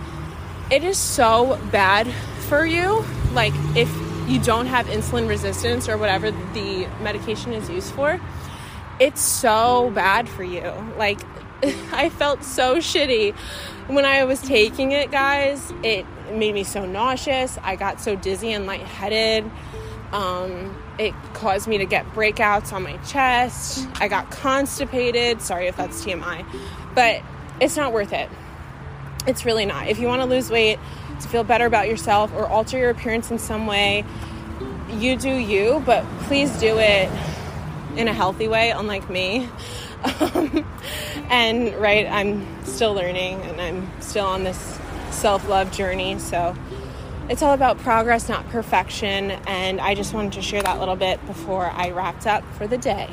it 0.71 0.85
is 0.85 0.99
so 0.99 1.59
bad 1.71 2.07
for 2.49 2.65
you. 2.65 3.05
Like, 3.33 3.53
if 3.77 3.91
you 4.29 4.41
don't 4.41 4.67
have 4.67 4.87
insulin 4.87 5.29
resistance 5.29 5.89
or 5.89 5.99
whatever 5.99 6.31
the 6.31 6.87
medication 7.03 7.53
is 7.53 7.69
used 7.69 7.93
for, 7.93 8.21
it's 8.99 9.21
so 9.21 9.91
bad 9.91 10.29
for 10.29 10.45
you. 10.45 10.73
Like, 10.97 11.21
I 11.93 12.09
felt 12.09 12.45
so 12.45 12.77
shitty 12.77 13.35
when 13.89 14.05
I 14.05 14.25
was 14.25 14.41
taking 14.41 14.93
it, 14.93 15.11
guys. 15.11 15.73
It 15.83 16.07
made 16.33 16.55
me 16.55 16.65
so 16.65 16.87
nauseous. 16.87 17.59
I 17.63 17.77
got 17.77 18.01
so 18.01 18.17
dizzy 18.17 18.53
and 18.53 18.67
lightheaded. 18.67 19.51
Um, 20.13 20.77
it 20.99 21.15
caused 21.33 21.67
me 21.69 21.79
to 21.79 21.87
get 21.87 22.07
breakouts 22.13 22.73
on 22.73 22.83
my 22.83 22.97
chest. 22.99 23.89
I 24.01 24.09
got 24.09 24.31
constipated. 24.31 25.41
Sorry 25.41 25.69
if 25.69 25.77
that's 25.77 26.05
TMI, 26.05 26.45
but 26.95 27.23
it's 27.61 27.77
not 27.77 27.93
worth 27.93 28.13
it. 28.13 28.29
It's 29.27 29.45
really 29.45 29.67
not. 29.67 29.89
If 29.89 29.99
you 29.99 30.07
want 30.07 30.23
to 30.23 30.27
lose 30.27 30.51
weight 30.51 30.79
to 31.21 31.29
feel 31.29 31.45
better 31.45 31.67
about 31.67 31.89
yourself 31.89 32.33
or 32.35 32.47
alter 32.47 32.79
your 32.79 32.91
appearance 32.91 33.31
in 33.31 33.39
some 33.39 33.67
way, 33.67 34.05
you 34.91 35.17
do 35.17 35.31
you, 35.31 35.83
but 35.87 36.05
please 36.23 36.51
do 36.59 36.79
it 36.79 37.11
in 37.97 38.09
a 38.09 38.13
healthy 38.13 38.49
way, 38.49 38.71
unlike 38.71 39.09
me. 39.09 39.49
Um, 40.21 40.67
and 41.31 41.73
right, 41.77 42.09
I'm 42.09 42.65
still 42.65 42.93
learning 42.93 43.41
and 43.43 43.61
I'm 43.61 44.01
still 44.01 44.27
on 44.27 44.43
this 44.43 44.81
self 45.13 45.49
love 45.49 45.71
journey. 45.71 46.19
So 46.19 46.57
it's 47.29 47.41
all 47.41 47.55
about 47.55 47.79
progress, 47.79 48.29
not 48.29 48.49
perfection. 48.49 49.31
And 49.47 49.81
I 49.81 49.95
just 49.95 50.13
wanted 50.13 50.33
to 50.33 50.43
share 50.43 50.61
that 50.63 50.81
little 50.81 50.97
bit 50.97 51.25
before 51.27 51.67
I 51.67 51.91
wrapped 51.91 52.27
up 52.27 52.43
for 52.55 52.67
the 52.67 52.79
day. 52.79 53.09